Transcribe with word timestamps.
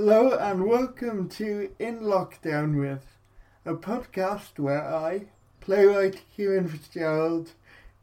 Hello 0.00 0.30
and 0.38 0.64
welcome 0.64 1.28
to 1.30 1.72
In 1.80 2.02
Lockdown 2.02 2.78
With, 2.78 3.18
a 3.64 3.74
podcast 3.74 4.56
where 4.56 4.86
I, 4.86 5.22
playwright 5.58 6.22
Kieran 6.36 6.68
Fitzgerald, 6.68 7.50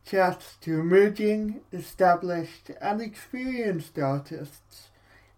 chats 0.05 0.57
to 0.59 0.81
emerging, 0.81 1.61
established 1.71 2.69
and 2.81 2.99
experienced 2.99 3.97
artists 3.97 4.89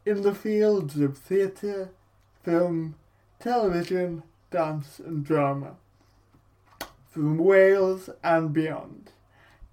in 0.03 0.23
the 0.23 0.33
fields 0.33 0.99
of 0.99 1.19
theatre, 1.19 1.91
film, 2.41 2.95
television, 3.39 4.23
dance 4.49 4.97
and 4.97 5.23
drama, 5.23 5.75
from 7.07 7.37
Wales 7.37 8.09
and 8.23 8.51
beyond, 8.51 9.11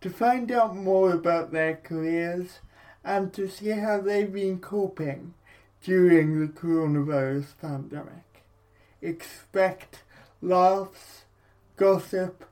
to 0.03 0.11
find 0.11 0.53
out 0.53 0.77
more 0.77 1.13
about 1.13 1.51
their 1.51 1.77
careers 1.77 2.59
and 3.03 3.33
to 3.33 3.49
see 3.49 3.71
how 3.71 4.03
they've 4.03 4.35
been 4.35 4.59
coping 4.59 5.33
during 5.85 6.41
the 6.41 6.49
coronavirus 6.49 7.59
pandemic. 7.61 8.43
Expect 9.03 10.03
laughs, 10.41 11.25
gossip, 11.77 12.45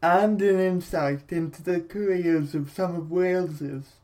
and 0.00 0.40
an 0.40 0.60
insight 0.60 1.32
into 1.32 1.62
the 1.62 1.80
careers 1.80 2.54
of 2.54 2.70
some 2.70 2.94
of 2.94 3.10
Wales's 3.10 3.96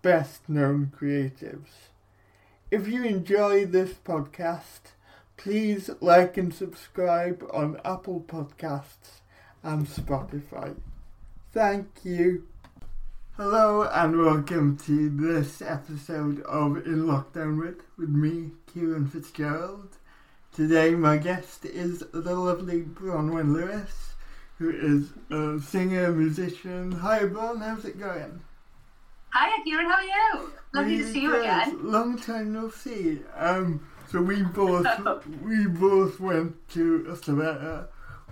best 0.00 0.48
known 0.48 0.92
creatives. 0.96 1.90
If 2.70 2.86
you 2.86 3.02
enjoy 3.04 3.66
this 3.66 3.94
podcast, 3.94 4.92
please 5.36 5.90
like 6.00 6.36
and 6.36 6.54
subscribe 6.54 7.44
on 7.52 7.80
Apple 7.84 8.24
Podcasts 8.26 9.20
and 9.62 9.86
Spotify. 9.86 10.76
Thank 11.52 11.88
you. 12.04 12.46
Hello 13.36 13.82
and 13.82 14.18
welcome 14.18 14.78
to 14.78 15.10
this 15.10 15.60
episode 15.60 16.40
of 16.44 16.78
In 16.86 17.04
Lockdown 17.04 17.58
With, 17.60 17.82
with 17.98 18.08
me, 18.08 18.52
Kieran 18.72 19.06
Fitzgerald. 19.08 19.96
Today 20.54 20.94
my 20.94 21.18
guest 21.18 21.66
is 21.66 22.02
the 22.12 22.34
lovely 22.34 22.82
Bronwen 22.82 23.52
Lewis, 23.52 24.14
who 24.58 24.70
is 24.70 25.10
a 25.30 25.60
singer, 25.60 26.10
musician. 26.12 26.92
Hi 26.92 27.26
Bron, 27.26 27.60
how's 27.60 27.84
it 27.84 27.98
going? 27.98 28.40
Hiya 29.34 29.64
Kieran, 29.64 29.86
how 29.86 29.96
are 29.96 30.02
you? 30.02 30.50
Lovely 30.72 30.92
Really 30.92 31.04
to 31.04 31.12
see 31.12 31.20
you 31.20 31.30
good. 31.32 31.40
again. 31.42 31.92
Long 31.92 32.18
time 32.18 32.54
no 32.54 32.70
see. 32.70 33.20
Um, 33.36 33.86
so 34.10 34.22
we 34.22 34.42
both 34.42 34.86
we 35.42 35.66
both 35.66 36.20
went 36.20 36.68
to 36.70 37.04
Ystalyfera. 37.10 37.88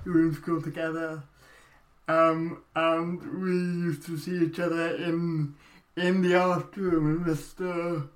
We 0.06 0.12
were 0.12 0.22
in 0.22 0.34
school 0.34 0.62
together. 0.62 1.22
Um, 2.06 2.62
and 2.77 3.42
we 3.42 3.50
used 3.50 4.05
to 4.06 4.19
see 4.19 4.44
each 4.47 4.58
other 4.60 4.94
in 4.97 5.55
in 5.97 6.22
the 6.22 6.34
art 6.38 6.77
room 6.77 7.24
in 7.27 7.34
Mr. 7.34 8.08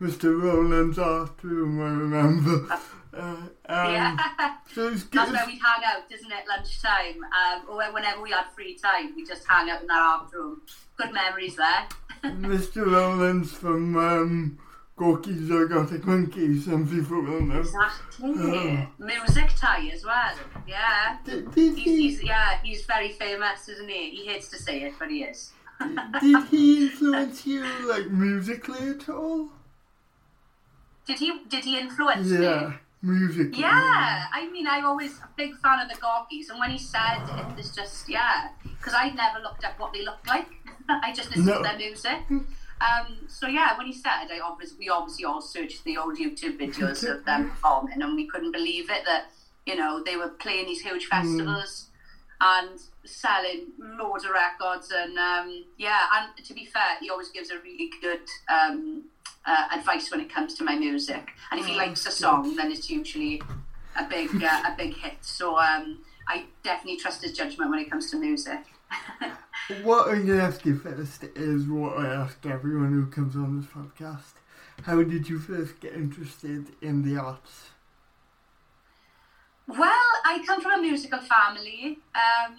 Mr. 0.00 0.42
Rowland's 0.42 0.98
art 0.98 1.42
room. 1.42 1.80
I 1.80 1.90
remember. 1.90 2.66
Uh, 3.12 3.18
um, 3.20 3.50
yeah, 3.66 4.16
So 4.72 4.88
it's 4.88 5.02
good. 5.02 5.18
that's 5.20 5.32
where 5.32 5.46
we'd 5.46 5.60
hang 5.60 5.82
out, 5.84 6.10
isn't 6.10 6.30
it? 6.30 6.44
Lunchtime, 6.48 7.24
um, 7.24 7.62
or 7.68 7.92
whenever 7.92 8.22
we 8.22 8.30
had 8.30 8.44
free 8.54 8.76
time, 8.76 9.14
we 9.16 9.24
just 9.26 9.44
hang 9.48 9.68
out 9.68 9.80
in 9.82 9.88
that 9.88 9.98
art 10.00 10.32
room. 10.32 10.62
Good 10.96 11.12
memories 11.12 11.56
there. 11.56 11.88
Mr. 12.24 12.86
Rowland's 12.90 13.52
from 13.52 13.96
um, 13.96 14.58
Gorky 15.00 15.32
Zygotic 15.32 16.02
Mynci. 16.02 16.62
Some 16.62 16.86
people 16.86 17.22
will 17.22 17.40
know. 17.40 17.60
Exactly. 17.60 18.32
Um, 18.32 18.88
oh. 19.00 19.04
Music 19.06 19.48
tie 19.56 19.88
as 19.94 20.04
well. 20.04 20.34
Yeah. 20.68 21.16
Did, 21.24 21.50
did 21.54 21.74
He's, 21.78 21.84
he 21.84 22.02
he's 22.02 22.22
yeah, 22.22 22.58
he's 22.62 22.84
very 22.84 23.08
famous, 23.08 23.66
isn't 23.66 23.88
he? 23.88 24.10
He 24.10 24.26
hates 24.26 24.48
to 24.48 24.58
say 24.58 24.82
it, 24.82 24.92
but 24.98 25.08
he 25.10 25.22
is. 25.22 25.52
did 26.20 26.44
he 26.48 26.82
influence 26.84 27.46
you 27.46 27.64
like 27.88 28.10
musically 28.10 28.90
at 28.90 29.08
all? 29.08 29.48
Did 31.06 31.18
he? 31.18 31.32
Did 31.48 31.64
he 31.64 31.78
influence 31.80 32.28
me? 32.28 32.42
Yeah, 32.44 32.74
musically. 33.00 33.58
Yeah, 33.62 34.26
I 34.34 34.50
mean, 34.52 34.66
I'm 34.68 34.84
always 34.84 35.12
a 35.20 35.28
big 35.34 35.56
fan 35.62 35.80
of 35.80 35.88
the 35.88 35.94
Gorkies, 35.94 36.50
and 36.50 36.58
when 36.60 36.68
he 36.68 36.78
said 36.78 37.22
it 37.26 37.56
was 37.56 37.74
just, 37.74 38.06
yeah, 38.06 38.50
because 38.62 38.92
I 38.94 39.08
never 39.08 39.38
looked 39.42 39.64
up 39.64 39.80
what 39.80 39.94
they 39.94 40.04
looked 40.04 40.28
like. 40.28 40.46
I 40.90 41.10
just 41.14 41.30
listened 41.30 41.46
No. 41.46 41.56
to 41.56 41.62
their 41.62 41.78
music. 41.78 42.18
Um, 42.80 43.18
so 43.28 43.46
yeah, 43.46 43.76
when 43.76 43.86
he 43.86 43.92
said, 43.92 44.28
I 44.30 44.40
obviously 44.42 44.78
we 44.78 44.88
obviously 44.88 45.24
all 45.24 45.40
searched 45.40 45.84
the 45.84 45.96
old 45.98 46.16
YouTube 46.18 46.58
videos 46.58 47.08
of 47.08 47.24
them 47.24 47.50
performing, 47.50 48.00
and 48.02 48.14
we 48.14 48.26
couldn't 48.26 48.52
believe 48.52 48.90
it 48.90 49.04
that 49.04 49.26
you 49.66 49.76
know 49.76 50.02
they 50.02 50.16
were 50.16 50.28
playing 50.28 50.66
these 50.66 50.80
huge 50.80 51.06
festivals 51.06 51.86
and 52.40 52.80
selling 53.04 53.66
loads 53.78 54.24
of 54.24 54.30
records, 54.30 54.90
and 54.94 55.18
um, 55.18 55.64
yeah, 55.76 56.00
and 56.14 56.44
to 56.46 56.54
be 56.54 56.64
fair, 56.64 56.96
he 57.00 57.10
always 57.10 57.28
gives 57.30 57.50
a 57.50 57.58
really 57.58 57.90
good. 58.00 58.20
Um, 58.48 59.04
uh, 59.46 59.68
advice 59.72 60.10
when 60.10 60.20
it 60.20 60.28
comes 60.32 60.52
to 60.52 60.62
my 60.64 60.76
music, 60.76 61.30
and 61.50 61.58
if 61.58 61.64
he 61.64 61.72
Oh, 61.72 61.78
likes 61.78 62.04
a 62.04 62.10
song, 62.10 62.56
then 62.56 62.70
it's 62.70 62.90
usually 62.90 63.40
a 63.96 64.04
big 64.04 64.28
uh, 64.42 64.62
a 64.66 64.74
big 64.76 64.94
hit. 64.94 65.14
So 65.22 65.56
um, 65.58 66.00
I 66.28 66.44
definitely 66.62 66.98
trust 66.98 67.22
his 67.22 67.32
judgment 67.32 67.70
when 67.70 67.78
it 67.80 67.90
comes 67.90 68.10
to 68.10 68.18
music. 68.18 68.60
What 69.70 70.08
I'm 70.08 70.26
going 70.26 70.38
to 70.38 70.42
ask 70.42 70.66
you 70.66 70.76
first 70.76 71.22
is 71.36 71.66
what 71.68 71.96
I 71.98 72.06
ask 72.12 72.44
everyone 72.44 72.92
who 72.92 73.06
comes 73.06 73.36
on 73.36 73.60
this 73.60 73.70
podcast. 73.70 74.32
How 74.82 75.00
did 75.04 75.28
you 75.28 75.38
first 75.38 75.78
get 75.78 75.92
interested 75.94 76.66
in 76.82 77.02
the 77.02 77.20
arts? 77.20 77.68
Well, 79.68 80.08
I 80.24 80.42
come 80.44 80.60
from 80.60 80.80
a 80.80 80.82
musical 80.82 81.20
family. 81.20 81.98
Um, 82.16 82.56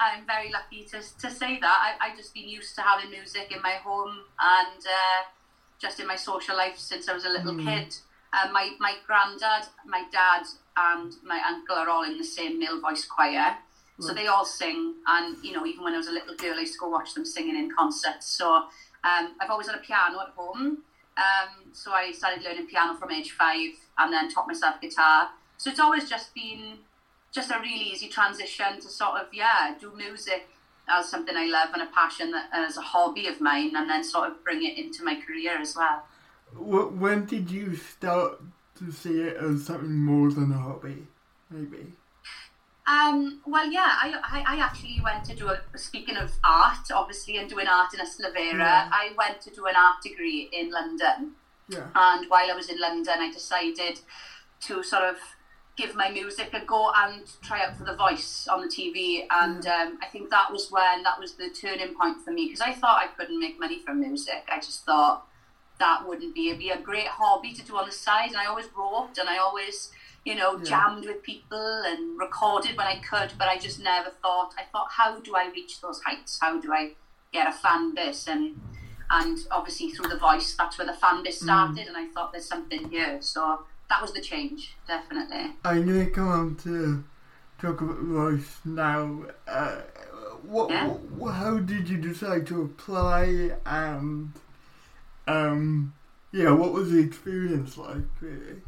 I'm 0.00 0.26
very 0.26 0.50
lucky 0.50 0.84
to, 0.84 1.02
to 1.20 1.30
say 1.30 1.60
that. 1.60 1.96
I, 2.00 2.06
I've 2.08 2.16
just 2.16 2.32
been 2.32 2.48
used 2.48 2.74
to 2.76 2.80
having 2.80 3.10
music 3.10 3.52
in 3.54 3.60
my 3.60 3.72
home 3.74 4.16
and 4.40 4.78
uh, 4.86 5.22
just 5.78 6.00
in 6.00 6.06
my 6.06 6.16
social 6.16 6.56
life 6.56 6.78
since 6.78 7.08
I 7.10 7.12
was 7.12 7.26
a 7.26 7.28
little 7.28 7.54
Mm. 7.54 7.64
kid. 7.66 7.94
Uh, 8.32 8.50
my, 8.52 8.70
my 8.80 8.94
granddad, 9.06 9.68
my 9.84 10.04
dad, 10.10 10.44
and 10.76 11.12
my 11.22 11.40
uncle 11.46 11.76
are 11.76 11.88
all 11.90 12.02
in 12.04 12.16
the 12.16 12.24
same 12.24 12.58
male 12.58 12.80
voice 12.80 13.04
choir. 13.04 13.58
So 14.00 14.12
they 14.12 14.26
all 14.26 14.44
sing, 14.44 14.94
and 15.06 15.36
you 15.44 15.52
know, 15.52 15.64
even 15.64 15.84
when 15.84 15.94
I 15.94 15.98
was 15.98 16.08
a 16.08 16.12
little 16.12 16.34
girl, 16.34 16.56
I 16.56 16.60
used 16.60 16.74
to 16.74 16.80
go 16.80 16.88
watch 16.88 17.14
them 17.14 17.24
singing 17.24 17.56
in 17.56 17.70
concerts. 17.70 18.26
So 18.26 18.54
um, 19.04 19.36
I've 19.40 19.50
always 19.50 19.68
had 19.68 19.76
a 19.76 19.82
piano 19.82 20.18
at 20.20 20.30
home. 20.36 20.78
Um, 21.16 21.48
so 21.72 21.92
I 21.92 22.10
started 22.10 22.42
learning 22.42 22.66
piano 22.66 22.94
from 22.98 23.12
age 23.12 23.30
five, 23.32 23.70
and 23.98 24.12
then 24.12 24.28
taught 24.28 24.48
myself 24.48 24.80
guitar. 24.80 25.28
So 25.58 25.70
it's 25.70 25.78
always 25.78 26.08
just 26.10 26.34
been 26.34 26.78
just 27.32 27.50
a 27.52 27.58
really 27.60 27.84
easy 27.92 28.08
transition 28.08 28.80
to 28.80 28.88
sort 28.88 29.20
of 29.20 29.26
yeah 29.32 29.74
do 29.80 29.92
music 29.96 30.48
as 30.88 31.08
something 31.08 31.36
I 31.36 31.46
love 31.46 31.70
and 31.72 31.82
a 31.82 31.86
passion 31.86 32.30
that, 32.32 32.48
as 32.52 32.76
a 32.76 32.82
hobby 32.82 33.28
of 33.28 33.40
mine, 33.40 33.76
and 33.76 33.88
then 33.88 34.02
sort 34.02 34.28
of 34.28 34.42
bring 34.42 34.64
it 34.64 34.76
into 34.76 35.04
my 35.04 35.20
career 35.20 35.56
as 35.60 35.76
well. 35.76 36.02
Wh- 36.52 37.00
When 37.00 37.26
did 37.26 37.50
you 37.50 37.76
start 37.76 38.40
to 38.78 38.90
see 38.90 39.20
it 39.20 39.36
as 39.36 39.64
something 39.66 39.96
more 39.96 40.30
than 40.32 40.50
a 40.52 40.58
hobby? 40.58 41.06
Maybe. 41.48 41.92
Um, 42.86 43.40
well, 43.46 43.70
yeah, 43.70 43.80
I, 44.02 44.14
I, 44.22 44.56
I 44.56 44.60
actually 44.60 45.00
went 45.02 45.24
to 45.24 45.34
do 45.34 45.48
a, 45.48 45.58
speaking 45.76 46.16
of 46.16 46.32
art, 46.44 46.90
obviously, 46.94 47.38
and 47.38 47.48
doing 47.48 47.66
art 47.66 47.94
in 47.94 48.00
Ystalyfera, 48.00 48.58
Yeah. 48.58 48.90
I 48.92 49.12
went 49.16 49.40
to 49.42 49.50
do 49.50 49.66
an 49.66 49.74
art 49.76 50.02
degree 50.02 50.50
in 50.52 50.70
London. 50.70 51.32
Yeah. 51.68 51.86
And 51.94 52.28
while 52.28 52.50
I 52.50 52.54
was 52.54 52.68
in 52.68 52.78
London, 52.78 53.14
I 53.18 53.32
decided 53.32 54.00
to 54.62 54.82
sort 54.82 55.02
of 55.02 55.16
give 55.76 55.94
my 55.96 56.10
music 56.10 56.50
a 56.52 56.60
go 56.64 56.92
and 56.94 57.22
try 57.42 57.64
out 57.64 57.76
for 57.76 57.84
The 57.84 57.96
Voice 57.96 58.46
on 58.48 58.60
the 58.60 58.68
TV. 58.68 59.26
And 59.30 59.66
um, 59.66 59.98
I 60.02 60.06
think 60.06 60.30
that 60.30 60.52
was 60.52 60.70
when 60.70 61.02
that 61.02 61.18
was 61.18 61.34
the 61.34 61.48
turning 61.50 61.94
point 61.94 62.20
for 62.22 62.30
me 62.32 62.46
because 62.46 62.60
I 62.60 62.72
thought 62.72 63.02
I 63.02 63.08
couldn't 63.16 63.40
make 63.40 63.58
money 63.58 63.80
from 63.80 64.00
music. 64.00 64.44
I 64.52 64.56
just 64.56 64.84
thought 64.84 65.26
that 65.80 66.06
wouldn't 66.06 66.34
be, 66.34 66.52
be 66.54 66.70
a 66.70 66.78
great 66.78 67.08
hobby 67.08 67.52
to 67.54 67.62
do 67.64 67.76
on 67.76 67.86
the 67.86 67.92
side. 67.92 68.28
And 68.28 68.36
I 68.36 68.46
always 68.46 68.66
wrote 68.76 69.18
and 69.18 69.28
I 69.28 69.38
always, 69.38 69.90
you 70.24 70.34
know, 70.34 70.56
Yeah. 70.58 70.64
jammed 70.64 71.04
with 71.06 71.22
people 71.22 71.82
and 71.84 72.18
recorded 72.18 72.76
when 72.76 72.86
I 72.86 72.98
could. 73.00 73.32
But 73.38 73.48
I 73.48 73.58
just 73.58 73.78
never 73.80 74.10
thought, 74.22 74.54
I 74.58 74.64
thought, 74.72 74.88
how 74.92 75.18
do 75.20 75.36
I 75.36 75.48
reach 75.50 75.80
those 75.80 76.00
heights? 76.02 76.38
How 76.40 76.58
do 76.60 76.72
I 76.72 76.94
get 77.32 77.46
a 77.48 77.52
fan 77.52 77.94
base? 77.94 78.26
And 78.26 78.60
and 79.10 79.38
obviously 79.50 79.90
through 79.90 80.08
the 80.08 80.16
voice 80.16 80.54
that's 80.56 80.78
where 80.78 80.86
the 80.86 80.94
fan 80.94 81.22
base 81.22 81.42
started 81.42 81.86
and 81.86 81.94
i 81.94 82.06
thought 82.08 82.32
there's 82.32 82.48
something 82.48 82.88
here 82.88 83.20
so 83.20 83.62
that 83.90 84.00
was 84.00 84.12
the 84.14 84.20
change 84.20 84.76
definitely 84.88 85.52
I'm 85.62 85.84
going 85.86 86.06
to 86.06 86.10
come 86.10 86.28
on 86.28 86.56
to 86.64 87.04
talk 87.58 87.82
about 87.82 87.98
voice 87.98 88.60
now. 88.64 89.24
Uh, 89.46 89.76
what, 90.42 90.70
Yeah. 90.70 90.88
wh- 91.20 91.34
how 91.34 91.58
did 91.58 91.86
you 91.90 91.98
decide 91.98 92.46
to 92.46 92.62
apply 92.62 93.52
and 93.66 94.32
um, 95.28 95.92
yeah, 96.32 96.50
what 96.50 96.72
was 96.72 96.90
the 96.90 96.98
experience 96.98 97.76
like 97.76 98.04
really? 98.20 98.62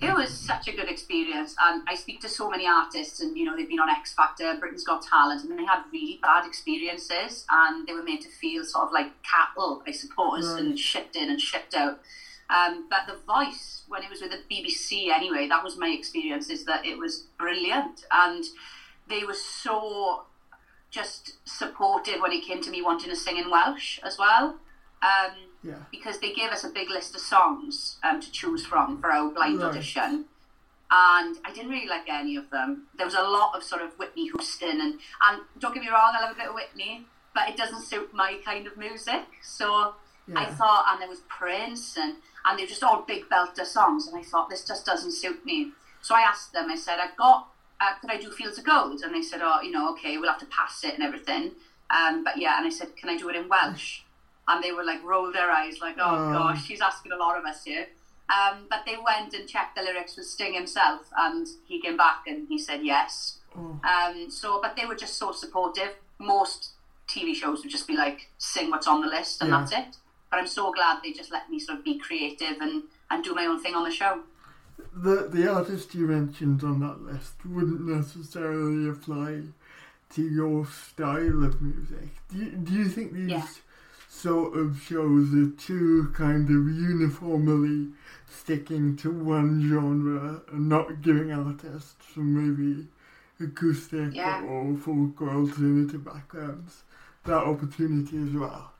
It 0.00 0.14
was 0.14 0.30
such 0.30 0.68
a 0.68 0.72
good 0.72 0.88
experience. 0.88 1.54
And 1.62 1.82
i 1.88 1.94
speak 1.94 2.20
to 2.20 2.28
so 2.28 2.50
many 2.50 2.66
artists 2.66 3.20
and 3.20 3.36
you 3.36 3.44
know 3.44 3.56
they've 3.56 3.68
been 3.68 3.80
on 3.80 3.88
x 3.88 4.12
factor 4.14 4.54
britain's 4.58 4.84
got 4.84 5.02
talent 5.02 5.44
and 5.44 5.58
they 5.58 5.64
had 5.64 5.82
really 5.92 6.18
bad 6.22 6.46
experiences 6.46 7.46
and 7.50 7.86
they 7.86 7.92
were 7.92 8.02
made 8.02 8.20
to 8.22 8.28
feel 8.28 8.64
sort 8.64 8.86
of 8.86 8.92
like 8.92 9.10
cattle 9.22 9.82
i 9.86 9.92
suppose 9.92 10.52
and 10.52 10.78
shipped 10.78 11.16
in 11.16 11.30
and 11.30 11.40
shipped 11.40 11.74
out. 11.74 12.00
Um, 12.48 12.86
but 12.88 13.06
the 13.08 13.18
voice 13.26 13.82
when 13.88 14.02
it 14.02 14.10
was 14.10 14.20
with 14.20 14.30
the 14.30 14.54
bbc 14.54 15.08
anyway 15.08 15.48
that 15.48 15.64
was 15.64 15.76
my 15.76 15.88
experience 15.88 16.50
is 16.50 16.64
that 16.66 16.84
it 16.84 16.98
was 16.98 17.24
brilliant. 17.38 18.04
And 18.12 18.44
they 19.08 19.24
were 19.24 19.34
so 19.34 20.24
just 20.90 21.34
supportive 21.44 22.20
when 22.20 22.32
it 22.32 22.44
came 22.44 22.62
to 22.62 22.70
me 22.70 22.82
wanting 22.82 23.10
to 23.10 23.16
sing 23.16 23.36
in 23.36 23.50
welsh 23.50 23.98
as 24.04 24.16
well 24.18 24.58
um, 25.02 25.32
Yeah. 25.62 25.74
because 25.90 26.18
they 26.20 26.32
gave 26.32 26.50
us 26.50 26.64
a 26.64 26.68
big 26.70 26.88
list 26.90 27.14
of 27.14 27.20
songs 27.20 27.96
um, 28.02 28.20
to 28.20 28.30
choose 28.30 28.64
from 28.66 29.00
for 29.00 29.10
our 29.12 29.28
blind 29.30 29.58
Right. 29.60 29.68
audition. 29.68 30.26
And 30.90 31.36
I 31.44 31.52
didn't 31.52 31.70
really 31.70 31.88
like 31.88 32.08
any 32.08 32.36
of 32.36 32.50
them. 32.50 32.86
There 32.96 33.06
was 33.06 33.14
a 33.16 33.22
lot 33.22 33.56
of 33.56 33.64
sort 33.64 33.82
of 33.82 33.98
Whitney 33.98 34.24
Houston, 34.28 34.80
and, 34.80 35.00
and 35.28 35.42
don't 35.58 35.74
get 35.74 35.82
me 35.82 35.90
wrong, 35.90 36.14
I 36.16 36.22
love 36.22 36.32
a 36.32 36.38
bit 36.38 36.48
of 36.48 36.54
Whitney, 36.54 37.06
but 37.34 37.48
it 37.48 37.56
doesn't 37.56 37.82
suit 37.82 38.14
my 38.14 38.38
kind 38.44 38.66
of 38.68 38.76
music. 38.76 39.24
So 39.42 39.94
I 40.34 40.44
thought, 40.46 40.86
and 40.88 41.00
there 41.00 41.08
was 41.08 41.20
Prince, 41.28 41.96
and, 41.96 42.16
and 42.44 42.58
they 42.58 42.62
were 42.62 42.68
just 42.68 42.84
all 42.84 43.02
big 43.02 43.28
belter 43.28 43.64
songs, 43.66 44.06
and 44.06 44.16
I 44.16 44.22
thought, 44.22 44.48
this 44.48 44.64
just 44.64 44.86
doesn't 44.86 45.12
suit 45.12 45.44
me. 45.44 45.72
So 46.02 46.14
I 46.14 46.20
asked 46.20 46.52
them, 46.52 46.70
I 46.70 46.76
said, 46.76 46.98
I've 47.00 47.16
got, 47.16 47.48
uh, 47.80 47.94
could 48.00 48.10
I 48.10 48.16
do 48.16 48.30
Fields 48.30 48.56
of 48.58 48.64
Gold? 48.64 49.00
And 49.02 49.12
they 49.14 49.22
said, 49.22 49.40
oh, 49.42 49.60
you 49.62 49.72
know, 49.72 49.90
okay, 49.92 50.18
we'll 50.18 50.30
have 50.30 50.38
to 50.40 50.46
pass 50.46 50.84
it 50.84 50.94
and 50.94 51.02
everything. 51.02 51.52
Um, 51.90 52.22
but 52.24 52.38
yeah, 52.38 52.58
and 52.58 52.66
I 52.66 52.70
said, 52.70 52.96
can 52.96 53.08
I 53.08 53.16
do 53.16 53.28
it 53.28 53.34
in 53.36 53.48
Welsh? 53.48 54.02
And 54.48 54.62
they 54.62 54.72
were 54.72 54.84
like, 54.84 55.02
roll 55.02 55.32
their 55.32 55.50
eyes, 55.50 55.80
like, 55.80 55.96
oh 55.98 56.14
Oh. 56.28 56.32
gosh, 56.32 56.64
she's 56.66 56.80
asking 56.80 57.12
a 57.12 57.16
lot 57.16 57.36
of 57.38 57.44
us 57.44 57.64
here. 57.64 57.86
Um, 58.28 58.66
but 58.68 58.80
they 58.86 58.96
went 58.96 59.34
and 59.34 59.48
checked 59.48 59.76
the 59.76 59.82
lyrics 59.82 60.16
with 60.16 60.26
Sting 60.26 60.54
himself, 60.54 61.02
and 61.16 61.46
he 61.66 61.80
came 61.80 61.96
back 61.96 62.22
and 62.26 62.46
he 62.48 62.58
said 62.58 62.80
yes. 62.84 63.38
Oh. 63.56 63.80
Um, 63.84 64.30
so, 64.30 64.60
but 64.60 64.76
they 64.76 64.84
were 64.86 64.94
just 64.96 65.16
so 65.16 65.32
supportive. 65.32 65.94
Most 66.18 66.70
TV 67.08 67.34
shows 67.34 67.62
would 67.62 67.70
just 67.70 67.86
be 67.86 67.96
like, 67.96 68.28
sing 68.38 68.70
what's 68.70 68.86
on 68.88 69.00
the 69.00 69.06
list, 69.08 69.40
and 69.40 69.50
Yeah. 69.50 69.58
that's 69.60 69.72
it. 69.72 69.96
But 70.30 70.40
I'm 70.40 70.46
so 70.48 70.72
glad 70.72 71.02
they 71.02 71.12
just 71.12 71.30
let 71.30 71.48
me 71.50 71.58
sort 71.60 71.78
of 71.78 71.84
be 71.84 71.98
creative 71.98 72.56
and, 72.60 72.82
and 73.10 73.22
do 73.24 73.32
my 73.34 73.46
own 73.46 73.60
thing 73.62 73.74
on 73.74 73.84
the 73.84 73.92
show. 73.92 74.20
The 74.92 75.28
the 75.32 75.48
artist 75.52 75.94
you 75.94 76.06
mentioned 76.06 76.62
on 76.64 76.80
that 76.80 77.00
list 77.00 77.34
wouldn't 77.46 77.80
necessarily 77.86 78.88
apply 78.90 79.42
to 80.14 80.22
your 80.22 80.66
style 80.66 81.44
of 81.44 81.62
music. 81.62 82.08
Do 82.30 82.38
you, 82.38 82.50
do 82.50 82.72
you 82.74 82.88
think 82.88 83.12
these 83.12 83.30
Yeah. 83.30 83.46
Sort 84.16 84.56
of 84.56 84.80
shows 84.80 85.34
are 85.34 85.50
too 85.58 86.10
kind 86.14 86.48
of 86.48 86.68
uniformly 86.74 87.88
sticking 88.28 88.96
to 88.96 89.10
one 89.10 89.60
genre 89.68 90.40
and 90.52 90.68
not 90.68 91.02
giving 91.02 91.30
artists 91.32 91.94
from 92.00 92.26
maybe 92.34 92.88
acoustic 93.40 94.14
Yeah. 94.14 94.42
or 94.42 94.74
folk 94.76 95.20
or 95.20 95.30
alternative 95.30 96.04
backgrounds 96.04 96.82
that 97.24 97.34
opportunity 97.44 98.16
as 98.22 98.32
well? 98.32 98.72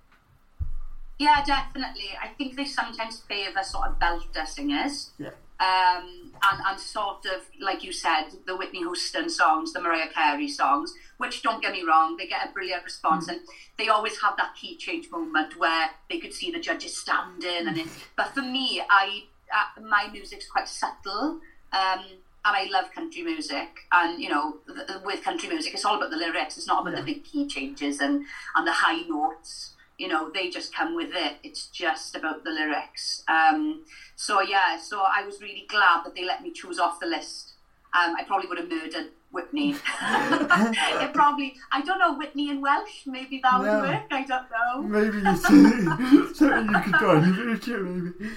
Yeah, 1.19 1.45
definitely. 1.45 2.11
I 2.23 2.29
think 2.29 2.57
they 2.57 2.65
sometimes 2.65 3.21
favour 3.23 3.63
sort 3.63 3.89
of 3.89 3.99
belter 3.99 4.47
singers. 4.47 5.11
Yeah. 5.19 5.31
Um, 5.59 6.33
and, 6.53 6.61
and 6.67 6.79
sort 6.79 7.25
of, 7.27 7.43
like 7.61 7.83
you 7.83 7.91
said, 7.93 8.25
the 8.47 8.55
Whitney 8.57 8.81
Houston 8.81 9.31
songs, 9.31 9.73
the 9.73 9.81
Mariah 9.81 10.09
Carey 10.13 10.49
songs, 10.49 10.93
which 11.17 11.43
don't 11.43 11.63
get 11.63 11.73
me 11.73 11.83
wrong, 11.83 12.17
they 12.19 12.27
get 12.27 12.47
a 12.47 12.53
brilliant 12.53 12.85
response 12.85 13.29
and 13.29 13.41
they 13.79 13.89
always 13.89 14.21
have 14.21 14.37
that 14.37 14.55
key 14.55 14.77
change 14.77 15.11
moment 15.11 15.59
where 15.59 15.89
they 16.11 16.19
could 16.19 16.35
see 16.35 16.51
the 16.51 16.61
judges 16.61 16.95
standing. 16.97 17.67
And 17.69 17.79
it, 17.79 17.87
but 18.17 18.35
for 18.35 18.43
me, 18.43 18.83
I 18.91 19.25
uh, 19.55 19.81
my 19.81 20.09
music's 20.13 20.47
quite 20.49 20.69
subtle. 20.69 21.41
Um, 21.73 22.05
and 22.49 22.55
I 22.57 22.69
love 22.71 22.93
country 22.93 23.23
music, 23.23 23.69
and 23.93 24.23
you 24.23 24.29
know, 24.29 24.59
th- 24.73 24.87
th- 24.87 25.01
with 25.05 25.25
country 25.25 25.49
music, 25.49 25.75
it's 25.75 25.85
all 25.85 25.97
about 25.97 26.11
the 26.11 26.17
lyrics. 26.17 26.57
It's 26.57 26.67
not 26.69 26.83
about 26.83 26.95
Yeah. 26.95 27.01
the 27.01 27.15
big 27.15 27.25
key 27.25 27.47
changes 27.49 27.99
and 28.01 28.25
and 28.55 28.65
the 28.67 28.73
high 28.73 29.01
notes 29.09 29.73
you 29.99 30.09
know 30.09 30.31
they 30.31 30.51
just 30.51 30.75
come 30.75 30.95
with 30.95 31.11
it 31.15 31.37
it's 31.43 31.67
just 31.69 32.15
about 32.15 32.45
the 32.45 32.51
lyrics 32.51 33.23
um, 33.29 33.85
so 34.15 34.41
yeah 34.43 34.77
so 34.79 35.03
i 35.15 35.25
was 35.25 35.41
really 35.41 35.67
glad 35.69 36.05
that 36.05 36.15
they 36.15 36.25
let 36.25 36.43
me 36.43 36.53
choose 36.53 36.79
off 36.79 37.01
the 37.01 37.07
list 37.07 37.55
um, 37.95 38.15
i 38.19 38.25
probably 38.25 38.47
would 38.49 38.59
have 38.59 38.69
murdered 38.69 39.09
whitney 39.33 39.75
it 40.03 41.13
probably 41.13 41.55
i 41.73 41.81
don't 41.83 41.99
know 41.99 42.15
whitney 42.17 42.51
in 42.51 42.61
welsh 42.61 43.07
maybe 43.07 43.41
that 43.43 43.59
would 43.59 43.67
No. 43.67 43.81
work 43.81 44.07
i 44.11 44.23
don't 44.25 44.47
know 44.51 44.83
Maybe 44.83 45.19
you 45.19 45.37
see, 45.37 46.35
something 46.35 46.69
you 46.69 46.81
could 46.83 46.95
try 46.95 47.19
in 47.19 47.29
the 47.29 47.35
future, 47.59 47.81
maybe. 47.83 48.31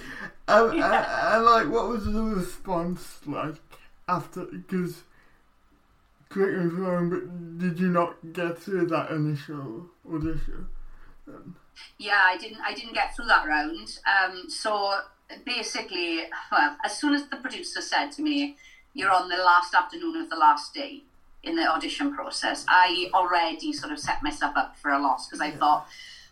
Um, 0.48 0.70
and, 0.72 0.82
and 0.82 1.44
like, 1.44 1.68
what 1.68 1.88
was 1.88 2.04
the 2.06 2.22
response 2.22 3.20
like 3.26 3.56
after? 4.08 4.46
Because, 4.46 5.02
correct 6.28 6.58
me 6.58 6.64
if 6.66 6.72
I'm 6.72 6.80
wrong, 6.82 7.10
but 7.10 7.58
did 7.58 7.78
you 7.78 7.88
not 7.88 8.16
get 8.32 8.58
through 8.58 8.86
that 8.86 9.10
initial 9.10 9.86
audition? 10.12 10.66
Yeah 11.98 12.22
i 12.24 12.36
didn't 12.36 12.60
i 12.64 12.72
didn't 12.74 12.92
get 12.94 13.14
through 13.14 13.26
that 13.26 13.46
round 13.46 13.98
um, 14.06 14.48
so 14.48 14.92
basically 15.44 16.20
well 16.52 16.76
as 16.84 16.96
soon 16.98 17.14
as 17.14 17.24
the 17.28 17.36
producer 17.36 17.80
said 17.80 18.10
to 18.10 18.22
me 18.22 18.56
you're 18.94 19.10
on 19.12 19.28
the 19.28 19.36
last 19.36 19.74
afternoon 19.74 20.16
of 20.16 20.28
the 20.30 20.36
last 20.36 20.74
day 20.74 21.02
in 21.42 21.56
the 21.56 21.66
audition 21.66 22.12
process 22.14 22.64
i 22.68 23.08
already 23.14 23.72
sort 23.72 23.92
of 23.92 23.98
set 23.98 24.22
myself 24.22 24.56
up 24.56 24.76
for 24.76 24.90
a 24.90 24.98
loss 25.00 25.26
because 25.26 25.40
i 25.40 25.46
Yeah. 25.48 25.56
thought 25.58 25.86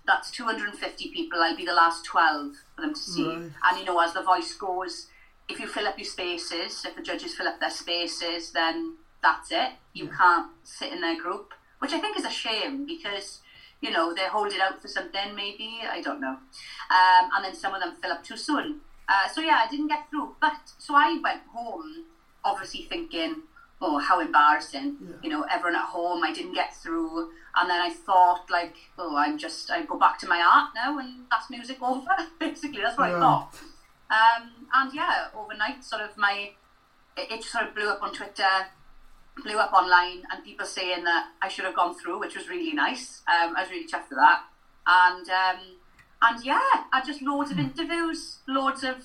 that's 0.06 0.30
250 0.30 1.10
people 1.10 1.38
i'll 1.40 1.56
be 1.56 1.64
the 1.66 1.74
last 1.74 2.04
12 2.04 2.52
for 2.74 2.80
them 2.82 2.94
to 2.94 3.00
see 3.00 3.24
Right. 3.24 3.50
and 3.64 3.78
you 3.78 3.84
know 3.84 3.98
as 4.00 4.12
the 4.12 4.22
voice 4.22 4.52
goes 4.54 5.06
if 5.48 5.58
you 5.60 5.66
fill 5.66 5.86
up 5.86 5.96
your 5.98 6.04
spaces 6.06 6.84
if 6.84 6.94
the 6.96 7.02
judges 7.02 7.34
fill 7.34 7.48
up 7.48 7.60
their 7.60 7.70
spaces 7.70 8.50
then 8.52 8.96
that's 9.22 9.50
it 9.50 9.72
you 9.92 10.06
Yeah. 10.06 10.16
can't 10.16 10.50
sit 10.64 10.92
in 10.92 11.00
their 11.00 11.20
group 11.20 11.54
which 11.78 11.92
i 11.92 11.98
think 11.98 12.18
is 12.18 12.24
a 12.24 12.30
shame 12.30 12.84
because 12.86 13.40
you 13.80 13.90
know, 13.90 14.12
they 14.14 14.26
hold 14.26 14.52
it 14.52 14.60
out 14.60 14.80
for 14.80 14.88
something, 14.88 15.34
maybe, 15.34 15.80
I 15.88 16.00
don't 16.00 16.20
know. 16.20 16.36
Um, 16.90 17.30
and 17.34 17.44
then 17.44 17.54
some 17.54 17.74
of 17.74 17.80
them 17.80 17.94
fill 18.02 18.12
up 18.12 18.24
too 18.24 18.36
soon. 18.36 18.80
Uh, 19.08 19.28
so 19.32 19.40
yeah, 19.40 19.64
I 19.64 19.70
didn't 19.70 19.88
get 19.88 20.10
through. 20.10 20.34
But 20.40 20.72
so 20.78 20.94
I 20.94 21.18
went 21.22 21.42
home, 21.52 22.04
obviously 22.44 22.82
thinking, 22.82 23.42
oh, 23.80 23.98
how 23.98 24.20
embarrassing. 24.20 24.96
Yeah. 25.00 25.16
You 25.22 25.30
know, 25.30 25.46
everyone 25.50 25.76
at 25.76 25.86
home, 25.86 26.22
I 26.24 26.32
didn't 26.32 26.54
get 26.54 26.74
through. 26.74 27.30
And 27.56 27.70
then 27.70 27.80
I 27.80 27.90
thought, 27.90 28.50
like, 28.50 28.74
oh, 28.98 29.16
I'm 29.16 29.38
just, 29.38 29.70
I 29.70 29.84
go 29.84 29.98
back 29.98 30.18
to 30.20 30.28
my 30.28 30.40
art 30.40 30.70
now 30.74 30.98
and 30.98 31.24
that's 31.30 31.50
music 31.50 31.80
over. 31.82 32.10
Basically, 32.38 32.82
that's 32.82 32.98
what 32.98 33.10
I 33.10 33.18
thought. 33.18 33.54
Um, 34.10 34.50
and 34.74 34.94
yeah, 34.94 35.28
overnight, 35.36 35.84
sort 35.84 36.02
of 36.02 36.16
my, 36.16 36.50
it, 37.16 37.30
it 37.30 37.44
sort 37.44 37.68
of 37.68 37.74
blew 37.74 37.88
up 37.88 38.02
on 38.02 38.12
Twitter 38.12 38.66
blew 39.42 39.58
up 39.58 39.72
online 39.72 40.22
and 40.30 40.44
people 40.44 40.66
saying 40.66 41.04
that 41.04 41.26
I 41.42 41.48
should 41.48 41.64
have 41.64 41.74
gone 41.76 41.94
through, 41.98 42.18
which 42.20 42.36
was 42.36 42.48
really 42.48 42.72
nice. 42.72 43.22
Um, 43.28 43.56
I 43.56 43.62
was 43.62 43.70
really 43.70 43.86
chuffed 43.86 44.10
with 44.10 44.18
that. 44.18 44.42
And 44.86 45.28
um, 45.28 45.60
and 46.22 46.44
yeah, 46.44 46.60
I 46.92 47.02
just 47.06 47.22
loads 47.22 47.50
of 47.50 47.58
interviews, 47.58 48.38
loads 48.48 48.82
of 48.84 48.96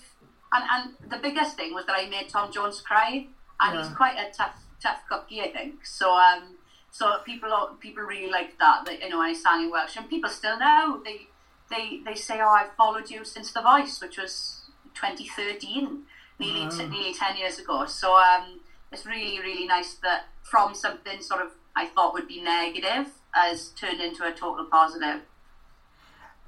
and, 0.55 0.63
and 0.71 1.11
the 1.11 1.17
biggest 1.17 1.55
thing 1.57 1.73
was 1.73 1.85
that 1.87 1.95
I 1.97 2.07
made 2.09 2.29
Tom 2.29 2.51
Jones 2.51 2.81
cry, 2.81 3.27
and 3.59 3.73
Yeah. 3.75 3.83
he's 3.87 3.95
quite 3.95 4.17
a 4.17 4.31
tough 4.35 4.55
tough 4.81 4.99
cookie, 5.09 5.41
I 5.41 5.51
think. 5.51 5.85
So 5.85 6.13
um, 6.15 6.55
so 6.91 7.17
people 7.25 7.49
people 7.79 8.03
really 8.03 8.31
liked 8.31 8.59
that. 8.59 8.85
That 8.85 9.01
you 9.01 9.09
know, 9.09 9.19
I 9.21 9.33
sang 9.33 9.63
in 9.65 9.71
Welsh, 9.71 9.95
and 9.97 10.09
people 10.09 10.29
still 10.29 10.57
know 10.57 11.01
they 11.03 11.27
they 11.69 12.01
they 12.05 12.15
say, 12.15 12.39
oh, 12.41 12.49
I've 12.49 12.73
followed 12.77 13.09
you 13.09 13.25
since 13.25 13.51
The 13.51 13.61
Voice, 13.61 13.99
which 14.01 14.17
was 14.17 14.61
2013, 14.95 16.03
nearly 16.39 16.61
Wow. 16.61 16.69
t- 16.69 16.87
nearly 16.87 17.13
10 17.13 17.37
years 17.37 17.59
ago. 17.59 17.85
So 17.85 18.15
um, 18.15 18.59
it's 18.93 19.05
really 19.05 19.39
really 19.39 19.65
nice 19.65 19.95
that 19.95 20.25
from 20.43 20.73
something 20.75 21.21
sort 21.21 21.41
of 21.41 21.51
I 21.75 21.87
thought 21.87 22.13
would 22.13 22.27
be 22.27 22.41
negative 22.41 23.07
has 23.31 23.69
turned 23.69 23.99
into 23.99 24.23
a 24.23 24.31
total 24.31 24.65
positive. 24.65 25.21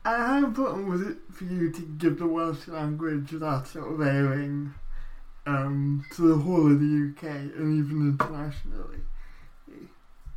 And 0.06 0.24
how 0.24 0.38
important 0.38 0.88
was 0.88 1.02
it 1.02 1.18
for 1.32 1.46
you 1.46 1.72
to 1.72 1.82
give 1.82 2.20
the 2.20 2.28
Welsh 2.28 2.68
language 2.68 3.32
that 3.32 3.68
sort 3.68 3.92
of 3.92 4.02
airing 4.02 4.76
um, 5.48 6.06
to 6.14 6.28
the 6.28 6.38
whole 6.38 6.72
of 6.72 6.80
the 6.80 7.12
UK 7.12 7.24
and 7.24 7.84
even 7.84 8.10
internationally? 8.10 9.00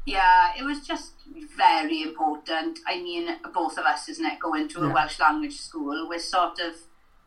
Yeah, 0.07 0.53
it 0.59 0.63
was 0.63 0.87
just 0.87 1.13
very 1.55 2.01
important. 2.03 2.79
I 2.87 2.97
mean, 3.03 3.29
both 3.53 3.77
of 3.77 3.85
us, 3.85 4.09
isn't 4.09 4.25
it, 4.25 4.41
going 4.41 4.69
to 4.69 4.85
a 4.85 4.87
Yeah. 4.87 4.95
Welsh 4.95 5.21
language 5.21 5.57
school, 5.57 6.09
we're 6.09 6.19
sort 6.19 6.59
of 6.61 6.75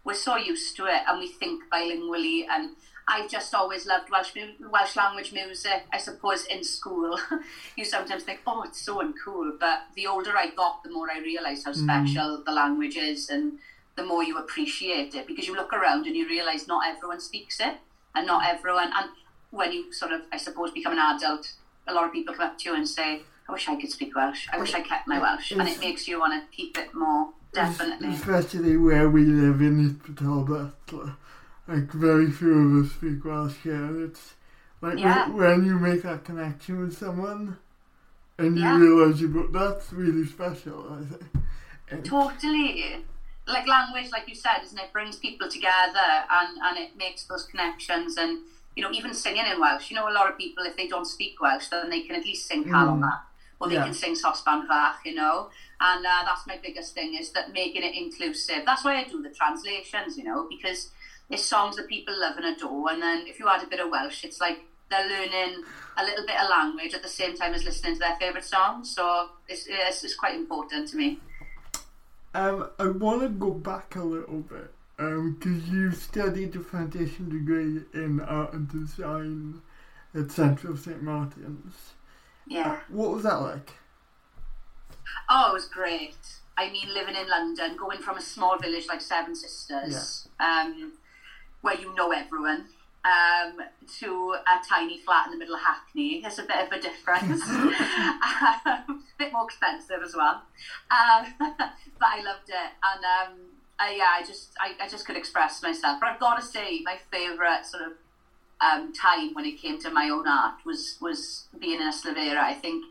we're 0.04 0.16
so 0.16 0.36
used 0.36 0.76
to 0.78 0.86
it, 0.88 1.04
and 1.08 1.20
we 1.20 1.28
think 1.28 1.66
bilingually. 1.72 2.48
And 2.50 2.76
I've 3.12 3.30
just 3.30 3.54
always 3.54 3.86
loved 3.86 4.10
Welsh 4.10 4.32
Welsh 4.72 4.96
language 4.96 5.34
music. 5.34 5.84
I 5.92 5.98
suppose 5.98 6.46
in 6.46 6.64
school, 6.64 7.20
you 7.76 7.84
sometimes 7.84 8.24
think, 8.24 8.40
oh, 8.48 8.64
it's 8.64 8.80
so 8.80 9.02
uncool. 9.04 9.60
But 9.60 9.80
the 9.96 10.08
older 10.08 10.32
I 10.38 10.52
got, 10.52 10.82
the 10.84 10.92
more 10.92 11.12
I 11.12 11.20
realised 11.20 11.66
how 11.66 11.74
mm. 11.74 11.84
special 11.84 12.42
the 12.46 12.54
language 12.54 12.96
is, 12.96 13.30
and 13.30 13.60
the 13.98 14.06
more 14.06 14.24
you 14.24 14.38
appreciate 14.38 15.14
it 15.14 15.28
because 15.28 15.46
you 15.46 15.56
look 15.56 15.74
around 15.74 16.06
and 16.08 16.16
you 16.16 16.26
realise 16.26 16.68
not 16.68 16.88
everyone 16.88 17.20
speaks 17.20 17.60
it, 17.60 17.76
and 18.16 18.26
not 18.26 18.44
mm. 18.44 18.54
everyone. 18.54 18.92
And 18.96 19.10
when 19.50 19.74
you 19.74 19.92
sort 19.92 20.14
of, 20.14 20.22
I 20.32 20.38
suppose, 20.38 20.72
become 20.72 20.94
an 20.94 21.00
adult, 21.00 21.52
a 21.88 21.94
lot 21.94 22.06
of 22.06 22.14
people 22.14 22.34
come 22.34 22.48
up 22.48 22.58
to 22.60 22.70
you 22.70 22.76
and 22.78 22.88
say, 22.88 23.24
I 23.50 23.52
wish 23.52 23.68
I 23.68 23.76
could 23.76 23.92
speak 23.92 24.16
Welsh. 24.16 24.48
I 24.54 24.58
wish 24.58 24.74
I 24.74 24.80
kept 24.80 25.10
my 25.10 25.20
Welsh. 25.20 25.52
And 25.52 25.68
it 25.68 25.80
makes 25.82 26.08
you 26.08 26.20
want 26.20 26.42
to 26.42 26.56
keep 26.56 26.78
it 26.78 26.94
more, 26.94 27.28
definitely. 27.54 28.14
Especially 28.14 28.78
where 28.78 29.10
we 29.10 29.26
live 29.26 29.60
in 29.60 29.86
East 29.86 30.00
Patawa. 30.04 30.72
Like, 31.72 31.90
very 31.94 32.30
few 32.30 32.52
of 32.52 32.86
us 32.86 32.92
speak 32.92 33.24
Welsh 33.24 33.56
here. 33.64 34.04
It's 34.04 34.34
like 34.82 34.98
Yeah. 35.00 35.30
when, 35.30 35.66
you 35.66 35.80
make 35.80 36.02
that 36.02 36.26
connection 36.26 36.82
with 36.82 36.98
someone 36.98 37.60
and 38.38 38.58
you 38.58 38.64
Yeah. 38.64 38.78
realise 38.78 39.22
you, 39.22 39.30
but 39.30 39.54
that's 39.54 39.94
really 39.94 40.26
special, 40.26 41.00
I 41.00 41.06
think. 41.06 42.04
Totally. 42.04 43.06
Like 43.48 43.68
language, 43.68 44.12
like 44.12 44.28
you 44.28 44.36
said, 44.36 44.64
isn't 44.64 44.78
it? 44.78 44.92
Brings 44.92 45.16
people 45.16 45.48
together 45.50 46.26
and, 46.30 46.58
and 46.62 46.78
it 46.78 46.98
makes 46.98 47.24
those 47.24 47.46
connections. 47.46 48.18
And, 48.18 48.40
you 48.76 48.84
know, 48.84 48.92
even 48.92 49.14
singing 49.14 49.46
in 49.46 49.58
Welsh, 49.62 49.90
you 49.90 49.96
know, 49.96 50.10
a 50.10 50.16
lot 50.20 50.30
of 50.30 50.38
people, 50.38 50.66
if 50.66 50.76
they 50.76 50.88
don't 50.88 51.06
speak 51.06 51.40
Welsh, 51.40 51.70
then 51.70 51.90
they 51.90 52.02
can 52.02 52.18
at 52.18 52.26
least 52.26 52.48
sing 52.48 52.66
Mm. 52.66 53.22
Or 53.62 53.70
they 53.70 53.76
Yeah. 53.76 53.84
can 53.84 53.94
sing 53.94 54.16
Sosban 54.16 54.68
Fach, 54.68 55.06
you 55.06 55.14
know. 55.14 55.52
And 55.80 56.06
uh, 56.06 56.24
that's 56.26 56.48
my 56.48 56.58
biggest 56.58 56.96
thing 56.96 57.14
is 57.14 57.32
that 57.32 57.54
making 57.54 57.84
it 57.84 57.94
inclusive. 57.96 58.66
That's 58.66 58.84
why 58.84 58.98
I 58.98 59.04
do 59.04 59.22
the 59.22 59.30
translations, 59.30 60.18
you 60.18 60.24
know, 60.24 60.48
because 60.50 60.90
it's 61.32 61.44
songs 61.44 61.78
that 61.78 61.88
people 61.88 62.20
love 62.20 62.38
and 62.38 62.46
adore. 62.46 62.92
And 62.92 63.02
then 63.02 63.26
if 63.28 63.40
you 63.40 63.48
add 63.50 63.64
a 63.64 63.68
bit 63.68 63.80
of 63.80 63.90
Welsh, 63.90 64.24
it's 64.24 64.40
like 64.40 64.60
they're 64.90 65.08
learning 65.08 65.64
a 65.98 66.04
little 66.04 66.26
bit 66.26 66.36
of 66.42 66.50
language 66.50 66.94
at 66.94 67.02
the 67.02 67.10
same 67.10 67.36
time 67.36 67.54
as 67.54 67.64
listening 67.64 67.94
to 67.94 68.00
their 68.00 68.16
favourite 68.18 68.46
songs. 68.46 68.94
So 68.94 69.30
it's, 69.48 69.66
it's, 69.68 70.04
it's 70.04 70.16
quite 70.16 70.36
important 70.36 70.90
to 70.90 70.98
me. 70.98 71.20
Um, 72.34 72.70
I 72.80 72.88
want 72.88 73.22
to 73.22 73.30
go 73.30 73.52
back 73.52 73.96
a 73.96 74.04
little 74.04 74.40
bit 74.40 74.74
because 74.98 75.64
um, 75.64 75.68
you 75.72 75.92
studied 75.92 76.56
a 76.56 76.60
foundation 76.60 77.30
degree 77.30 77.82
in 77.94 78.20
art 78.22 78.54
and 78.54 78.70
design 78.70 79.62
at 80.14 80.32
Central 80.32 80.78
St 80.78 81.02
Martin's. 81.02 81.94
Yeah. 82.48 82.74
Uh, 82.74 82.80
what 82.90 83.12
was 83.12 83.24
that 83.24 83.42
like? 83.42 83.72
Oh, 85.30 85.52
it 85.52 85.54
was 85.54 85.66
great. 85.66 86.18
I 86.58 86.70
mean, 86.70 86.94
living 86.94 87.16
in 87.16 87.28
London, 87.28 87.78
going 87.78 88.00
from 88.00 88.18
a 88.18 88.22
small 88.22 88.58
village 88.60 88.88
like 88.88 89.02
Seven 89.02 89.36
Sisters, 89.36 90.28
yeah. 90.40 90.62
um, 90.62 90.94
where 91.62 91.80
you 91.80 91.94
know 91.96 92.12
everyone, 92.12 92.66
um, 93.04 93.58
to 94.00 94.36
a 94.46 94.68
tiny 94.68 95.00
flat 95.00 95.26
in 95.26 95.32
the 95.32 95.38
middle 95.38 95.56
of 95.56 95.62
Hackney 95.62 96.24
is 96.24 96.38
a 96.38 96.44
bit 96.44 96.58
of 96.58 96.72
a 96.72 96.80
difference. 96.80 97.42
um, 97.50 97.74
a 98.66 99.18
bit 99.18 99.34
more 99.34 99.46
expensive 99.46 100.02
as 100.04 100.16
well. 100.16 100.44
Um, 100.92 101.34
but 101.40 102.08
I 102.08 102.22
loved 102.24 102.50
it. 102.50 102.72
And 102.84 103.04
um, 103.04 103.38
I, 103.80 103.96
yeah, 103.96 104.10
I 104.18 104.24
just 104.26 104.52
I, 104.60 104.74
I 104.84 104.88
just 104.88 105.06
could 105.06 105.18
express 105.18 105.62
myself. 105.64 106.00
But 106.00 106.10
I've 106.10 106.20
got 106.20 106.40
to 106.40 106.46
say, 106.46 106.82
my 106.84 106.98
favourite 107.12 107.66
sort 107.66 107.84
of 107.84 107.94
um, 108.62 108.94
time 108.94 109.34
when 109.34 109.46
it 109.46 109.60
came 109.60 109.82
to 109.82 109.90
my 109.90 110.10
own 110.10 110.28
art 110.28 110.56
was 110.66 110.98
was 111.02 111.48
being 111.60 111.82
in 111.82 111.92
Ystalyfera. 111.92 112.38
I 112.38 112.54
think 112.54 112.86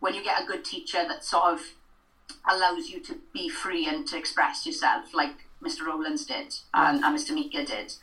when 0.00 0.14
you 0.14 0.24
get 0.24 0.42
a 0.42 0.46
good 0.46 0.64
teacher 0.64 1.06
that 1.06 1.24
sort 1.24 1.44
of 1.44 1.60
allows 2.50 2.88
you 2.88 3.00
to 3.00 3.16
be 3.32 3.48
free 3.48 3.86
and 3.86 4.06
to 4.08 4.18
express 4.18 4.66
yourself, 4.66 5.14
like 5.14 5.46
Mr. 5.62 5.86
Rowlands 5.86 6.24
did 6.24 6.54
and, 6.74 7.04
and 7.04 7.16
Mr. 7.16 7.32
Mika 7.32 7.64
did, 7.64 7.94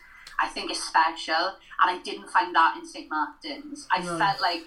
I 0.41 0.47
think 0.47 0.71
is 0.71 0.81
special. 0.81 1.55
And 1.81 1.97
I 1.97 1.99
didn't 2.03 2.29
find 2.29 2.53
that 2.55 2.77
in 2.77 2.85
St. 2.85 3.09
Martin's. 3.09 3.87
I 3.91 3.99
no. 3.99 4.17
felt 4.17 4.41
like 4.41 4.63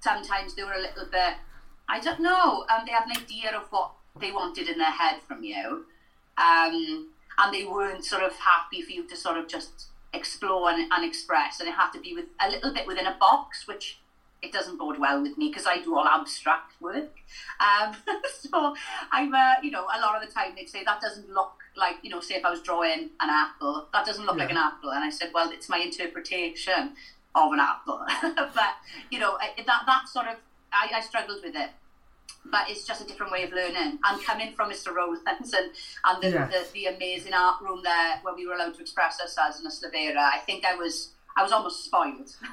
sometimes 0.00 0.54
they 0.54 0.64
were 0.64 0.72
a 0.72 0.80
little 0.80 1.06
bit, 1.10 1.34
I 1.88 2.00
don't 2.00 2.20
know, 2.20 2.64
um, 2.68 2.82
they 2.86 2.92
had 2.92 3.06
an 3.06 3.22
idea 3.22 3.56
of 3.56 3.68
what 3.70 3.92
they 4.20 4.32
wanted 4.32 4.68
in 4.68 4.78
their 4.78 4.90
head 4.90 5.20
from 5.26 5.42
you. 5.44 5.86
Um, 6.38 7.10
and 7.38 7.54
they 7.54 7.64
weren't 7.64 8.04
sort 8.04 8.22
of 8.22 8.32
happy 8.32 8.82
for 8.82 8.90
you 8.90 9.06
to 9.08 9.16
sort 9.16 9.38
of 9.38 9.48
just 9.48 9.86
explore 10.12 10.70
and, 10.70 10.90
and 10.92 11.04
express. 11.04 11.60
And 11.60 11.68
it 11.68 11.74
had 11.74 11.90
to 11.92 12.00
be 12.00 12.14
with 12.14 12.26
a 12.40 12.50
little 12.50 12.72
bit 12.74 12.86
within 12.86 13.06
a 13.06 13.16
box, 13.18 13.66
which 13.66 14.00
it 14.42 14.52
doesn't 14.52 14.78
bode 14.78 14.98
well 14.98 15.22
with 15.22 15.38
me 15.38 15.48
because 15.48 15.66
I 15.66 15.78
do 15.78 15.96
all 15.96 16.06
abstract 16.06 16.80
work. 16.80 17.14
Um, 17.60 17.94
so 18.40 18.74
I'm, 19.12 19.34
uh, 19.34 19.54
you 19.62 19.70
know, 19.70 19.84
a 19.84 20.00
lot 20.00 20.20
of 20.20 20.26
the 20.26 20.32
time 20.32 20.52
they'd 20.56 20.68
say 20.68 20.82
that 20.84 21.00
doesn't 21.00 21.30
look 21.30 21.61
like, 21.76 21.96
you 22.02 22.10
know, 22.10 22.20
say 22.20 22.34
if 22.34 22.44
I 22.44 22.50
was 22.50 22.62
drawing 22.62 23.10
an 23.20 23.30
apple, 23.30 23.88
that 23.92 24.06
doesn't 24.06 24.24
look 24.24 24.36
yeah. 24.36 24.42
like 24.42 24.50
an 24.50 24.58
apple. 24.58 24.90
And 24.90 25.04
I 25.04 25.10
said, 25.10 25.30
well, 25.34 25.50
it's 25.50 25.68
my 25.68 25.78
interpretation 25.78 26.92
of 27.34 27.52
an 27.52 27.60
apple. 27.60 28.04
but, 28.22 28.74
you 29.10 29.18
know, 29.18 29.38
that, 29.56 29.82
that 29.86 30.08
sort 30.08 30.26
of, 30.26 30.36
I, 30.72 30.90
I 30.94 31.00
struggled 31.00 31.42
with 31.42 31.56
it 31.56 31.70
but 32.50 32.68
it's 32.68 32.84
just 32.84 33.00
a 33.00 33.04
different 33.04 33.30
way 33.30 33.44
of 33.44 33.52
learning. 33.52 33.98
And 34.04 34.24
coming 34.24 34.52
from 34.52 34.70
Mr. 34.70 34.92
Rowlands 34.92 35.22
and, 35.26 35.70
and 36.04 36.22
the, 36.22 36.30
yes. 36.30 36.52
the, 36.52 36.66
the, 36.72 36.86
amazing 36.86 37.32
art 37.32 37.62
room 37.62 37.82
there 37.84 38.18
where 38.22 38.34
we 38.34 38.46
were 38.46 38.54
allowed 38.54 38.74
to 38.74 38.80
express 38.80 39.20
ourselves 39.20 39.60
in 39.60 39.66
Ystalyfera, 39.66 40.16
I 40.16 40.38
think 40.38 40.64
I 40.64 40.74
was 40.74 41.10
I 41.36 41.42
was 41.42 41.52
almost 41.52 41.84
spoiled 41.84 42.30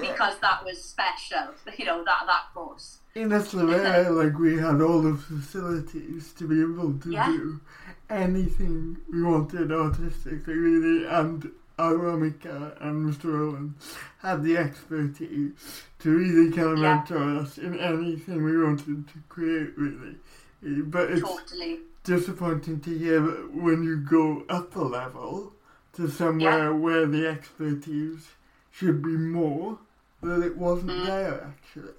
because 0.00 0.38
that 0.40 0.64
was 0.64 0.82
special, 0.82 1.54
you 1.78 1.84
know, 1.84 2.02
that, 2.04 2.22
that 2.26 2.44
course. 2.54 2.98
In 3.14 3.28
Ystalyfera, 3.28 4.10
like 4.10 4.38
we 4.38 4.58
had 4.58 4.80
all 4.80 5.00
the 5.00 5.16
facilities 5.16 6.32
to 6.32 6.48
be 6.48 6.60
able 6.60 6.98
to 6.98 7.10
yeah. 7.10 7.26
do 7.28 7.60
anything 8.10 8.98
we 9.12 9.22
wanted 9.22 9.72
artistically, 9.72 10.54
really, 10.54 11.06
and 11.06 11.50
Aramika 11.78 12.80
and 12.80 13.12
Mr. 13.12 13.24
Rowlands 13.34 13.96
had 14.18 14.42
the 14.42 14.56
expertise 14.56 15.82
to 15.98 16.10
really 16.10 16.50
kind 16.50 16.72
of 16.72 16.78
yeah. 16.78 16.94
mentor 16.96 17.40
us 17.40 17.58
in 17.58 17.78
anything 17.78 18.42
we 18.42 18.62
wanted 18.62 19.08
to 19.08 19.14
create, 19.28 19.76
really. 19.76 20.16
But 20.62 21.10
it's 21.10 21.20
totally. 21.20 21.80
disappointing 22.02 22.80
to 22.80 22.98
hear 22.98 23.20
that 23.20 23.54
when 23.54 23.82
you 23.82 23.98
go 23.98 24.44
up 24.48 24.74
a 24.76 24.80
level, 24.80 25.52
to 25.94 26.08
somewhere 26.08 26.70
yeah. 26.70 26.70
where 26.70 27.06
the 27.06 27.26
expertise 27.26 28.28
should 28.70 29.02
be 29.02 29.16
more, 29.16 29.78
that 30.22 30.42
it 30.42 30.56
wasn't 30.56 30.90
mm. 30.90 31.06
there 31.06 31.54
actually. 31.54 31.94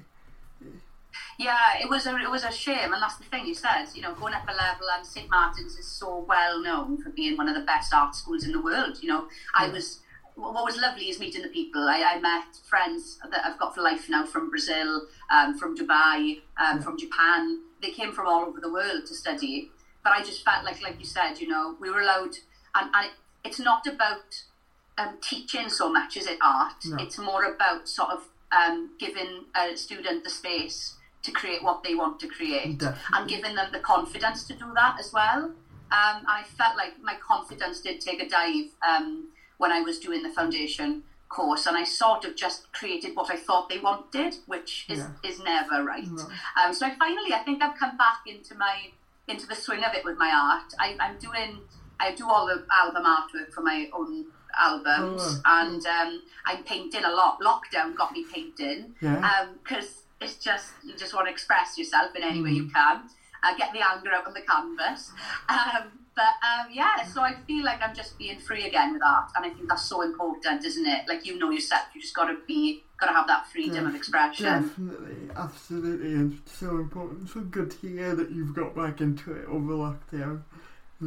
Yeah, 1.39 1.77
it 1.81 1.89
was 1.89 2.07
a 2.07 2.15
it 2.17 2.29
was 2.29 2.43
a 2.43 2.51
shame, 2.51 2.93
and 2.93 3.01
that's 3.01 3.17
the 3.17 3.25
thing 3.25 3.45
you 3.45 3.53
said. 3.53 3.86
You 3.93 4.01
know, 4.01 4.13
going 4.15 4.33
up 4.33 4.47
a 4.47 4.53
level, 4.53 4.88
and 4.95 5.05
St 5.05 5.29
Martin's 5.29 5.75
is 5.77 5.88
so 5.88 6.25
well 6.27 6.62
known 6.62 7.01
for 7.01 7.09
being 7.12 7.38
one 7.38 7.47
of 7.47 7.55
the 7.55 7.62
best 7.62 7.93
art 7.93 8.15
schools 8.15 8.43
in 8.43 8.51
the 8.51 8.62
world. 8.62 8.97
You 9.01 9.09
know. 9.09 9.27
I 9.55 9.69
was 9.69 10.00
what 10.38 10.63
was 10.63 10.77
lovely 10.77 11.09
is 11.09 11.19
meeting 11.19 11.41
the 11.41 11.47
people. 11.47 11.81
I, 11.89 12.03
I, 12.15 12.19
met 12.19 12.55
friends 12.69 13.19
that 13.31 13.43
I've 13.43 13.57
got 13.57 13.74
for 13.74 13.81
life 13.81 14.07
now 14.07 14.24
from 14.24 14.51
Brazil, 14.51 15.07
um, 15.31 15.57
from 15.57 15.75
Dubai, 15.75 16.41
um, 16.59 16.77
yeah. 16.77 16.79
from 16.81 16.97
Japan. 16.97 17.62
They 17.81 17.89
came 17.89 18.12
from 18.12 18.27
all 18.27 18.45
over 18.45 18.59
the 18.59 18.71
world 18.71 19.07
to 19.07 19.15
study. 19.15 19.71
But 20.03 20.13
I 20.13 20.24
just 20.24 20.45
felt 20.45 20.63
like, 20.63 20.81
like 20.83 21.00
you 21.00 21.05
said, 21.05 21.39
you 21.39 21.47
know, 21.47 21.75
we 21.81 21.89
were 21.89 22.01
allowed, 22.01 22.38
and, 22.75 22.91
and 22.93 23.07
it, 23.07 23.12
it's 23.43 23.59
not 23.59 23.88
about 23.88 24.43
um, 24.97 25.17
teaching 25.21 25.69
so 25.69 25.91
much, 25.91 26.15
is 26.17 26.27
it 26.27 26.38
art? 26.41 26.86
No. 26.86 26.97
It's 26.97 27.17
more 27.17 27.43
about 27.43 27.89
sort 27.89 28.12
of 28.12 28.27
um, 28.51 28.91
giving 29.00 29.45
a 29.55 29.75
student 29.75 30.24
the 30.24 30.29
space 30.29 30.97
to 31.27 31.31
create 31.31 31.62
what 31.62 31.84
they 31.84 31.93
want 31.93 32.19
to 32.22 32.27
create 32.27 32.79
Definitely. 32.79 33.01
and 33.13 33.29
giving 33.29 33.55
them 33.55 33.69
the 33.72 33.79
confidence 33.79 34.46
to 34.48 34.53
do 34.53 34.65
that 34.74 34.96
as 35.00 35.13
well. 35.13 35.51
Um, 35.89 36.24
I 36.27 36.43
felt 36.57 36.75
like 36.75 36.93
my 37.01 37.15
confidence 37.15 37.81
did 37.81 38.01
take 38.01 38.22
a 38.22 38.27
dive 38.27 38.72
um, 38.88 39.29
when 39.57 39.72
I 39.72 39.81
was 39.81 40.00
doing 40.00 40.24
the 40.24 40.29
foundation 40.29 41.03
course, 41.29 41.65
and 41.65 41.77
I 41.77 41.84
sort 41.84 42.25
of 42.25 42.36
just 42.36 42.72
created 42.74 43.15
what 43.15 43.29
I 43.29 43.36
thought 43.36 43.69
they 43.69 43.79
wanted, 43.79 44.36
which 44.48 44.86
is, 44.89 45.00
yeah. 45.00 45.29
is 45.29 45.39
never 45.43 45.84
right. 45.84 46.07
No. 46.07 46.24
Um, 46.62 46.74
so 46.74 46.86
I 46.86 46.96
finally, 46.96 47.34
I 47.34 47.39
think 47.39 47.62
I've 47.62 47.77
come 47.77 47.98
back 47.98 48.19
into 48.25 48.55
my 48.55 48.89
into 49.27 49.46
the 49.46 49.55
swing 49.55 49.84
of 49.84 49.93
it 49.93 50.05
with 50.05 50.17
my 50.17 50.31
art. 50.34 50.74
I, 50.79 50.96
I'm 51.00 51.17
doing 51.19 51.60
I 52.00 52.13
do 52.13 52.29
all 52.29 52.48
the 52.48 52.65
album 52.72 53.03
artwork 53.03 53.51
for 53.53 53.62
my 53.62 53.89
own 53.93 54.25
albums, 54.57 55.22
oh, 55.22 55.41
and 55.46 55.86
um, 55.86 56.22
I'm 56.46 56.63
painting 56.63 57.03
a 57.03 57.12
lot. 57.12 57.39
Lockdown 57.41 57.96
got 57.96 58.12
me 58.12 58.25
painting 58.34 58.96
because 59.00 59.22
yeah. 59.22 59.41
um, 59.41 59.60
it's 60.21 60.36
just 60.36 60.74
you 60.83 60.95
just 60.95 61.13
want 61.13 61.27
to 61.27 61.31
express 61.31 61.77
yourself 61.77 62.15
in 62.15 62.24
any 62.24 62.41
way 62.41 62.51
you 62.51 62.65
mm. 62.65 62.74
can, 62.74 63.01
uh, 63.43 63.55
get 63.57 63.71
the 63.74 63.79
anger 63.79 64.12
out 64.13 64.27
on 64.27 64.33
the 64.33 64.41
canvas. 64.41 65.12
Um, 65.50 65.91
but 66.17 66.24
um, 66.24 66.67
yeah, 66.74 67.03
so 67.03 67.21
I 67.21 67.36
feel 67.45 67.63
like 67.63 67.79
I'm 67.79 67.95
just 67.95 68.17
being 68.17 68.39
free 68.39 68.65
again 68.65 68.93
with 68.93 69.03
art, 69.03 69.29
and 69.36 69.45
I 69.45 69.50
think 69.50 69.69
that's 69.69 69.88
so 69.88 70.01
important, 70.01 70.65
isn't 70.65 70.86
it? 70.86 71.07
Like 71.07 71.27
you 71.27 71.38
know 71.38 71.51
yourself, 71.51 71.83
you 71.93 72.01
just 72.01 72.15
got 72.15 72.25
to 72.25 72.38
be, 72.47 72.83
got 73.00 73.05
to 73.05 73.13
have 73.13 73.27
that 73.27 73.45
freedom 73.45 73.83
yeah, 73.83 73.89
of 73.89 73.95
expression. 73.95 74.45
Definitely, 74.45 75.29
absolutely, 75.36 76.13
and 76.13 76.41
so 76.47 76.71
important. 76.71 77.29
So 77.29 77.41
good 77.41 77.69
to 77.69 77.88
hear 77.88 78.15
that 78.15 78.31
you've 78.31 78.55
got 78.55 78.75
back 78.75 79.00
into 79.00 79.31
it 79.33 79.45
over 79.45 79.74
lockdown 79.74 80.41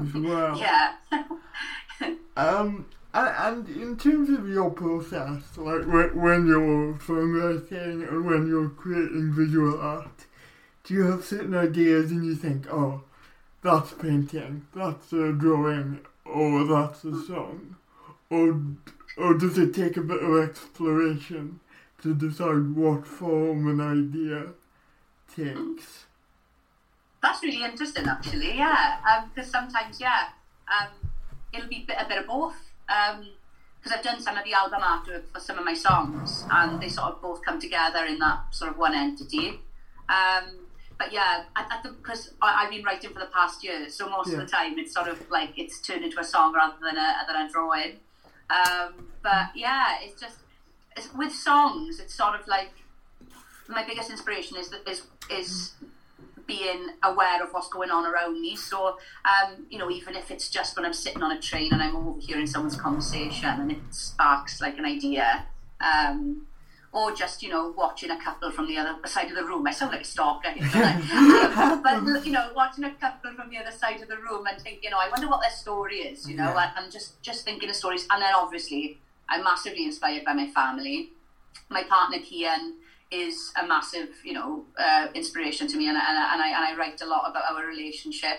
as 0.00 0.14
well. 0.14 0.56
yeah. 0.56 0.94
um, 2.36 2.86
and, 3.12 3.66
and 3.68 3.76
in 3.76 3.96
terms 3.96 4.30
of 4.30 4.48
your 4.48 4.70
process, 4.70 5.42
like 5.56 5.86
when 5.86 6.46
you're 6.46 6.94
songwriting 6.94 8.08
and 8.08 8.24
when 8.24 8.46
you're 8.46 8.68
creating 8.70 9.32
visual 9.32 9.80
art, 9.80 10.26
do 10.84 10.94
you 10.94 11.02
have 11.02 11.24
certain 11.24 11.54
ideas 11.54 12.10
and 12.10 12.24
you 12.24 12.34
think, 12.34 12.66
oh, 12.72 13.02
that's 13.62 13.92
painting, 13.94 14.66
that's 14.74 15.12
a 15.12 15.32
drawing, 15.32 16.00
or 16.24 16.64
that's 16.64 17.04
a 17.04 17.24
song? 17.24 17.76
Or, 18.30 18.60
or 19.16 19.34
does 19.34 19.58
it 19.58 19.74
take 19.74 19.96
a 19.96 20.02
bit 20.02 20.22
of 20.22 20.48
exploration 20.48 21.60
to 22.02 22.14
decide 22.14 22.74
what 22.74 23.06
form 23.06 23.68
an 23.68 23.80
idea 23.80 24.52
takes? 25.34 26.06
That's 27.22 27.42
really 27.42 27.64
interesting, 27.64 28.06
actually. 28.06 28.56
Yeah, 28.56 29.26
because 29.34 29.54
um, 29.54 29.68
sometimes, 29.68 30.00
yeah, 30.00 30.28
um, 30.68 30.88
it'll 31.52 31.68
be 31.68 31.86
a 31.98 32.06
bit 32.06 32.18
of 32.18 32.26
both. 32.26 32.69
Because 32.90 33.92
um, 33.92 33.98
I've 33.98 34.02
done 34.02 34.20
some 34.20 34.36
of 34.36 34.44
the 34.44 34.52
album 34.52 34.80
artwork 34.80 35.28
for 35.32 35.40
some 35.40 35.58
of 35.58 35.64
my 35.64 35.74
songs, 35.74 36.44
and 36.50 36.80
they 36.80 36.88
sort 36.88 37.12
of 37.12 37.22
both 37.22 37.44
come 37.44 37.60
together 37.60 38.04
in 38.04 38.18
that 38.18 38.52
sort 38.52 38.70
of 38.70 38.78
one 38.78 38.94
entity. 38.94 39.60
Um, 40.08 40.66
but 40.98 41.12
yeah, 41.12 41.44
because 41.82 42.34
I've 42.42 42.68
been 42.68 42.84
writing 42.84 43.10
for 43.10 43.20
the 43.20 43.30
past 43.32 43.64
year, 43.64 43.88
so 43.88 44.08
most 44.10 44.28
yeah. 44.28 44.34
of 44.34 44.40
the 44.40 44.46
time 44.46 44.78
it's 44.78 44.92
sort 44.92 45.08
of 45.08 45.30
like 45.30 45.52
it's 45.56 45.80
turned 45.80 46.04
into 46.04 46.20
a 46.20 46.24
song 46.24 46.52
rather 46.52 46.76
than 46.82 46.98
a 46.98 47.14
than 47.26 47.46
a 47.46 47.48
drawing. 47.50 48.00
Um, 48.50 49.08
but 49.22 49.46
yeah, 49.54 49.96
it's 50.02 50.20
just 50.20 50.40
it's, 50.96 51.12
with 51.14 51.32
songs, 51.32 52.00
it's 52.00 52.12
sort 52.12 52.38
of 52.38 52.46
like 52.46 52.72
my 53.66 53.82
biggest 53.86 54.10
inspiration 54.10 54.58
is 54.58 54.74
is 54.86 55.02
is 55.30 55.72
being 56.54 56.82
aware 57.10 57.38
of 57.44 57.48
what's 57.54 57.68
going 57.68 57.90
on 57.90 58.04
around 58.10 58.40
me. 58.40 58.56
So, 58.56 58.78
um, 59.32 59.66
you 59.70 59.78
know, 59.78 59.90
even 59.98 60.14
if 60.20 60.30
it's 60.34 60.48
just 60.58 60.76
when 60.76 60.84
I'm 60.84 60.92
sitting 61.04 61.22
on 61.22 61.30
a 61.32 61.40
train 61.40 61.68
and 61.72 61.80
I'm 61.82 61.94
overhearing 61.96 62.46
someone's 62.46 62.76
conversation 62.88 63.48
and 63.62 63.70
it 63.72 63.78
sparks 63.90 64.60
like 64.60 64.76
an 64.78 64.84
idea, 64.96 65.26
um, 65.80 66.46
or 66.92 67.14
just 67.14 67.36
you 67.44 67.48
know 67.54 67.72
watching 67.82 68.10
a 68.10 68.20
couple 68.26 68.50
from 68.50 68.66
the 68.66 68.76
other 68.76 68.94
side 69.06 69.28
of 69.32 69.36
the 69.36 69.44
room. 69.44 69.64
I 69.66 69.70
sound 69.70 69.92
like 69.92 70.00
a 70.08 70.10
stalker, 70.14 70.48
um, 70.74 71.82
but 71.84 72.26
you 72.26 72.32
know 72.32 72.50
watching 72.56 72.84
a 72.84 72.92
couple 72.94 73.32
from 73.34 73.48
the 73.50 73.58
other 73.58 73.70
side 73.82 74.00
of 74.02 74.08
the 74.08 74.16
room 74.16 74.44
and 74.48 74.60
thinking, 74.60 74.90
oh, 74.94 74.98
I 74.98 75.08
wonder 75.08 75.28
what 75.28 75.40
their 75.40 75.52
story 75.64 75.98
is, 76.12 76.28
you 76.28 76.36
know, 76.36 76.52
Yeah. 76.52 76.70
and 76.76 76.90
just 76.90 77.22
just 77.22 77.44
thinking 77.44 77.68
of 77.70 77.76
stories. 77.76 78.06
And 78.10 78.20
then 78.22 78.34
obviously, 78.34 78.98
I'm 79.28 79.44
massively 79.44 79.84
inspired 79.84 80.24
by 80.24 80.32
my 80.32 80.48
family. 80.48 81.10
My 81.68 81.84
partner 81.84 82.18
Kian 82.18 82.62
is 83.10 83.52
a 83.60 83.66
massive, 83.66 84.08
you 84.24 84.32
know, 84.32 84.64
uh, 84.78 85.08
inspiration 85.14 85.66
to 85.68 85.76
me, 85.76 85.88
and, 85.88 85.98
I- 85.98 86.04
and, 86.08 86.18
I- 86.18 86.32
and 86.34 86.42
I 86.42 86.48
and 86.48 86.64
I 86.64 86.76
write 86.76 87.00
a 87.02 87.06
lot 87.06 87.28
about 87.30 87.44
our 87.52 87.66
relationship. 87.66 88.38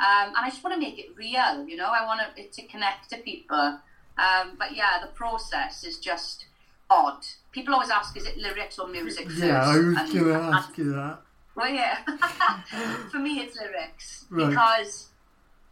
Um, 0.00 0.28
and 0.28 0.36
I 0.38 0.48
just 0.48 0.64
want 0.64 0.74
to 0.74 0.80
make 0.80 0.98
it 0.98 1.14
real, 1.16 1.66
you 1.68 1.76
know. 1.76 1.90
I 1.90 2.04
want 2.06 2.20
it 2.36 2.52
to 2.54 2.62
connect 2.66 3.10
to 3.10 3.18
people. 3.18 3.78
Um, 4.18 4.56
but 4.58 4.74
yeah, 4.74 4.98
the 5.00 5.08
process 5.08 5.84
is 5.84 5.98
just 5.98 6.46
odd. 6.88 7.22
People 7.52 7.74
always 7.74 7.90
ask, 7.90 8.16
is 8.16 8.26
it 8.26 8.36
lyrics 8.38 8.78
or 8.78 8.88
music 8.88 9.26
first? 9.26 9.38
Yeah, 9.38 9.62
I 9.62 9.76
was 9.76 10.12
gonna 10.12 10.56
ask 10.56 10.76
you 10.78 10.92
that. 10.92 11.18
well, 11.54 11.68
yeah. 11.68 11.98
For 13.10 13.18
me, 13.18 13.40
it's 13.40 13.56
lyrics 13.56 14.24
Right. 14.30 14.48
because 14.48 15.08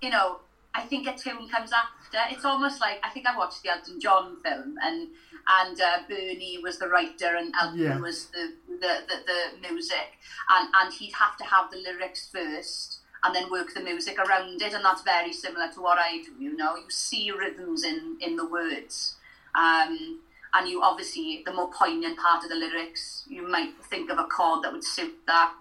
you 0.03 0.11
know 0.11 0.41
I 0.75 0.83
think 0.83 1.07
a 1.09 1.17
tune 1.17 1.49
comes 1.49 1.73
after. 1.73 2.19
It's 2.35 2.45
almost 2.45 2.81
like 2.81 3.01
I 3.03 3.09
think 3.11 3.27
I 3.27 3.37
watched 3.37 3.63
the 3.63 3.71
Elton 3.71 3.99
John 4.01 4.37
film, 4.43 4.77
and 4.83 5.09
and 5.49 5.81
uh, 5.81 5.99
Bernie 6.09 6.59
was 6.63 6.79
the 6.79 6.89
writer, 6.89 7.37
and 7.37 7.53
Elton 7.61 7.79
Yeah. 7.81 7.99
was 7.99 8.27
the 8.27 8.53
the, 8.69 8.93
the 9.09 9.17
the 9.63 9.69
music, 9.73 10.09
and 10.51 10.69
and 10.75 10.93
he'd 10.95 11.13
have 11.15 11.37
to 11.39 11.45
have 11.45 11.71
the 11.71 11.79
lyrics 11.79 12.29
first. 12.31 13.01
And 13.25 13.35
then 13.35 13.51
work 13.51 13.75
the 13.75 13.81
music 13.81 14.17
around 14.17 14.63
it, 14.63 14.73
and 14.75 14.85
that's 14.85 15.03
very 15.03 15.33
similar 15.33 15.69
to 15.73 15.81
what 15.81 15.99
I 15.99 16.23
do. 16.23 16.31
You 16.39 16.57
know, 16.57 16.77
you 16.77 16.89
see 16.89 17.33
rhythms 17.33 17.83
in 17.83 18.17
in 18.21 18.37
the 18.37 18.47
words, 18.47 19.17
um, 19.57 20.21
and 20.55 20.69
you 20.69 20.83
obviously 20.85 21.43
the 21.45 21.53
more 21.53 21.69
poignant 21.69 22.17
part 22.17 22.45
of 22.45 22.49
the 22.51 22.55
lyrics, 22.55 23.25
you 23.29 23.43
might 23.43 23.73
think 23.91 24.09
of 24.13 24.19
a 24.21 24.25
chord 24.25 24.63
that 24.63 24.73
would 24.73 24.85
suit 24.85 25.17
that. 25.27 25.57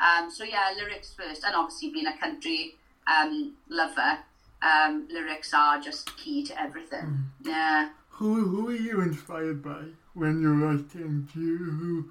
Um, 0.00 0.30
so 0.30 0.44
yeah, 0.44 0.72
lyrics 0.78 1.12
first, 1.12 1.44
and 1.44 1.54
obviously 1.54 1.90
being 1.90 2.06
a 2.06 2.16
country 2.16 2.76
um, 3.06 3.52
lover, 3.68 4.20
um, 4.62 5.06
lyrics 5.10 5.52
are 5.52 5.78
just 5.78 6.16
key 6.16 6.42
to 6.46 6.58
everything. 6.58 7.18
Yeah. 7.42 7.90
Who 8.18 8.46
who 8.48 8.68
are 8.68 8.72
you 8.74 9.00
inspired 9.00 9.62
by 9.62 9.82
when 10.14 10.40
you're 10.40 10.54
writing? 10.54 11.28
Do 11.34 11.40
you, 11.40 11.58
who 11.58 12.10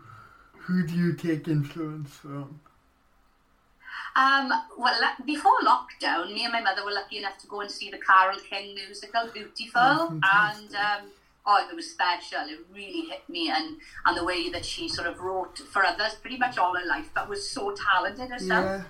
who 0.60 0.86
do 0.88 0.96
you 0.96 1.14
take 1.14 1.48
influence 1.48 2.12
from? 2.16 2.60
Um, 4.16 4.52
well, 4.78 5.00
before 5.26 5.54
lockdown, 5.64 6.28
me 6.34 6.44
and 6.44 6.54
my 6.54 6.62
mother 6.62 6.86
were 6.86 6.92
lucky 6.92 7.18
enough 7.18 7.38
to 7.40 7.48
go 7.48 7.62
and 7.62 7.72
see 7.72 7.90
the 7.90 7.98
Carole 7.98 8.38
King 8.48 8.76
musical, 8.76 9.28
Beautiful, 9.34 9.72
Oh, 9.76 10.20
and 10.22 10.76
um, 10.76 11.10
oh, 11.48 11.66
it 11.68 11.76
was 11.76 11.90
special. 11.90 12.42
It 12.48 12.60
really 12.72 13.08
hit 13.10 13.28
me, 13.28 13.50
and 13.50 13.78
and 14.06 14.18
the 14.18 14.24
way 14.24 14.50
that 14.52 14.66
she 14.66 14.88
sort 14.90 15.08
of 15.08 15.20
wrote 15.20 15.58
for 15.58 15.84
others, 15.86 16.16
pretty 16.16 16.38
much 16.38 16.58
all 16.58 16.76
her 16.78 16.86
life, 16.86 17.10
but 17.16 17.28
was 17.30 17.50
so 17.50 17.74
talented 17.74 18.30
herself. 18.30 18.66
Yeah, 18.66 18.84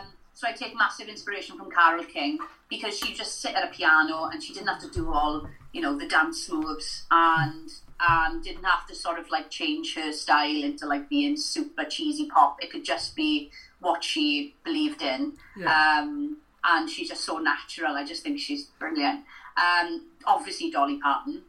Um, 0.00 0.06
so 0.34 0.48
I 0.48 0.52
take 0.52 0.74
massive 0.76 1.08
inspiration 1.08 1.56
from 1.56 1.70
Carole 1.70 2.04
King 2.04 2.38
because 2.68 2.98
she 2.98 3.14
just 3.14 3.40
sit 3.40 3.54
at 3.54 3.64
a 3.64 3.68
piano 3.68 4.30
and 4.32 4.42
she 4.42 4.52
didn't 4.52 4.68
have 4.68 4.80
to 4.80 4.90
do 4.90 5.12
all 5.12 5.46
you 5.72 5.80
know 5.80 5.96
the 5.96 6.06
dance 6.06 6.50
moves 6.50 7.06
and 7.10 7.70
and 8.00 8.42
didn't 8.42 8.64
have 8.64 8.86
to 8.86 8.94
sort 8.94 9.18
of 9.18 9.30
like 9.30 9.50
change 9.50 9.94
her 9.94 10.12
style 10.12 10.62
into 10.62 10.86
like 10.86 11.08
being 11.08 11.36
super 11.36 11.84
cheesy 11.84 12.26
pop. 12.26 12.56
It 12.62 12.70
could 12.70 12.84
just 12.84 13.14
be 13.14 13.50
what 13.80 14.02
she 14.02 14.54
believed 14.64 15.02
in. 15.02 15.34
Yeah. 15.56 16.00
Um, 16.00 16.38
and 16.64 16.88
she's 16.88 17.08
just 17.08 17.24
so 17.24 17.38
natural. 17.38 17.94
I 17.94 18.04
just 18.04 18.22
think 18.22 18.38
she's 18.38 18.64
brilliant. 18.78 19.24
Um, 19.56 20.06
obviously 20.26 20.70
Dolly 20.70 20.98
Parton. 20.98 21.42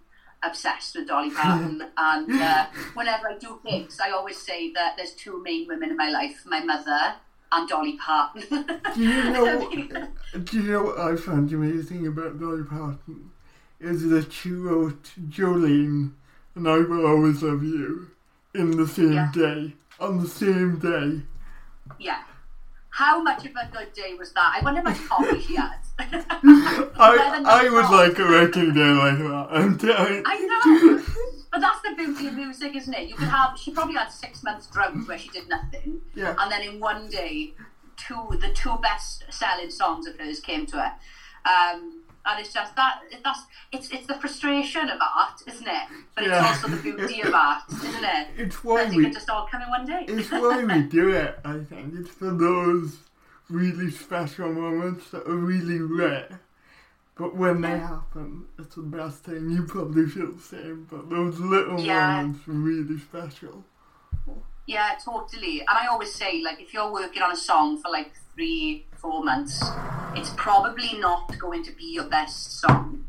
Obsessed 0.43 0.95
with 0.95 1.07
Dolly 1.07 1.29
Parton, 1.29 1.83
and 1.97 2.41
uh, 2.41 2.65
whenever 2.95 3.29
I 3.29 3.37
do 3.37 3.59
gigs, 3.63 3.99
I 3.99 4.09
always 4.09 4.41
say 4.41 4.73
that 4.73 4.95
there's 4.97 5.13
two 5.13 5.39
main 5.43 5.67
women 5.67 5.91
in 5.91 5.97
my 5.97 6.09
life: 6.09 6.41
my 6.47 6.63
mother 6.63 7.13
and 7.51 7.69
Dolly 7.69 7.95
Parton. 8.03 8.41
Do 8.95 9.01
you 9.03 9.29
know? 9.29 9.69
do 10.43 10.57
you 10.57 10.63
know 10.63 10.83
what 10.83 10.99
I 10.99 11.15
found 11.15 11.53
amazing 11.53 12.07
about 12.07 12.39
Dolly 12.39 12.63
Parton? 12.63 13.30
Is 13.81 14.07
that 14.09 14.45
wrote 14.45 15.11
Jolene 15.29 16.11
and 16.55 16.67
I 16.67 16.77
Will 16.77 17.05
Always 17.05 17.41
Love 17.41 17.63
You 17.63 18.11
in 18.53 18.71
the 18.77 18.87
same 18.87 19.13
Yeah. 19.13 19.31
day, 19.33 19.73
on 19.99 20.19
the 20.21 20.27
same 20.27 20.77
day. 20.79 21.21
yeah. 21.99 22.23
How 22.93 23.21
much 23.23 23.45
of 23.45 23.51
a 23.55 23.69
good 23.71 23.93
day 23.93 24.13
was 24.15 24.33
that? 24.33 24.57
I 24.59 24.63
wonder 24.63 24.81
how 24.81 24.89
much 24.89 25.07
coffee 25.07 25.39
she 25.41 25.55
had. 25.55 25.77
I 25.99 27.41
I 27.45 27.69
would 27.69 27.89
like 27.89 28.19
a 28.19 28.25
writing 28.25 28.73
day 28.73 28.81
like 28.81 29.17
that. 29.17 29.47
I'm 29.51 29.77
telling. 29.77 30.23
I 30.25 30.39
know. 30.39 31.01
But 31.51 31.61
that's 31.61 31.81
the 31.81 31.95
beauty 31.95 32.27
of 32.27 32.33
music, 32.35 32.75
isn't 32.75 32.93
it? 32.93 33.07
You 33.07 33.15
could 33.15 33.29
have. 33.29 33.57
She 33.57 33.71
probably 33.71 33.95
had 33.95 34.09
six 34.09 34.43
months 34.43 34.67
drought 34.67 34.93
where 35.07 35.17
she 35.17 35.29
did 35.29 35.47
nothing, 35.49 36.01
Yeah. 36.13 36.35
and 36.37 36.51
then 36.51 36.61
in 36.63 36.79
one 36.81 37.09
day, 37.09 37.53
two 37.97 38.27
the 38.41 38.49
two 38.53 38.77
best 38.81 39.23
selling 39.29 39.69
songs 39.71 40.05
of 40.05 40.19
hers 40.19 40.39
came 40.41 40.65
to 40.67 40.77
her. 40.81 40.91
Um, 41.45 42.00
and 42.25 42.39
it's 42.39 42.53
just 42.53 42.75
that 42.75 43.01
that's 43.23 43.41
it's 43.71 43.89
it's 43.91 44.07
the 44.07 44.15
frustration 44.15 44.89
of 44.89 44.99
art, 45.01 45.41
isn't 45.47 45.67
it? 45.67 45.83
But 46.15 46.25
it's 46.25 46.37
also 46.37 46.67
the 46.67 46.77
beauty 46.81 47.21
of 47.21 47.33
art, 47.33 47.63
isn't 47.69 48.03
it? 48.03 48.27
It's 48.37 48.63
why 48.63 48.85
we 48.89 49.03
can 49.03 49.13
just 49.13 49.29
all 49.29 49.47
come 49.49 49.61
in 49.61 49.69
one 49.69 49.85
day. 49.85 50.05
It's 50.07 50.31
why 50.31 50.63
we 50.63 50.81
do 50.99 51.09
it, 51.09 51.39
I 51.45 51.59
think. 51.59 51.93
It's 51.95 52.09
for 52.11 52.31
those 52.31 52.97
really 53.49 53.91
special 53.91 54.51
moments 54.53 55.09
that 55.11 55.27
are 55.27 55.35
really 55.35 55.79
rare. 55.79 56.41
But 57.15 57.35
when 57.35 57.61
they 57.61 57.77
happen, 57.77 58.45
it's 58.57 58.75
the 58.75 58.81
best 58.81 59.23
thing. 59.25 59.51
You 59.51 59.63
probably 59.63 60.07
feel 60.07 60.31
the 60.31 60.41
same, 60.41 60.87
but 60.89 61.09
those 61.09 61.39
little 61.39 61.79
Yeah. 61.79 62.21
moments 62.23 62.47
are 62.47 62.51
really 62.53 62.97
special. 62.99 63.63
Yeah, 64.65 64.95
totally. 65.03 65.59
And 65.59 65.69
I 65.69 65.87
always 65.87 66.13
say, 66.13 66.41
like, 66.43 66.61
if 66.61 66.73
you're 66.73 66.91
working 66.91 67.21
on 67.21 67.31
a 67.31 67.35
song 67.35 67.81
for 67.81 67.91
like 67.91 68.11
three, 68.33 68.85
four 68.95 69.23
months, 69.23 69.59
it's 70.15 70.31
probably 70.35 70.97
not 70.97 71.37
going 71.39 71.63
to 71.63 71.71
be 71.71 71.85
your 71.85 72.05
best 72.05 72.59
song. 72.59 73.05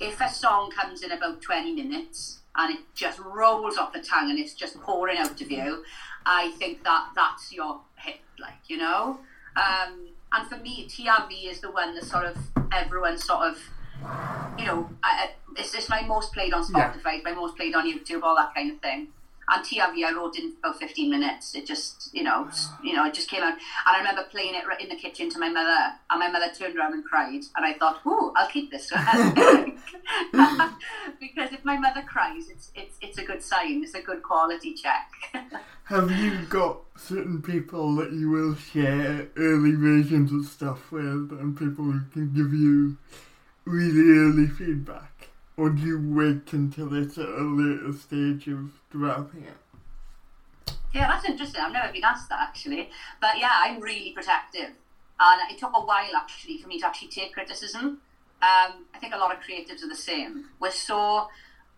If 0.00 0.20
a 0.20 0.28
song 0.28 0.70
comes 0.70 1.02
in 1.02 1.12
about 1.12 1.40
20 1.40 1.74
minutes 1.74 2.40
and 2.54 2.74
it 2.74 2.80
just 2.94 3.18
rolls 3.18 3.76
off 3.78 3.92
the 3.92 4.00
tongue 4.00 4.30
and 4.30 4.38
it's 4.38 4.54
just 4.54 4.80
pouring 4.80 5.18
out 5.18 5.40
of 5.40 5.50
you, 5.50 5.84
I 6.24 6.50
think 6.58 6.84
that 6.84 7.10
that's 7.14 7.52
your 7.52 7.80
hit, 7.96 8.20
like, 8.38 8.58
you 8.68 8.76
know? 8.76 9.20
Um, 9.56 10.08
and 10.32 10.48
for 10.48 10.56
me, 10.56 10.86
TRV 10.88 11.50
is 11.50 11.60
the 11.60 11.70
one 11.70 11.94
that 11.94 12.04
sort 12.04 12.26
of 12.26 12.36
everyone 12.72 13.16
sort 13.16 13.50
of 13.50 13.58
you 14.58 14.64
know, 14.64 14.88
I, 15.02 15.30
it's, 15.56 15.74
it's 15.74 15.88
my 15.88 16.02
most 16.02 16.32
played 16.32 16.52
on 16.52 16.64
Spotify, 16.64 17.16
it's 17.16 17.24
my 17.24 17.32
most 17.32 17.56
played 17.56 17.74
on 17.74 17.90
YouTube, 17.90 18.22
all 18.22 18.36
that 18.36 18.54
kind 18.54 18.72
of 18.72 18.80
thing. 18.80 19.08
And 19.48 19.64
TRV, 19.64 20.04
I 20.04 20.12
wrote 20.12 20.36
in 20.36 20.54
about 20.58 20.78
15 20.78 21.08
minutes. 21.08 21.54
It 21.54 21.66
just, 21.66 22.10
you 22.12 22.24
know, 22.24 22.48
you 22.82 22.94
know, 22.94 23.06
it 23.06 23.14
just 23.14 23.30
came 23.30 23.42
out. 23.42 23.52
And 23.52 23.60
I 23.86 23.98
remember 23.98 24.24
playing 24.24 24.54
it 24.56 24.64
in 24.80 24.88
the 24.88 24.96
kitchen 24.96 25.30
to 25.30 25.38
my 25.38 25.48
mother, 25.48 25.94
and 26.10 26.18
my 26.18 26.28
mother 26.28 26.52
turned 26.52 26.76
around 26.76 26.94
and 26.94 27.04
cried. 27.04 27.42
And 27.56 27.64
I 27.64 27.74
thought, 27.74 28.00
ooh, 28.06 28.32
I'll 28.36 28.48
keep 28.48 28.72
this 28.72 28.90
because 31.20 31.52
if 31.52 31.64
my 31.64 31.78
mother 31.78 32.02
cries, 32.02 32.48
it's, 32.48 32.72
it's, 32.74 32.96
it's 33.00 33.18
a 33.18 33.24
good 33.24 33.42
sign. 33.42 33.84
It's 33.84 33.94
a 33.94 34.02
good 34.02 34.22
quality 34.22 34.74
check. 34.74 35.10
Have 35.84 36.10
you 36.10 36.42
got 36.46 36.78
certain 36.96 37.40
people 37.40 37.94
that 37.96 38.12
you 38.12 38.28
will 38.30 38.56
share 38.56 39.28
early 39.36 39.72
versions 39.72 40.32
of 40.32 40.46
stuff 40.50 40.90
with 40.90 41.30
and 41.38 41.56
people 41.56 41.84
who 41.84 42.00
can 42.12 42.32
give 42.32 42.52
you 42.52 42.96
really 43.64 44.18
early 44.18 44.48
feedback? 44.48 45.15
Or 45.56 45.70
do 45.70 45.82
you 45.82 46.14
wait 46.14 46.52
until 46.52 46.94
it's 46.94 47.16
at 47.16 47.28
a 47.28 47.42
later 47.42 47.92
stage 47.92 48.46
of 48.48 48.72
developing 48.90 49.44
it? 49.44 50.74
Yeah, 50.94 51.08
that's 51.08 51.24
interesting. 51.24 51.60
I've 51.60 51.72
never 51.72 51.92
been 51.92 52.04
asked 52.04 52.28
that 52.28 52.40
actually. 52.40 52.90
But 53.20 53.38
yeah, 53.38 53.52
I'm 53.52 53.80
really 53.80 54.12
protective. 54.12 54.70
And 55.18 55.50
it 55.50 55.58
took 55.58 55.72
a 55.74 55.80
while 55.80 56.14
actually 56.14 56.58
for 56.58 56.68
me 56.68 56.78
to 56.80 56.86
actually 56.86 57.08
take 57.08 57.32
criticism. 57.32 58.02
Um, 58.42 58.84
I 58.94 58.98
think 59.00 59.14
a 59.14 59.16
lot 59.16 59.34
of 59.34 59.42
creatives 59.42 59.82
are 59.82 59.88
the 59.88 59.96
same. 59.96 60.50
We're 60.60 60.70
so, 60.70 61.28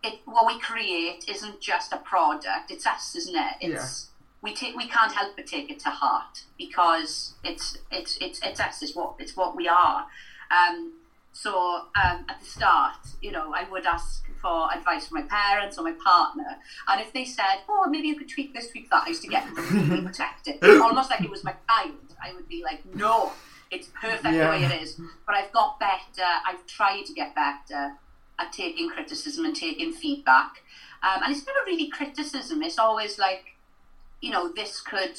it, 0.03 0.21
what 0.25 0.47
we 0.47 0.59
create 0.59 1.25
isn't 1.29 1.61
just 1.61 1.93
a 1.93 1.99
product, 1.99 2.71
it's 2.71 2.85
us, 2.85 3.15
isn't 3.15 3.37
it? 3.37 3.53
It's, 3.61 4.09
we, 4.43 4.55
take, 4.55 4.77
we 4.77 4.89
can't 4.89 5.13
help 5.13 5.37
but 5.37 5.47
take 5.47 5.71
it 5.71 5.79
to 5.81 5.91
heart 5.91 6.43
because 6.57 7.35
it's, 7.45 7.79
it's, 7.93 8.19
it's, 8.21 8.41
it's 8.43 8.59
us, 8.59 8.83
it's 8.83 8.97
what, 8.97 9.15
it's 9.21 9.37
what 9.37 9.55
we 9.55 9.69
are. 9.69 10.07
Um, 10.51 10.95
so 11.33 11.53
um, 12.03 12.25
at 12.29 12.41
the 12.41 12.47
start, 12.47 12.97
you 13.23 13.31
know, 13.33 13.53
I 13.55 13.69
would 13.71 13.87
ask 13.87 14.25
for 14.41 14.69
advice 14.75 15.07
from 15.09 15.21
my 15.23 15.27
parents 15.29 15.79
or 15.79 15.85
my 15.85 15.95
partner, 16.05 16.57
and 16.89 17.01
if 17.01 17.13
they 17.13 17.25
said, 17.25 17.63
"Oh, 17.69 17.87
maybe 17.89 18.09
you 18.09 18.17
could 18.17 18.29
tweak 18.29 18.55
this, 18.55 18.71
tweak 18.71 18.91
that," 18.91 19.05
I 19.07 19.09
used 19.09 19.23
to 19.23 19.29
get 19.29 19.45
really 19.57 20.01
protected, 20.11 20.63
almost 20.65 21.11
like 21.11 21.21
it 21.21 21.31
was 21.31 21.45
my 21.45 21.55
child. 21.69 21.95
I 22.23 22.33
would 22.35 22.49
be 22.49 22.63
like, 22.65 22.85
"No, 22.95 23.33
it's 23.71 23.89
perfect 24.01 24.23
the 24.25 24.31
way 24.49 24.65
it 24.65 24.83
is." 24.83 25.01
But 25.27 25.35
I've 25.37 25.53
got 25.53 25.79
better. 25.79 26.29
I've 26.47 26.67
tried 26.67 27.05
to 27.07 27.13
get 27.13 27.35
better 27.35 27.95
at 28.41 28.53
taking 28.53 28.89
criticism 28.91 29.45
and 29.45 29.55
taking 29.57 29.93
feedback, 29.93 30.63
um, 31.03 31.23
and 31.25 31.35
it's 31.35 31.47
never 31.47 31.59
really 31.67 31.89
criticism. 31.89 32.63
It's 32.63 32.79
always 32.79 33.19
like, 33.19 33.57
you 34.21 34.31
know, 34.31 34.53
this 34.53 34.81
could 34.81 35.19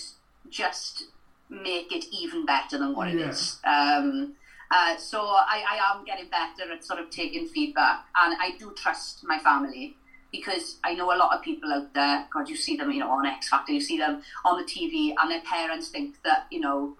just 0.49 1.03
make 1.49 1.91
it 1.91 2.05
even 2.11 2.45
better 2.45 2.77
than 2.77 2.95
what 2.95 3.07
Yeah. 3.09 3.25
it 3.25 3.29
is. 3.29 3.59
Um, 3.65 4.35
uh, 4.71 4.97
so 4.97 5.21
I, 5.21 5.63
I 5.73 5.93
am 5.95 6.05
getting 6.05 6.29
better 6.29 6.71
at 6.71 6.84
sort 6.84 6.99
of 6.99 7.10
taking 7.10 7.47
feedback, 7.47 8.05
and 8.23 8.36
I 8.39 8.55
do 8.60 8.73
trust 8.75 9.23
my 9.23 9.39
family. 9.39 9.95
because 10.32 10.77
I 10.84 10.93
know 10.93 11.08
a 11.12 11.17
lot 11.17 11.36
of 11.36 11.41
people 11.41 11.73
out 11.73 11.91
there. 11.95 12.27
God, 12.32 12.47
you 12.49 12.55
see 12.55 12.75
them, 12.77 12.91
you 12.91 12.99
know, 12.99 13.10
on 13.10 13.25
X 13.25 13.49
Factor, 13.49 13.71
you 13.73 13.82
see 13.82 13.97
them 13.97 14.21
on 14.45 14.60
the 14.60 14.63
TV, 14.63 15.13
and 15.19 15.32
their 15.32 15.41
parents 15.41 15.88
think 15.89 16.21
that 16.23 16.45
you 16.51 16.60
know 16.60 16.95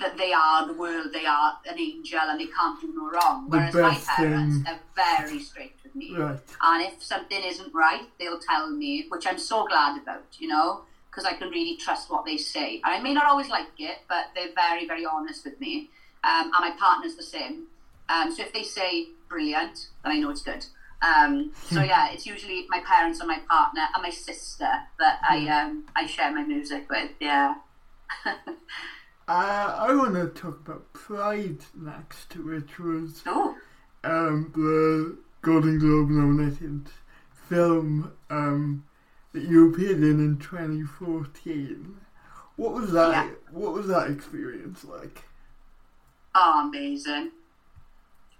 that 0.00 0.14
they 0.18 0.32
are 0.32 0.66
the 0.66 0.72
world, 0.74 1.12
they 1.12 1.24
are 1.24 1.56
an 1.70 1.78
angel, 1.78 2.18
and 2.18 2.40
they 2.40 2.46
can't 2.46 2.80
do 2.80 2.92
no 2.96 3.10
wrong. 3.10 3.48
The 3.48 3.58
Whereas 3.58 3.74
my 3.74 3.94
parents, 4.16 4.56
thing- 4.56 4.64
they're 4.64 4.80
very 4.96 5.38
straight 5.38 5.76
with 5.84 5.94
me. 5.94 6.16
Right. 6.16 6.38
And 6.62 6.82
if 6.82 7.00
something 7.00 7.42
isn't 7.44 7.72
right, 7.72 8.02
they'll 8.18 8.40
tell 8.40 8.68
me, 8.70 9.06
which 9.08 9.24
I'm 9.24 9.38
so 9.38 9.64
glad 9.68 10.02
about, 10.02 10.24
you 10.40 10.48
know, 10.48 10.80
because 11.08 11.24
I 11.24 11.34
can 11.34 11.50
really 11.50 11.76
trust 11.76 12.10
what 12.10 12.24
they 12.24 12.36
say. 12.38 12.80
And 12.84 12.92
I 12.92 12.98
may 13.00 13.14
not 13.14 13.26
always 13.26 13.48
like 13.48 13.68
it, 13.78 13.98
but 14.08 14.24
they're 14.34 14.52
very, 14.54 14.84
very 14.86 15.06
honest 15.06 15.44
with 15.44 15.60
me. 15.60 15.90
Um, 16.26 16.50
and 16.54 16.60
my 16.60 16.74
partner's 16.78 17.14
the 17.14 17.22
same. 17.22 17.66
Um, 18.08 18.34
so 18.34 18.42
if 18.42 18.52
they 18.52 18.62
say 18.62 19.08
brilliant, 19.28 19.88
then 20.02 20.12
I 20.12 20.18
know 20.18 20.30
it's 20.30 20.42
good. 20.42 20.66
Um, 21.02 21.52
so 21.70 21.82
yeah, 21.82 22.10
it's 22.10 22.26
usually 22.26 22.66
my 22.68 22.80
parents 22.80 23.20
and 23.20 23.28
my 23.28 23.38
partner 23.48 23.82
and 23.94 24.02
my 24.02 24.10
sister 24.10 24.68
that 24.98 25.20
I 25.28 25.46
um, 25.48 25.84
I 25.94 26.06
share 26.06 26.32
my 26.32 26.42
music 26.42 26.88
with. 26.90 27.10
Yeah. 27.20 27.54
Uh, 29.28 29.74
I 29.88 29.92
want 29.92 30.14
to 30.14 30.28
talk 30.40 30.60
about 30.60 30.92
Pride 30.92 31.58
next, 31.74 32.36
which 32.36 32.78
was 32.78 33.24
oh, 33.26 33.56
um, 34.04 34.52
the 34.54 35.18
Golden 35.42 35.80
Globe 35.80 36.10
nominated 36.10 36.86
film 37.48 38.12
um, 38.30 38.84
that 39.32 39.42
you 39.42 39.68
appeared 39.72 39.96
in 39.96 40.20
in 40.20 40.38
2014. 40.38 41.96
What 42.54 42.72
was 42.72 42.92
that? 42.92 43.10
Yeah. 43.10 43.30
What 43.50 43.72
was 43.72 43.88
that 43.88 44.12
experience 44.12 44.84
like? 44.84 45.24
Oh, 46.36 46.68
amazing. 46.68 47.30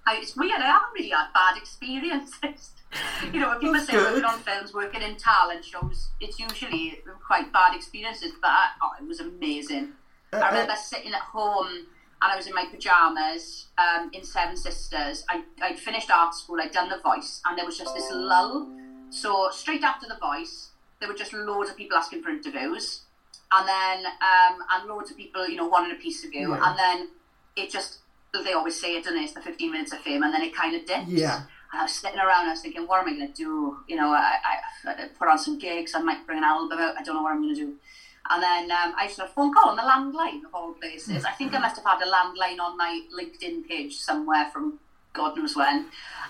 I, 0.07 0.19
it's 0.19 0.37
weird. 0.37 0.61
I 0.61 0.67
haven't 0.67 0.93
really 0.95 1.11
had 1.11 1.33
bad 1.35 1.57
experiences. 1.57 2.71
you 3.33 3.41
know, 3.41 3.49
when 3.49 3.59
people 3.59 3.73
That's 3.75 3.87
say 3.87 3.93
good. 3.95 4.13
working 4.13 4.25
on 4.25 4.39
films, 4.41 4.73
working 4.73 5.03
in 5.03 5.17
talent 5.17 5.65
shows, 5.65 6.11
it's 6.21 6.39
usually 6.39 7.01
quite 7.27 7.53
bad 7.53 7.75
experiences. 7.75 8.33
But 8.41 8.51
oh, 8.83 8.91
it 9.01 9.07
was 9.07 9.19
amazing. 9.21 9.93
Uh, 10.33 10.37
I 10.39 10.49
remember 10.51 10.75
sitting 10.77 11.13
at 11.13 11.23
home 11.23 11.87
and 12.23 12.33
I 12.33 12.37
was 12.37 12.47
in 12.47 12.55
my 12.55 12.67
pajamas 12.71 13.67
um, 13.79 14.11
in 14.13 14.23
Seven 14.25 14.57
Sisters. 14.57 15.25
I, 15.29 15.43
I'd 15.61 15.79
finished 15.79 16.11
art 16.11 16.35
school, 16.35 16.59
I'd 16.61 16.73
done 16.73 16.89
the 16.89 16.99
voice, 16.99 17.41
and 17.45 17.59
there 17.59 17.67
was 17.67 17.77
just 17.77 17.95
this 17.95 18.09
lull. 18.11 18.69
So, 19.11 19.51
straight 19.53 19.85
after 19.85 20.07
the 20.09 20.17
voice, 20.17 20.71
there 20.99 21.09
were 21.09 21.15
just 21.15 21.33
loads 21.33 21.71
of 21.71 21.77
people 21.77 21.97
asking 21.97 22.23
for 22.23 22.31
interviews, 22.31 23.03
and 23.53 23.69
then, 23.69 24.07
um, 24.07 24.59
and 24.73 24.89
loads 24.89 25.11
of 25.11 25.17
people, 25.17 25.47
you 25.47 25.57
know, 25.57 25.69
wanting 25.69 25.93
a 25.93 26.01
piece 26.01 26.25
of 26.25 26.33
you, 26.33 26.55
Yeah. 26.55 26.71
and 26.71 26.79
then 26.79 27.09
it 27.57 27.71
just, 27.71 27.99
they 28.33 28.53
always 28.53 28.81
say 28.81 28.97
it, 28.97 29.05
don't 29.05 29.15
they? 29.15 29.23
It's 29.23 29.33
the 29.33 29.41
15 29.41 29.73
minutes 29.73 29.93
of 29.93 30.01
fame, 30.01 30.23
and 30.23 30.33
then 30.33 30.43
it 30.43 30.55
kind 30.55 30.75
of 30.77 30.87
dips. 30.87 31.09
Yeah. 31.09 31.43
And 31.73 31.81
I 31.81 31.83
was 31.83 31.93
sitting 31.93 32.19
around, 32.19 32.47
I 32.47 32.51
was 32.51 32.61
thinking, 32.61 32.87
what 32.87 33.01
am 33.01 33.09
I 33.09 33.17
going 33.17 33.33
to 33.33 33.35
do? 33.35 33.79
You 33.89 33.97
know, 33.97 34.13
I, 34.13 34.35
I, 34.85 34.91
I 34.91 35.09
put 35.19 35.29
on 35.29 35.39
some 35.39 35.59
gigs, 35.59 35.95
I 35.95 36.03
might 36.03 36.27
bring 36.27 36.39
an 36.39 36.45
album 36.45 36.79
out, 36.79 36.97
I 36.99 37.03
don't 37.03 37.17
know 37.17 37.23
what 37.23 37.33
I'm 37.33 37.43
going 37.43 37.55
to 37.55 37.61
do. 37.61 37.75
And 38.29 38.43
then 38.43 38.71
um, 38.71 38.95
I 38.97 39.07
just 39.07 39.19
had 39.19 39.29
a 39.29 39.33
phone 39.33 39.53
call 39.53 39.71
on 39.71 39.77
the 39.77 39.83
landline 39.83 40.45
of 40.45 40.55
all 40.55 40.73
places. 40.73 41.25
I 41.25 41.31
think 41.33 41.55
I 41.55 41.59
must 41.59 41.77
have 41.77 41.85
had 41.85 42.03
a 42.03 42.11
landline 42.11 42.61
on 42.61 42.77
my 42.77 43.03
LinkedIn 43.17 43.69
page 43.69 43.97
somewhere 43.97 44.51
from 44.53 44.81
God 45.13 45.37
knows 45.37 45.57
when. 45.57 45.87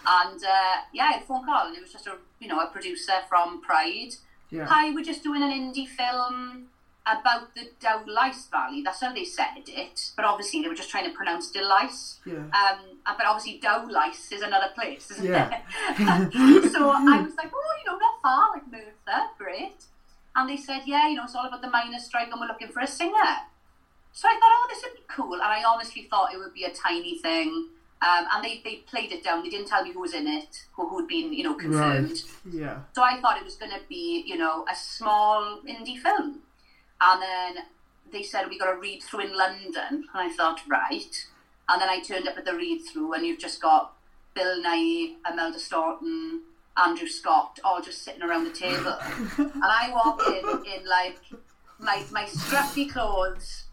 And 0.06 0.44
uh, 0.44 0.76
yeah, 0.92 1.04
I 1.04 1.12
had 1.12 1.22
a 1.22 1.24
phone 1.24 1.44
call, 1.44 1.66
and 1.66 1.76
it 1.76 1.82
was 1.82 1.92
just 1.92 2.06
a 2.06 2.16
you 2.38 2.48
know 2.48 2.60
a 2.60 2.68
producer 2.68 3.12
from 3.28 3.60
Pride. 3.60 4.14
Yeah. 4.50 4.66
Hi, 4.66 4.94
we're 4.94 5.04
just 5.04 5.24
doing 5.24 5.42
an 5.42 5.50
indie 5.50 5.88
film 5.88 6.68
about 7.06 7.54
the 7.54 7.70
Dowlais 7.80 8.50
Valley. 8.50 8.82
That's 8.82 9.00
how 9.00 9.12
they 9.14 9.24
said 9.24 9.62
it, 9.68 10.10
but 10.16 10.24
obviously 10.24 10.62
they 10.62 10.68
were 10.68 10.74
just 10.74 10.90
trying 10.90 11.08
to 11.08 11.16
pronounce 11.16 11.50
Dulais. 11.52 12.16
Yeah. 12.26 12.34
Um, 12.34 12.78
but 13.06 13.24
obviously 13.26 13.60
Dowlais 13.62 14.32
is 14.32 14.42
another 14.42 14.68
place, 14.74 15.10
isn't 15.12 15.24
Yeah. 15.24 15.60
it? 15.90 15.92
so 16.72 16.90
I 16.90 17.22
was 17.22 17.34
like, 17.36 17.50
oh, 17.54 17.74
you 17.84 17.90
know, 17.92 17.98
not 17.98 18.22
far, 18.22 18.52
like 18.54 18.66
Merthyr, 18.70 19.28
great. 19.38 19.84
And 20.34 20.50
they 20.50 20.56
said, 20.56 20.82
yeah, 20.86 21.08
you 21.08 21.14
know, 21.16 21.24
it's 21.24 21.34
all 21.34 21.46
about 21.46 21.62
the 21.62 21.70
miners' 21.70 22.04
strike 22.04 22.28
and 22.30 22.40
we're 22.40 22.48
looking 22.48 22.68
for 22.68 22.80
a 22.80 22.86
singer. 22.86 23.36
So 24.12 24.28
I 24.28 24.32
thought, 24.32 24.42
oh, 24.42 24.66
this 24.68 24.82
would 24.82 24.94
be 24.94 25.02
cool. 25.08 25.34
And 25.34 25.42
I 25.42 25.62
honestly 25.64 26.06
thought 26.10 26.34
it 26.34 26.38
would 26.38 26.54
be 26.54 26.64
a 26.64 26.72
tiny 26.72 27.18
thing. 27.18 27.68
Um, 28.02 28.26
and 28.34 28.44
they, 28.44 28.60
they 28.62 28.76
played 28.86 29.12
it 29.12 29.24
down. 29.24 29.42
They 29.42 29.48
didn't 29.48 29.68
tell 29.68 29.82
me 29.82 29.92
who 29.92 30.00
was 30.00 30.12
in 30.12 30.26
it, 30.26 30.64
who 30.74 30.86
who'd 30.88 31.08
been, 31.08 31.32
you 31.32 31.44
know, 31.44 31.54
confirmed. 31.54 32.10
Right. 32.10 32.22
Yeah. 32.52 32.78
So 32.94 33.02
I 33.02 33.18
thought 33.20 33.38
it 33.38 33.44
was 33.44 33.56
going 33.56 33.70
to 33.72 33.80
be, 33.88 34.22
you 34.26 34.36
know, 34.36 34.66
a 34.70 34.74
small 34.76 35.60
indie 35.66 35.98
film. 35.98 36.40
And 37.00 37.22
then 37.22 37.64
they 38.12 38.22
said, 38.22 38.48
we 38.48 38.58
got 38.58 38.74
a 38.74 38.78
read 38.78 39.02
through 39.02 39.20
in 39.20 39.36
London. 39.36 39.74
And 39.90 40.04
I 40.14 40.32
thought, 40.32 40.60
right. 40.68 41.26
And 41.68 41.82
then 41.82 41.88
I 41.88 42.00
turned 42.00 42.28
up 42.28 42.36
at 42.36 42.44
the 42.44 42.54
read 42.54 42.82
through, 42.82 43.12
and 43.14 43.26
you've 43.26 43.40
just 43.40 43.60
got 43.60 43.94
Bill 44.34 44.62
Nighy, 44.62 45.14
Imelda 45.30 45.58
Staunton, 45.58 46.42
Andrew 46.76 47.08
Scott, 47.08 47.58
all 47.64 47.80
just 47.80 48.02
sitting 48.02 48.22
around 48.22 48.44
the 48.44 48.52
table. 48.52 48.96
and 49.38 49.64
I 49.64 49.90
walk 49.92 50.22
in 50.28 50.72
in 50.72 50.86
like 50.86 51.18
my, 51.78 52.04
my 52.12 52.24
scruffy 52.24 52.90
clothes, 52.90 53.64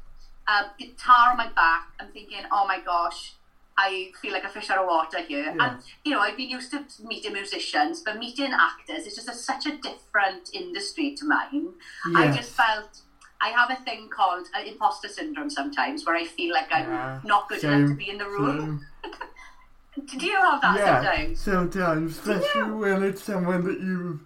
a 0.47 0.65
guitar 0.79 1.31
on 1.31 1.37
my 1.37 1.49
back. 1.49 1.89
I'm 1.99 2.07
thinking, 2.11 2.39
oh 2.51 2.65
my 2.65 2.79
gosh, 2.79 3.33
I 3.77 4.11
feel 4.21 4.31
like 4.31 4.43
a 4.43 4.49
fish 4.49 4.69
out 4.69 4.79
of 4.79 4.87
water 4.87 5.21
here. 5.21 5.43
Yeah. 5.43 5.55
And 5.59 5.83
you 6.05 6.13
know, 6.13 6.19
I've 6.19 6.37
been 6.37 6.49
used 6.49 6.71
to 6.71 6.85
meeting 7.03 7.33
musicians, 7.33 8.01
but 8.01 8.17
meeting 8.17 8.51
actors 8.53 9.05
is 9.05 9.15
just 9.15 9.29
a, 9.29 9.33
such 9.33 9.65
a 9.65 9.77
different 9.77 10.49
industry 10.53 11.15
to 11.15 11.25
mine. 11.25 11.73
I 12.15 12.31
just 12.35 12.51
felt 12.51 13.01
I 13.43 13.49
have 13.49 13.69
a 13.71 13.75
thing 13.83 14.09
called 14.09 14.47
uh, 14.57 14.63
imposter 14.65 15.09
syndrome 15.09 15.49
sometimes, 15.49 16.05
where 16.05 16.15
I 16.15 16.23
feel 16.25 16.53
like 16.53 16.71
I'm 16.71 16.89
Yeah. 16.89 17.19
not 17.25 17.49
good 17.49 17.59
Same. 17.59 17.73
enough 17.73 17.89
to 17.91 17.95
be 17.95 18.09
in 18.09 18.17
the 18.17 18.29
room. 18.29 18.85
Do 20.17 20.25
you 20.25 20.35
have 20.41 20.61
that 20.61 20.77
yeah. 20.77 21.01
sometimes? 21.01 21.39
Sometimes, 21.39 22.17
especially 22.17 22.71
when 22.71 23.03
it's 23.03 23.23
someone 23.23 23.63
that 23.65 23.79
you 23.79 24.21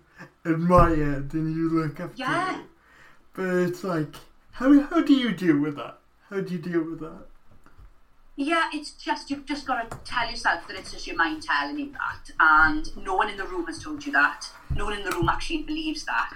admire 0.46 1.26
and 1.34 1.56
you 1.56 1.70
look 1.70 2.00
up 2.00 2.12
Yeah. 2.16 2.58
to. 2.58 2.64
But 3.34 3.50
it's 3.68 3.84
like, 3.84 4.16
how 4.52 4.80
how 4.82 5.02
do 5.02 5.14
you 5.14 5.32
deal 5.34 5.58
with 5.60 5.76
that? 5.78 5.98
How 6.30 6.42
do 6.42 6.54
you 6.54 6.60
deal 6.60 6.84
with 6.84 7.00
that? 7.00 7.26
Yeah, 8.36 8.70
it's 8.72 8.92
just 8.92 9.32
you've 9.32 9.46
just 9.46 9.66
got 9.66 9.90
to 9.90 9.98
tell 10.06 10.30
yourself 10.30 10.68
that 10.68 10.78
it's 10.78 10.92
just 10.92 11.08
your 11.08 11.16
mind 11.16 11.42
telling 11.42 11.80
you 11.80 11.92
that, 11.94 12.32
and 12.40 12.96
no 13.04 13.16
one 13.16 13.30
in 13.32 13.38
the 13.38 13.46
room 13.46 13.66
has 13.66 13.84
told 13.84 14.06
you 14.06 14.12
that. 14.12 14.48
No 14.76 14.86
one 14.86 14.94
in 14.94 15.04
the 15.04 15.12
room 15.12 15.28
actually 15.28 15.64
believes 15.64 16.06
that, 16.06 16.32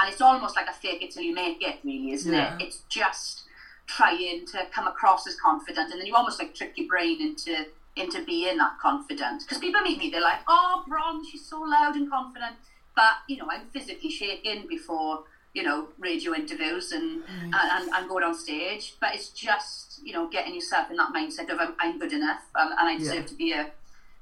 and 0.00 0.10
it's 0.10 0.20
almost 0.20 0.56
like 0.56 0.66
a 0.68 0.72
fake 0.72 1.02
it 1.02 1.10
till 1.12 1.22
you 1.22 1.34
make 1.34 1.62
it, 1.62 1.78
really, 1.84 2.12
isn't 2.12 2.32
Yeah. 2.32 2.56
it? 2.56 2.62
It's 2.62 2.78
just 2.88 3.42
trying 3.86 4.46
to 4.46 4.66
come 4.72 4.86
across 4.86 5.26
as 5.26 5.34
confident, 5.36 5.90
and 5.90 6.00
then 6.00 6.06
you 6.06 6.14
almost 6.14 6.38
like 6.38 6.54
trick 6.54 6.72
your 6.76 6.88
brain 6.88 7.20
into 7.20 7.66
into 7.96 8.24
being 8.24 8.56
that 8.56 8.78
confident. 8.80 9.42
Because 9.42 9.58
people 9.58 9.80
meet 9.82 9.98
me, 9.98 10.10
they're 10.10 10.20
like, 10.20 10.40
"Oh, 10.48 10.84
Bron, 10.86 11.24
she's 11.28 11.44
so 11.44 11.60
loud 11.60 11.96
and 11.96 12.08
confident," 12.10 12.56
but 12.94 13.14
you 13.28 13.36
know, 13.36 13.48
I'm 13.50 13.66
physically 13.66 14.10
shaking 14.10 14.66
before 14.68 15.24
you 15.52 15.64
know 15.64 15.88
radio 15.98 16.32
interviews 16.34 16.92
and 16.92 17.22
and, 17.28 17.54
and, 17.54 17.90
and 17.92 18.08
going 18.08 18.22
on 18.24 18.34
stage. 18.34 18.94
But 19.00 19.14
it's 19.16 19.28
just 19.30 20.00
you 20.04 20.12
know 20.12 20.28
getting 20.28 20.54
yourself 20.54 20.88
in 20.90 20.96
that 20.96 21.12
mindset 21.12 21.50
of 21.52 21.58
I'm, 21.60 21.74
I'm 21.80 21.98
good 21.98 22.12
enough 22.12 22.42
um, 22.54 22.70
and 22.78 22.88
I 22.88 22.96
deserve 22.96 23.16
Yeah. 23.16 23.26
to 23.26 23.34
be 23.34 23.52
a. 23.52 23.70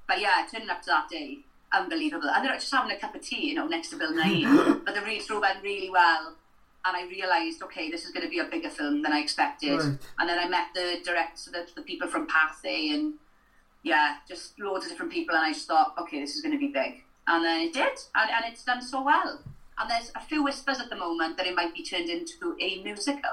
But 0.07 0.21
yeah, 0.23 0.47
turning 0.51 0.71
up 0.71 0.81
to 0.83 0.87
that 0.87 1.11
day, 1.11 1.41
unbelievable. 1.73 2.29
And 2.29 2.45
they're 2.45 2.55
just 2.55 2.73
having 2.73 2.91
a 2.91 2.99
cup 2.99 3.15
of 3.15 3.23
tea, 3.23 3.49
you 3.49 3.55
know, 3.55 3.67
next 3.67 3.91
to 3.91 3.97
Bill 3.97 4.13
Nighy. 4.13 4.45
but 4.85 4.95
the 4.95 5.03
read 5.03 5.23
through 5.23 5.41
went 5.41 5.63
really 5.63 5.91
well. 5.91 6.35
And 6.85 6.97
I 6.97 7.07
realised, 7.09 7.63
okay, 7.63 7.91
this 7.91 8.05
is 8.05 8.13
going 8.13 8.25
to 8.25 8.31
be 8.31 8.39
a 8.39 8.45
bigger 8.45 8.71
film 8.71 9.03
than 9.03 9.13
I 9.13 9.19
expected. 9.21 9.79
Right. 9.79 9.99
And 10.19 10.29
then 10.29 10.39
I 10.39 10.49
met 10.49 10.69
the 10.75 11.01
director, 11.05 11.51
the, 11.51 11.67
the 11.75 11.83
people 11.83 12.09
from 12.09 12.27
Pathé, 12.27 12.95
and 12.95 13.15
yeah, 13.83 14.17
just 14.27 14.59
loads 14.59 14.87
of 14.87 14.93
different 14.93 15.13
people. 15.13 15.35
And 15.35 15.45
I 15.45 15.53
just 15.53 15.67
thought, 15.67 15.95
okay, 15.99 16.21
this 16.21 16.35
is 16.37 16.41
going 16.41 16.53
to 16.53 16.59
be 16.59 16.69
big. 16.69 17.05
And 17.27 17.45
then 17.45 17.61
it 17.61 17.75
did, 17.75 17.99
and, 18.15 18.31
and 18.31 18.45
it's 18.51 18.65
done 18.65 18.81
so 18.81 19.03
well. 19.03 19.43
And 19.79 19.91
there's 19.91 20.11
a 20.17 20.21
few 20.21 20.43
whispers 20.43 20.81
at 20.81 20.89
the 20.89 20.97
moment 20.97 21.37
that 21.37 21.47
it 21.47 21.55
might 21.55 21.75
be 21.75 21.85
turned 21.85 22.09
into 22.09 22.57
a 22.61 22.83
musical, 22.83 23.31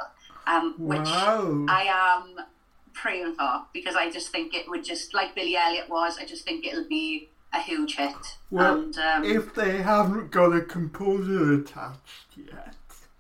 um, 0.48 0.76
which 0.78 1.00
Wow. 1.00 1.66
I 1.70 1.84
am 1.84 2.46
praying 2.94 3.36
for 3.36 3.64
because 3.74 3.96
I 3.96 4.12
just 4.12 4.30
think 4.30 4.54
it 4.54 4.68
would 4.70 4.84
just, 4.84 5.14
like 5.14 5.34
Billy 5.34 5.56
Elliot 5.56 5.90
was, 5.90 6.18
I 6.20 6.26
just 6.26 6.44
think 6.44 6.66
it'll 6.66 6.88
be 6.88 7.30
a 7.56 7.62
huge 7.62 7.96
hit. 7.96 8.38
Well, 8.52 8.80
and 8.80 8.98
um, 8.98 9.24
if 9.24 9.54
they 9.54 9.82
haven't 9.82 10.32
got 10.32 10.56
a 10.56 10.62
composer 10.62 11.54
attached 11.54 12.38
yet, 12.38 12.76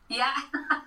yeah, 0.09 0.35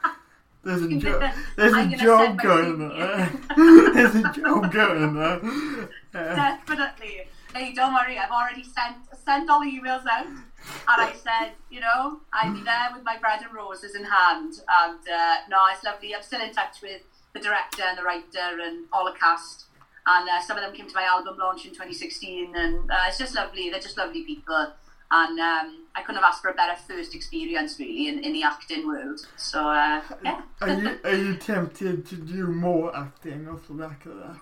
there's 0.65 0.83
a 0.83 0.97
job. 0.97 1.33
There's 1.57 1.75
a 1.75 1.97
job 1.97 2.41
going 2.41 2.89
there. 2.89 3.31
there's 3.57 4.15
a 4.15 4.33
job 4.33 4.73
going 4.73 5.15
there. 5.15 5.89
Definitely. 6.13 7.29
Hey, 7.55 7.73
don't 7.73 7.95
worry, 7.95 8.19
I've 8.19 8.31
already 8.31 8.63
sent 8.63 8.97
sent 9.25 9.51
all 9.51 9.61
the 9.61 9.71
emails 9.71 10.05
out, 10.11 10.27
and 10.27 10.47
I 10.87 11.13
said, 11.15 11.53
you 11.71 11.81
know, 11.81 12.21
be 12.53 12.63
there 12.63 12.91
with 12.95 13.05
my 13.05 13.19
bread 13.19 13.41
and 13.43 13.53
roses 13.55 13.95
in 13.95 14.05
hand. 14.05 14.55
And 14.83 15.01
uh, 15.01 15.37
no, 15.49 15.59
it's 15.73 15.85
lovely. 15.85 16.15
I'm 16.15 16.23
still 16.23 16.41
in 16.41 16.53
touch 16.53 16.83
with 16.83 17.03
the 17.33 17.41
director 17.41 17.83
and 17.83 17.99
the 17.99 18.03
writer 18.03 18.61
and 18.63 18.87
all 18.93 19.05
the 19.05 19.19
cast. 19.19 19.68
And 20.11 20.27
uh, 20.29 20.41
some 20.41 20.57
of 20.57 20.63
them 20.63 20.73
came 20.75 20.89
to 20.89 20.95
my 20.95 21.03
album 21.05 21.37
launch 21.39 21.67
in 21.67 21.73
2016, 21.73 22.57
and 22.57 22.91
uh, 22.91 22.95
it's 23.09 23.19
just 23.19 23.35
lovely. 23.35 23.69
They're 23.69 23.79
just 23.81 23.99
lovely 23.99 24.23
people, 24.25 24.73
and 25.11 25.39
um, 25.39 25.85
I 25.95 26.01
couldn't 26.01 26.23
have 26.23 26.25
asked 26.25 26.41
for 26.41 26.49
a 26.49 26.55
better 26.55 26.81
first 26.81 27.15
experience, 27.15 27.79
really, 27.79 28.09
in, 28.09 28.25
in 28.25 28.33
the 28.33 28.43
acting 28.43 28.87
world. 28.87 29.27
So 29.37 29.69
uh, 29.69 30.01
yeah. 30.25 30.41
are 30.63 30.69
you 30.71 30.99
are 31.05 31.15
you 31.15 31.37
tempted 31.37 32.07
to 32.07 32.17
do 32.17 32.47
more 32.47 32.97
acting 32.97 33.49
off 33.49 33.69
the 33.69 33.75
back 33.75 34.07
of 34.07 34.15
that? 34.17 34.41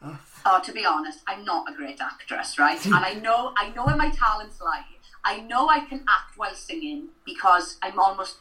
That's- 0.00 0.40
Oh, 0.44 0.60
to 0.64 0.72
be 0.72 0.84
honest, 0.84 1.20
I'm 1.28 1.44
not 1.44 1.70
a 1.70 1.74
great 1.74 2.00
actress, 2.00 2.58
right? 2.58 2.84
and 2.86 2.94
I 2.94 3.14
know, 3.14 3.52
I 3.56 3.70
know 3.70 3.84
where 3.86 3.96
my 3.96 4.10
talents 4.10 4.60
lie. 4.60 4.84
I 5.24 5.40
know 5.40 5.68
I 5.68 5.80
can 5.80 6.04
act 6.08 6.36
while 6.36 6.54
singing 6.54 7.08
because 7.24 7.76
I'm 7.82 7.98
almost 7.98 8.36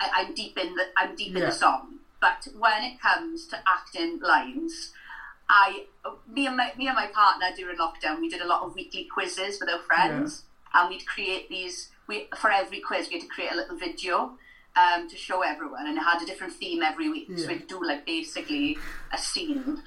I, 0.00 0.08
I'm 0.16 0.34
deep 0.34 0.56
in 0.58 0.74
the 0.74 0.84
I'm 0.96 1.14
deep 1.16 1.34
in 1.36 1.40
the 1.42 1.50
song. 1.52 1.98
But 2.20 2.48
when 2.58 2.82
it 2.82 3.00
comes 3.00 3.46
to 3.48 3.58
acting 3.68 4.20
lines, 4.20 4.92
I 5.48 5.84
me 6.30 6.46
and 6.46 6.56
my 6.56 6.72
me 6.76 6.86
and 6.86 6.96
my 6.96 7.06
partner 7.06 7.46
during 7.56 7.78
lockdown 7.78 8.20
we 8.20 8.28
did 8.28 8.40
a 8.40 8.46
lot 8.46 8.62
of 8.62 8.74
weekly 8.74 9.04
quizzes 9.12 9.58
with 9.60 9.68
our 9.68 9.80
friends, 9.80 10.44
and 10.74 10.88
we'd 10.88 11.06
create 11.06 11.48
these. 11.48 11.90
We 12.06 12.28
for 12.38 12.50
every 12.50 12.80
quiz 12.80 13.08
we 13.08 13.14
had 13.14 13.22
to 13.22 13.28
create 13.28 13.52
a 13.52 13.56
little 13.56 13.76
video. 13.76 14.38
Um, 14.76 15.08
to 15.08 15.16
show 15.16 15.42
everyone, 15.42 15.88
and 15.88 15.98
it 15.98 16.02
had 16.02 16.22
a 16.22 16.26
different 16.26 16.52
theme 16.52 16.84
every 16.84 17.08
week. 17.08 17.26
So 17.36 17.48
we'd 17.48 17.66
do 17.66 17.84
like 17.84 18.06
basically 18.06 18.78
a 19.12 19.18
scene. 19.18 19.82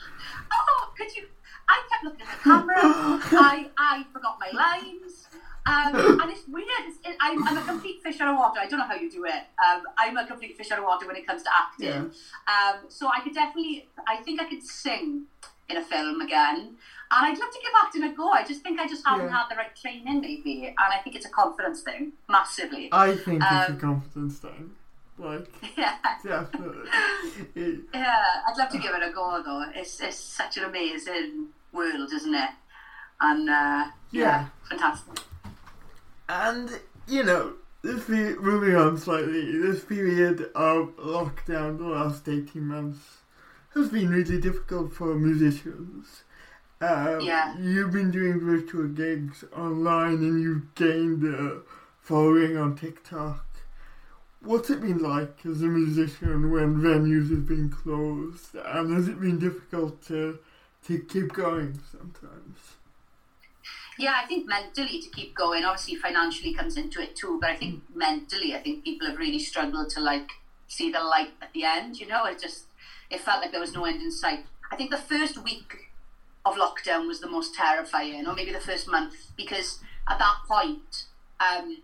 Oh, 0.52 0.92
could 0.98 1.16
you? 1.16 1.28
I 1.70 1.82
kept 1.90 2.04
looking 2.04 2.22
at 2.22 2.38
the 2.38 2.44
camera. 2.44 2.76
I 2.84 3.70
I 3.78 4.06
forgot 4.12 4.38
my 4.38 4.50
lines. 4.52 5.28
Um, 5.66 6.20
and 6.22 6.32
it's 6.32 6.42
weird. 6.48 6.68
It's, 6.88 6.98
it, 7.06 7.16
I'm, 7.22 7.48
I'm 7.48 7.58
a 7.58 7.62
complete 7.62 8.02
fish 8.02 8.20
out 8.20 8.34
of 8.34 8.38
water. 8.40 8.60
I 8.60 8.68
don't 8.68 8.80
know 8.80 8.86
how 8.86 8.96
you 8.96 9.10
do 9.12 9.26
it. 9.26 9.44
Um, 9.64 9.84
I'm 9.98 10.18
a 10.18 10.26
complete 10.26 10.58
fish 10.58 10.72
out 10.72 10.80
of 10.80 10.86
water 10.86 11.06
when 11.06 11.16
it 11.16 11.26
comes 11.28 11.44
to 11.44 11.50
acting. 11.56 12.12
Um, 12.48 12.90
so 12.90 13.08
I 13.08 13.22
could 13.24 13.36
definitely, 13.36 13.88
I 14.08 14.18
think 14.24 14.42
I 14.42 14.46
could 14.50 14.64
sing 14.64 15.26
in 15.72 15.78
a 15.78 15.84
film 15.84 16.22
again. 16.22 16.76
And 17.14 17.26
I'd 17.26 17.38
love 17.38 17.52
to 17.52 17.60
give 17.62 17.72
acting 17.84 18.04
a 18.04 18.14
go. 18.16 18.30
I 18.30 18.44
just 18.44 18.62
think 18.62 18.80
I 18.80 18.88
just 18.88 19.06
haven't 19.06 19.26
Yeah. 19.28 19.38
had 19.38 19.50
the 19.50 19.56
right 19.56 19.76
training, 19.76 20.22
maybe. 20.22 20.68
And 20.68 20.94
I 20.94 20.98
think 21.04 21.16
it's 21.16 21.26
a 21.26 21.30
confidence 21.30 21.82
thing, 21.82 22.14
massively. 22.30 22.90
I 22.92 23.16
think 23.16 23.42
it's 23.44 23.52
a 23.70 23.72
Um, 23.72 23.80
confidence 23.80 24.38
thing. 24.40 24.72
Like, 25.18 25.48
yeah. 25.78 25.98
definitely. 26.24 26.90
It- 27.56 27.82
Yeah, 27.94 28.24
I'd 28.48 28.58
love 28.58 28.70
to 28.70 28.78
give 28.80 28.94
it 28.96 29.04
a 29.04 29.12
go 29.12 29.42
though. 29.44 29.66
It's 29.76 30.00
it's 30.00 30.18
such 30.18 30.58
an 30.58 30.64
amazing 30.66 31.48
world, 31.74 32.12
isn't 32.14 32.34
it? 32.34 32.50
And 33.20 33.50
uh, 33.50 33.86
yeah, 34.12 34.22
Yeah. 34.24 34.46
fantastic. 34.70 35.20
And 36.30 36.80
you 37.08 37.24
know, 37.24 37.54
this 37.84 38.08
moving 38.08 38.76
on 38.76 38.98
slightly, 38.98 39.58
this 39.60 39.84
period 39.84 40.50
of 40.56 40.96
lockdown, 40.98 41.78
the 41.78 41.84
last 41.86 42.28
eighteen 42.30 42.68
months, 42.68 43.18
has 43.74 43.90
been 43.90 44.10
really 44.10 44.40
difficult 44.40 44.94
for 44.94 45.16
musicians. 45.16 46.24
Um, 46.82 47.22
Yeah. 47.22 47.58
You've 47.58 47.92
been 47.92 48.12
doing 48.12 48.40
virtual 48.40 48.88
gigs 48.88 49.44
online, 49.56 50.18
and 50.18 50.42
you've 50.42 50.74
gained 50.76 51.24
a 51.24 51.62
following 52.02 52.58
on 52.58 52.76
TikTok. 52.76 53.46
What's 54.42 54.72
it 54.72 54.82
been 54.82 54.98
like 54.98 55.46
as 55.46 55.62
a 55.62 55.68
musician 55.68 56.50
when 56.52 56.78
venues 56.78 57.30
have 57.30 57.46
been 57.46 57.70
closed, 57.70 58.56
and 58.56 58.96
has 58.96 59.08
it 59.08 59.20
been 59.20 59.38
difficult 59.38 60.02
to 60.08 60.40
to 60.88 61.00
keep 61.00 61.34
going 61.34 61.80
sometimes? 61.92 62.58
Yeah, 64.00 64.20
I 64.24 64.26
think 64.26 64.48
mentally 64.48 65.00
to 65.00 65.10
keep 65.10 65.36
going, 65.36 65.64
obviously 65.64 65.96
financially 65.96 66.54
comes 66.56 66.76
into 66.76 67.00
it 67.02 67.16
too, 67.16 67.38
but 67.40 67.52
I 67.52 67.56
think 67.56 67.84
mentally, 67.94 68.56
I 68.56 68.60
think 68.60 68.84
people 68.84 69.08
have 69.08 69.20
really 69.20 69.38
struggled 69.38 69.92
to 69.92 70.00
like 70.00 70.32
see 70.68 70.92
the 70.92 71.04
light 71.04 71.34
at 71.42 71.54
the 71.54 71.64
end. 71.66 72.00
You 72.00 72.08
know, 72.08 72.26
it 72.26 72.42
just 72.42 72.64
it 73.12 73.20
felt 73.20 73.42
like 73.42 73.52
there 73.52 73.60
was 73.60 73.74
no 73.74 73.86
end 73.86 74.02
in 74.02 74.12
sight. 74.12 74.46
I 74.72 74.76
think 74.76 74.90
the 74.90 74.98
first 74.98 75.44
week 75.44 75.92
of 76.46 76.56
lockdown 76.56 77.08
was 77.08 77.20
the 77.20 77.30
most 77.30 77.54
terrifying, 77.54 78.26
or 78.26 78.34
maybe 78.34 78.52
the 78.52 78.60
first 78.60 78.88
month, 78.88 79.14
because 79.38 79.80
at 80.10 80.18
that 80.18 80.36
point, 80.48 81.06
um, 81.40 81.78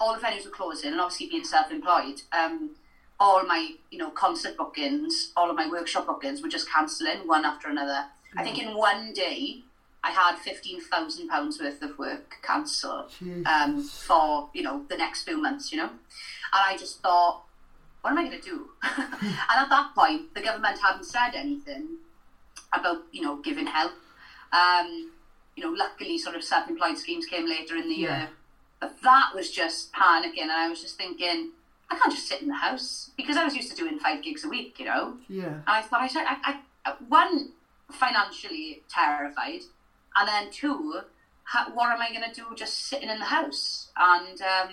all 0.00 0.14
the 0.14 0.20
venues 0.20 0.44
were 0.44 0.50
closing, 0.50 0.92
and 0.92 1.00
obviously 1.00 1.28
being 1.28 1.44
self-employed, 1.44 2.22
um, 2.32 2.70
all 3.20 3.44
my 3.44 3.72
you 3.90 3.98
know 3.98 4.10
concert 4.10 4.56
bookings, 4.56 5.32
all 5.36 5.50
of 5.50 5.56
my 5.56 5.68
workshop 5.68 6.06
bookings 6.06 6.42
were 6.42 6.48
just 6.48 6.70
cancelling 6.70 7.26
one 7.26 7.44
after 7.44 7.68
another. 7.68 8.06
I 8.36 8.42
think 8.42 8.58
in 8.58 8.76
one 8.76 9.12
day, 9.12 9.62
I 10.02 10.10
had 10.10 10.36
fifteen 10.38 10.80
thousand 10.80 11.28
pounds 11.28 11.60
worth 11.60 11.80
of 11.82 11.98
work 11.98 12.36
cancelled 12.42 13.12
um, 13.46 13.82
for 13.82 14.48
you 14.52 14.62
know 14.62 14.84
the 14.88 14.96
next 14.96 15.22
few 15.24 15.40
months, 15.40 15.70
you 15.72 15.78
know, 15.78 15.88
and 15.88 15.98
I 16.52 16.76
just 16.76 17.00
thought, 17.00 17.42
what 18.04 18.10
am 18.10 18.18
I 18.18 18.24
going 18.28 18.38
to 18.38 18.44
do? 18.44 18.68
and 18.82 19.56
at 19.56 19.70
that 19.70 19.92
point, 19.94 20.34
the 20.34 20.42
government 20.42 20.78
hadn't 20.78 21.04
said 21.04 21.30
anything 21.34 21.96
about 22.70 22.98
you 23.12 23.22
know 23.22 23.36
giving 23.36 23.66
help. 23.66 23.92
Um, 24.52 25.10
you 25.56 25.62
know, 25.64 25.70
luckily, 25.70 26.18
sort 26.18 26.36
of 26.36 26.44
self-employed 26.44 26.98
schemes 26.98 27.24
came 27.24 27.48
later 27.48 27.76
in 27.76 27.88
the 27.88 27.94
Yeah. 27.94 28.18
year, 28.18 28.28
but 28.78 29.00
that 29.02 29.30
was 29.34 29.50
just 29.50 29.90
panicking, 29.94 30.42
and 30.42 30.52
I 30.52 30.68
was 30.68 30.82
just 30.82 30.98
thinking, 30.98 31.52
I 31.90 31.96
can't 31.96 32.12
just 32.12 32.28
sit 32.28 32.42
in 32.42 32.48
the 32.48 32.54
house 32.56 33.10
because 33.16 33.38
I 33.38 33.44
was 33.44 33.56
used 33.56 33.70
to 33.70 33.76
doing 33.76 33.98
five 33.98 34.22
gigs 34.22 34.44
a 34.44 34.48
week, 34.50 34.78
you 34.78 34.84
know. 34.84 35.16
yeah. 35.28 35.46
And 35.46 35.62
I 35.66 35.80
thought 35.80 36.02
I 36.02 36.08
should, 36.08 36.24
I, 36.26 36.60
I, 36.84 36.92
one, 37.08 37.52
financially 37.90 38.82
terrified, 38.90 39.62
and 40.16 40.28
then 40.28 40.50
two, 40.50 41.00
ha, 41.44 41.70
what 41.72 41.90
am 41.90 42.02
I 42.02 42.10
going 42.12 42.28
to 42.30 42.34
do 42.34 42.54
just 42.54 42.86
sitting 42.86 43.08
in 43.08 43.18
the 43.18 43.24
house 43.24 43.88
and 43.96 44.38
um, 44.42 44.70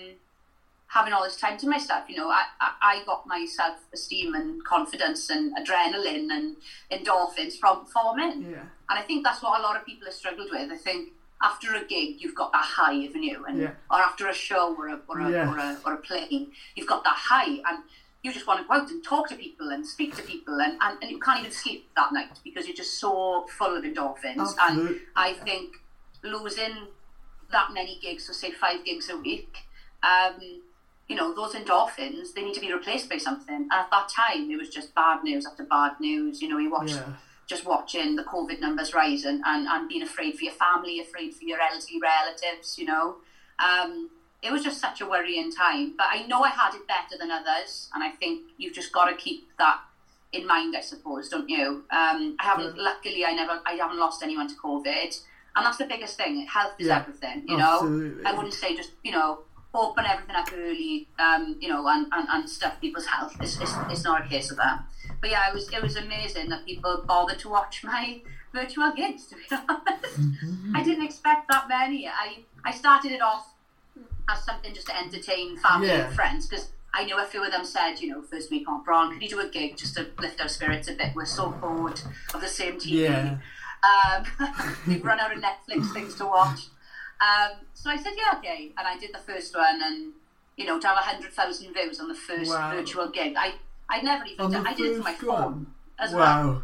having 0.93 1.13
all 1.13 1.23
this 1.23 1.37
time 1.37 1.57
to 1.57 1.67
myself? 1.67 2.09
You 2.09 2.17
know, 2.17 2.29
I, 2.29 2.43
I, 2.59 2.71
I 2.81 3.03
got 3.05 3.25
my 3.25 3.45
self 3.49 3.77
esteem 3.93 4.35
and 4.35 4.63
confidence 4.65 5.29
and 5.29 5.55
adrenaline 5.55 6.29
and 6.31 6.57
endorphins 6.91 7.57
from 7.57 7.85
performing. 7.85 8.51
Yeah. 8.51 8.65
And 8.89 8.99
I 8.99 9.01
think 9.01 9.23
that's 9.23 9.41
what 9.41 9.59
a 9.59 9.63
lot 9.63 9.77
of 9.77 9.85
people 9.85 10.05
have 10.05 10.13
struggled 10.13 10.49
with. 10.51 10.71
I 10.71 10.77
think 10.77 11.09
after 11.41 11.73
a 11.75 11.83
gig, 11.85 12.17
you've 12.19 12.35
got 12.35 12.51
that 12.51 12.65
high, 12.65 12.93
haven't 12.93 13.23
you? 13.23 13.45
And, 13.45 13.57
Yeah. 13.57 13.71
Or 13.89 13.99
after 13.99 14.27
a 14.27 14.33
show 14.33 14.75
or 14.75 14.89
a, 14.89 14.99
or, 15.07 15.19
a, 15.21 15.31
or, 15.49 15.57
a, 15.57 15.77
or 15.85 15.93
a 15.93 15.97
play, 15.97 16.47
you've 16.75 16.87
got 16.87 17.03
that 17.03 17.15
high. 17.15 17.47
And 17.67 17.83
you 18.21 18.31
just 18.31 18.45
want 18.45 18.61
to 18.61 18.67
go 18.67 18.73
out 18.75 18.91
and 18.91 19.03
talk 19.03 19.29
to 19.29 19.35
people 19.35 19.69
and 19.69 19.87
speak 19.87 20.15
to 20.17 20.21
people. 20.23 20.59
And, 20.61 20.77
and, 20.81 21.01
and 21.01 21.09
you 21.09 21.19
can't 21.19 21.39
even 21.39 21.51
sleep 21.51 21.89
that 21.95 22.11
night 22.13 22.37
because 22.43 22.67
you're 22.67 22.75
just 22.75 22.99
so 22.99 23.47
full 23.57 23.75
of 23.77 23.83
endorphins. 23.83 24.37
And 24.61 24.99
I 25.15 25.33
think 25.33 25.77
losing 26.21 26.89
that 27.51 27.69
many 27.73 27.97
gigs, 28.01 28.27
so 28.27 28.33
say 28.33 28.51
five 28.51 28.85
gigs 28.85 29.09
a 29.09 29.17
week, 29.17 29.55
um, 30.03 30.61
you 31.11 31.17
know, 31.17 31.33
those 31.35 31.53
endorphins, 31.53 32.33
they 32.33 32.41
need 32.41 32.53
to 32.53 32.61
be 32.61 32.71
replaced 32.71 33.09
by 33.09 33.17
something. 33.17 33.53
And 33.53 33.71
at 33.71 33.89
that 33.91 34.07
time, 34.09 34.49
it 34.49 34.57
was 34.57 34.69
just 34.69 34.95
bad 34.95 35.23
news 35.23 35.45
after 35.45 35.63
bad 35.65 35.99
news. 35.99 36.41
You 36.41 36.47
know, 36.49 36.57
you 36.57 36.71
watch 36.71 36.91
Yeah. 36.91 37.13
just 37.47 37.65
watching 37.65 38.15
the 38.15 38.23
COVID 38.23 38.61
numbers 38.61 38.93
rising 38.93 39.41
and, 39.45 39.67
and 39.67 39.89
being 39.89 40.03
afraid 40.03 40.37
for 40.37 40.45
your 40.45 40.53
family, 40.53 41.01
afraid 41.01 41.33
for 41.35 41.43
your 41.43 41.59
elderly 41.59 41.99
relatives, 42.01 42.77
you 42.79 42.85
know. 42.85 43.17
Um, 43.59 44.09
it 44.41 44.51
was 44.53 44.63
just 44.63 44.79
such 44.79 45.01
a 45.01 45.05
worrying 45.05 45.51
time. 45.51 45.93
But 45.97 46.07
I 46.11 46.25
know 46.27 46.41
I 46.43 46.49
had 46.49 46.73
it 46.79 46.87
better 46.87 47.15
than 47.19 47.29
others, 47.29 47.89
and 47.93 48.01
I 48.01 48.11
think 48.11 48.35
you've 48.57 48.73
just 48.73 48.91
got 48.93 49.05
to 49.05 49.15
keep 49.15 49.49
that 49.57 49.79
in 50.31 50.47
mind, 50.47 50.77
I 50.77 50.81
suppose, 50.81 51.27
don't 51.27 51.49
you? 51.49 51.83
Um, 51.91 52.37
I 52.39 52.43
haven't, 52.51 52.77
luckily, 52.77 53.25
I 53.25 53.33
never, 53.33 53.59
I 53.65 53.73
haven't 53.73 53.99
lost 53.99 54.23
anyone 54.23 54.47
to 54.47 54.55
COVID, 54.55 55.11
and 55.57 55.65
that's 55.65 55.77
the 55.77 55.85
biggest 55.93 56.15
thing. 56.15 56.33
Health 56.47 56.75
is 56.79 56.87
Yeah, 56.87 56.99
everything, 57.01 57.43
you 57.49 57.57
know. 57.57 57.73
absolutely. 57.73 58.25
I 58.25 58.31
wouldn't 58.31 58.53
say 58.53 58.69
just, 58.77 58.91
you 59.03 59.11
know, 59.11 59.39
open 59.73 60.05
everything 60.05 60.35
up 60.35 60.47
early, 60.53 61.07
um, 61.19 61.55
you 61.61 61.69
know, 61.69 61.87
and, 61.87 62.07
and, 62.11 62.27
and 62.29 62.49
stuff 62.49 62.79
people's 62.81 63.05
health. 63.05 63.35
It's, 63.39 63.59
it's, 63.59 63.73
it's 63.89 64.03
not 64.03 64.25
a 64.25 64.27
case 64.29 64.51
of 64.51 64.57
that. 64.57 64.83
But 65.21 65.29
yeah, 65.29 65.49
it 65.49 65.53
was 65.53 65.71
it 65.71 65.81
was 65.81 65.95
amazing 65.95 66.49
that 66.49 66.65
people 66.65 67.03
bothered 67.07 67.39
to 67.39 67.49
watch 67.49 67.83
my 67.83 68.21
virtual 68.53 68.91
gigs. 68.95 69.27
To 69.27 69.35
be 69.35 69.41
honest, 69.51 70.19
I 70.75 70.83
didn't 70.83 71.05
expect 71.05 71.47
that 71.49 71.67
many. 71.69 72.07
I 72.07 72.39
I 72.65 72.71
started 72.71 73.11
it 73.11 73.21
off 73.21 73.53
as 74.29 74.43
something 74.43 74.73
just 74.73 74.87
to 74.87 74.97
entertain 74.97 75.57
family 75.57 75.87
Yeah. 75.87 76.07
and 76.07 76.15
friends 76.15 76.47
because 76.47 76.69
I 76.93 77.05
knew 77.05 77.17
a 77.17 77.23
few 77.25 77.43
of 77.43 77.51
them 77.51 77.63
said, 77.65 77.95
you 78.01 78.09
know, 78.09 78.21
first 78.21 78.51
week 78.51 78.67
on 78.67 78.83
Bron, 78.83 79.13
could 79.13 79.21
you 79.21 79.29
do 79.29 79.39
a 79.39 79.47
gig 79.47 79.77
just 79.77 79.95
to 79.95 80.07
lift 80.19 80.41
our 80.41 80.47
spirits 80.49 80.87
a 80.89 80.93
bit? 80.93 81.13
We're 81.15 81.25
so 81.25 81.49
bored 81.51 82.01
of 82.33 82.41
the 82.41 82.47
same 82.47 82.73
TV. 82.79 83.07
Yeah. 83.09 83.37
Um, 83.83 84.25
we've 84.87 85.03
run 85.03 85.19
out 85.19 85.35
of 85.35 85.41
Netflix 85.41 85.91
things 85.93 86.15
to 86.15 86.25
watch. 86.25 86.59
Um, 87.21 87.51
so 87.73 87.89
I 87.89 87.97
said, 87.97 88.13
yeah, 88.17 88.37
okay. 88.39 88.71
And 88.77 88.87
I 88.87 88.97
did 88.97 89.11
the 89.13 89.19
first 89.19 89.55
one, 89.55 89.79
and 89.81 90.13
you 90.57 90.65
know, 90.65 90.79
to 90.79 90.87
have 90.87 90.97
hundred 90.97 91.31
thousand 91.33 91.73
views 91.73 91.99
on 91.99 92.07
the 92.07 92.15
first 92.15 92.49
Wow. 92.51 92.71
virtual 92.71 93.07
gig, 93.09 93.35
I 93.37 93.53
I 93.89 94.01
never 94.01 94.25
even 94.25 94.51
done. 94.51 94.67
I 94.67 94.73
did 94.73 94.85
it 94.91 94.95
through 94.95 95.03
my 95.03 95.13
phone 95.13 95.29
one? 95.29 95.73
as 95.99 96.13
well. 96.13 96.21
Wow. 96.53 96.63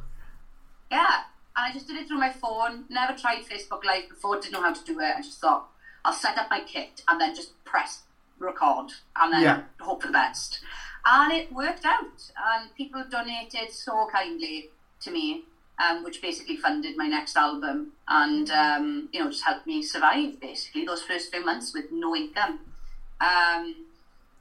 Yeah, 0.92 1.16
and 1.56 1.66
I 1.70 1.74
just 1.74 1.88
did 1.88 1.98
it 1.98 2.08
through 2.08 2.20
my 2.20 2.32
phone. 2.32 2.86
Never 2.90 3.14
tried 3.14 3.44
Facebook 3.46 3.84
Live 3.86 4.10
before. 4.10 4.36
Didn't 4.40 4.54
know 4.54 4.62
how 4.62 4.74
to 4.74 4.84
do 4.84 5.00
it. 5.00 5.14
I 5.18 5.22
just 5.22 5.40
thought 5.40 5.68
I'll 6.06 6.14
set 6.14 6.38
up 6.38 6.50
my 6.50 6.62
kit 6.62 7.02
and 7.08 7.20
then 7.20 7.36
just 7.36 7.62
press 7.66 8.04
record 8.40 8.92
and 9.16 9.34
then 9.34 9.42
Yeah. 9.42 9.62
hope 9.80 10.02
for 10.02 10.08
the 10.08 10.14
best. 10.14 10.60
And 11.06 11.32
it 11.34 11.52
worked 11.52 11.86
out. 11.86 12.32
And 12.38 12.74
people 12.76 13.04
donated 13.10 13.72
so 13.72 14.08
kindly 14.12 14.70
to 15.02 15.12
me, 15.12 15.44
um, 15.80 16.04
which 16.04 16.22
basically 16.22 16.58
funded 16.58 16.98
my 16.98 17.08
next 17.08 17.38
album 17.38 17.92
and 18.08 18.50
um, 18.50 19.10
you 19.14 19.20
know 19.20 19.30
just 19.30 19.44
helped 19.44 19.68
me 19.68 19.84
survive 19.84 20.40
basically 20.40 20.86
those 20.86 21.04
first 21.04 21.32
few 21.32 21.46
months 21.46 21.74
with 21.74 21.92
no 21.92 22.16
income. 22.16 22.60
Um, 23.20 23.76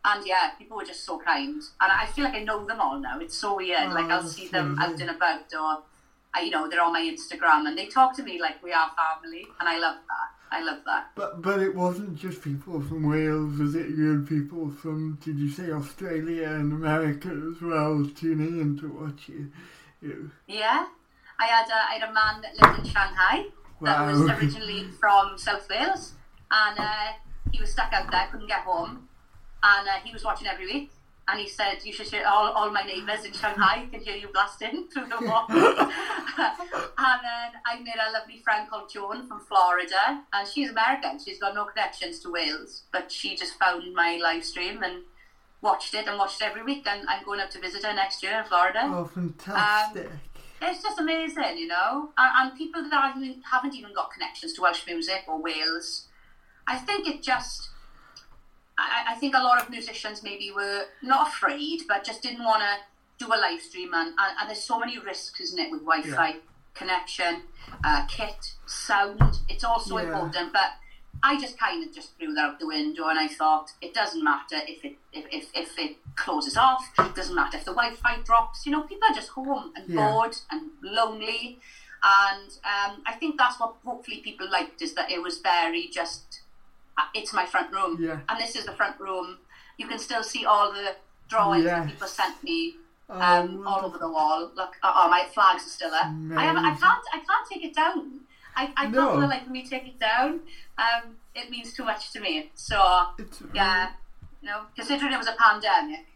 and 0.04 0.24
yeah, 0.24 0.50
people 0.56 0.76
were 0.76 0.84
just 0.84 1.04
so 1.04 1.18
kind, 1.18 1.60
and 1.80 1.92
I 1.92 2.06
feel 2.06 2.24
like 2.24 2.34
I 2.34 2.44
know 2.44 2.64
them 2.64 2.80
all 2.80 2.98
now. 2.98 3.18
It's 3.18 3.36
so 3.36 3.56
weird. 3.56 3.88
Oh, 3.88 3.94
like 3.94 4.06
I'll 4.06 4.22
see 4.22 4.46
them 4.46 4.78
out 4.78 4.88
amazing. 4.88 5.08
and 5.08 5.16
about, 5.16 5.52
or 5.52 5.82
I, 6.32 6.42
you 6.42 6.50
know, 6.50 6.68
they're 6.68 6.80
on 6.80 6.92
my 6.92 7.00
Instagram, 7.00 7.66
and 7.66 7.76
they 7.76 7.86
talk 7.86 8.14
to 8.16 8.22
me 8.22 8.40
like 8.40 8.62
we 8.62 8.72
are 8.72 8.90
family, 8.94 9.46
and 9.58 9.68
I 9.68 9.78
love 9.78 9.96
that. 9.96 10.36
I 10.56 10.62
love 10.62 10.78
that. 10.86 11.10
But 11.16 11.42
but 11.42 11.60
it 11.60 11.74
wasn't 11.74 12.16
just 12.16 12.40
people 12.40 12.80
from 12.80 13.08
Wales, 13.08 13.58
was 13.58 13.74
it? 13.74 13.88
You 13.88 14.12
had 14.12 14.28
people 14.28 14.70
from 14.70 15.18
did 15.24 15.38
you 15.38 15.50
say 15.50 15.72
Australia 15.72 16.50
and 16.50 16.72
America 16.72 17.28
as 17.28 17.60
well 17.60 18.08
tuning 18.14 18.60
in 18.60 18.78
to 18.78 18.88
watch 18.88 19.28
you. 19.28 19.50
you. 20.00 20.30
Yeah, 20.46 20.86
I 21.38 21.46
had 21.46 21.68
a, 21.68 21.74
I 21.74 21.98
had 21.98 22.08
a 22.08 22.12
man 22.12 22.42
that 22.42 22.54
lived 22.60 22.86
in 22.86 22.92
Shanghai 22.92 23.46
that 23.82 24.06
was 24.06 24.20
originally 24.22 24.88
from 24.98 25.36
South 25.36 25.68
Wales, 25.68 26.12
and 26.50 26.78
uh, 26.78 27.12
he 27.52 27.60
was 27.60 27.70
stuck 27.70 27.92
out 27.92 28.10
there, 28.10 28.28
couldn't 28.30 28.48
get 28.48 28.60
home, 28.60 29.08
and 29.62 29.88
uh, 29.88 29.92
he 30.02 30.12
was 30.12 30.24
watching 30.24 30.46
every 30.46 30.66
week. 30.66 30.90
And 31.28 31.40
he 31.40 31.48
said, 31.48 31.78
"You 31.84 31.92
should 31.92 32.06
share 32.06 32.26
all, 32.26 32.52
all 32.52 32.70
my 32.70 32.82
neighbours 32.82 33.24
in 33.24 33.32
Shanghai 33.32 33.86
can 33.90 34.00
hear 34.00 34.14
you 34.14 34.28
blasting 34.32 34.86
through 34.92 35.08
the 35.08 35.26
wall." 35.26 35.46
and 35.50 35.58
then 36.38 37.50
I 37.66 37.80
made 37.82 37.96
a 37.96 38.12
lovely 38.12 38.38
friend 38.44 38.70
called 38.70 38.90
Joan 38.92 39.26
from 39.26 39.40
Florida, 39.40 40.22
and 40.32 40.48
she's 40.48 40.70
American. 40.70 41.18
She's 41.18 41.40
got 41.40 41.54
no 41.54 41.64
connections 41.64 42.20
to 42.20 42.30
Wales, 42.30 42.84
but 42.92 43.10
she 43.10 43.34
just 43.34 43.58
found 43.58 43.92
my 43.92 44.20
live 44.22 44.44
stream 44.44 44.84
and 44.84 45.02
watched 45.62 45.94
it 45.94 46.06
and 46.06 46.16
watched 46.16 46.40
it 46.40 46.44
every 46.44 46.62
week. 46.62 46.86
And 46.86 47.08
I'm 47.08 47.24
going 47.24 47.40
up 47.40 47.50
to 47.50 47.60
visit 47.60 47.84
her 47.84 47.92
next 47.92 48.22
year 48.22 48.38
in 48.38 48.44
Florida. 48.44 48.82
Oh, 48.84 49.06
fantastic! 49.06 50.06
Um, 50.06 50.20
it's 50.62 50.82
just 50.82 50.98
amazing, 50.98 51.58
you 51.58 51.66
know. 51.66 52.10
And, 52.16 52.50
and 52.50 52.58
people 52.58 52.82
that 52.82 52.92
haven't, 52.92 53.42
haven't 53.50 53.74
even 53.74 53.92
got 53.92 54.10
connections 54.12 54.52
to 54.54 54.62
Welsh 54.62 54.86
music 54.86 55.24
or 55.28 55.40
Wales, 55.40 56.06
I 56.66 56.78
think 56.78 57.06
it 57.06 57.22
just. 57.22 57.70
I, 58.78 59.12
I 59.12 59.14
think 59.14 59.34
a 59.34 59.42
lot 59.42 59.62
of 59.62 59.70
musicians 59.70 60.22
maybe 60.22 60.52
were 60.54 60.84
not 61.02 61.28
afraid, 61.28 61.82
but 61.88 62.04
just 62.04 62.22
didn't 62.22 62.44
want 62.44 62.62
to 62.62 63.24
do 63.24 63.32
a 63.32 63.36
live 63.36 63.60
stream. 63.60 63.94
And, 63.94 64.08
and, 64.08 64.36
and, 64.38 64.48
there's 64.48 64.62
so 64.62 64.78
many 64.78 64.98
risks, 64.98 65.40
isn't 65.40 65.58
it, 65.58 65.70
with 65.70 65.80
Wi 65.80 66.02
Fi 66.02 66.28
yeah. 66.28 66.36
connection, 66.74 67.42
uh, 67.84 68.04
kit, 68.06 68.52
sound. 68.66 69.20
It's 69.48 69.64
also 69.64 69.96
yeah. 69.96 70.04
important. 70.04 70.52
But 70.52 70.72
I 71.22 71.40
just 71.40 71.58
kind 71.58 71.86
of 71.86 71.94
just 71.94 72.16
threw 72.18 72.34
that 72.34 72.44
out 72.44 72.60
the 72.60 72.66
window 72.66 73.08
and 73.08 73.18
I 73.18 73.28
thought 73.28 73.72
it 73.80 73.94
doesn't 73.94 74.22
matter 74.22 74.56
if 74.66 74.84
it 74.84 74.96
if, 75.12 75.24
if, 75.32 75.50
if 75.54 75.78
it 75.78 75.96
closes 76.16 76.56
off, 76.56 76.92
it 76.98 77.14
doesn't 77.14 77.34
matter 77.34 77.56
if 77.56 77.64
the 77.64 77.72
Wi-Fi 77.72 78.20
drops. 78.24 78.66
You 78.66 78.72
know, 78.72 78.82
people 78.82 79.08
are 79.10 79.14
just 79.14 79.30
home 79.30 79.72
and 79.76 79.88
yeah. 79.88 80.10
bored 80.10 80.36
and 80.50 80.70
lonely, 80.82 81.58
and 82.02 82.50
um, 82.64 83.02
I 83.06 83.14
think 83.18 83.38
that's 83.38 83.58
what 83.58 83.76
hopefully 83.84 84.18
people 84.18 84.50
liked 84.50 84.82
is 84.82 84.94
that 84.94 85.10
it 85.10 85.22
was 85.22 85.38
very 85.38 85.88
just. 85.92 86.40
Uh, 86.98 87.02
it's 87.14 87.34
my 87.34 87.44
front 87.44 87.70
room, 87.72 87.98
yeah. 88.00 88.20
and 88.28 88.40
this 88.40 88.56
is 88.56 88.64
the 88.64 88.72
front 88.72 88.98
room. 88.98 89.38
You 89.76 89.86
can 89.86 89.98
still 89.98 90.22
see 90.22 90.46
all 90.46 90.72
the 90.72 90.96
drawings 91.28 91.64
yes. 91.64 91.84
that 91.84 91.92
people 91.92 92.06
sent 92.06 92.42
me 92.42 92.76
um, 93.08 93.62
oh, 93.66 93.68
all 93.68 93.84
over 93.84 93.98
the 93.98 94.08
wall. 94.08 94.50
Look, 94.54 94.76
oh, 94.82 94.92
oh, 94.94 95.10
my 95.10 95.26
flags 95.32 95.66
are 95.66 95.70
still 95.70 95.90
there. 95.90 96.38
I, 96.38 96.44
have, 96.44 96.56
I 96.56 96.70
can't 96.70 97.04
I 97.12 97.18
can't 97.18 97.48
take 97.50 97.64
it 97.64 97.74
down. 97.74 98.20
I, 98.56 98.72
I 98.76 98.86
no. 98.88 99.12
can't 99.12 99.28
let 99.28 99.50
me 99.50 99.66
take 99.66 99.86
it 99.86 100.00
down. 100.00 100.40
Um, 100.78 101.16
it 101.34 101.50
means 101.50 101.74
too 101.74 101.84
much 101.84 102.12
to 102.12 102.20
me. 102.20 102.50
So 102.54 102.78
it's, 103.18 103.42
yeah, 103.54 103.90
you 104.40 104.48
know, 104.48 104.62
considering 104.74 105.12
it 105.12 105.18
was 105.18 105.28
a 105.28 105.36
pandemic, 105.38 106.06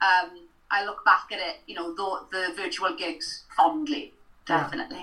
um, 0.00 0.46
I 0.70 0.84
look 0.84 1.04
back 1.04 1.26
at 1.32 1.38
it, 1.38 1.56
you 1.66 1.74
know, 1.74 1.94
the, 1.94 2.26
the 2.30 2.54
virtual 2.54 2.94
gigs 2.96 3.44
fondly, 3.56 4.12
definitely. 4.46 4.98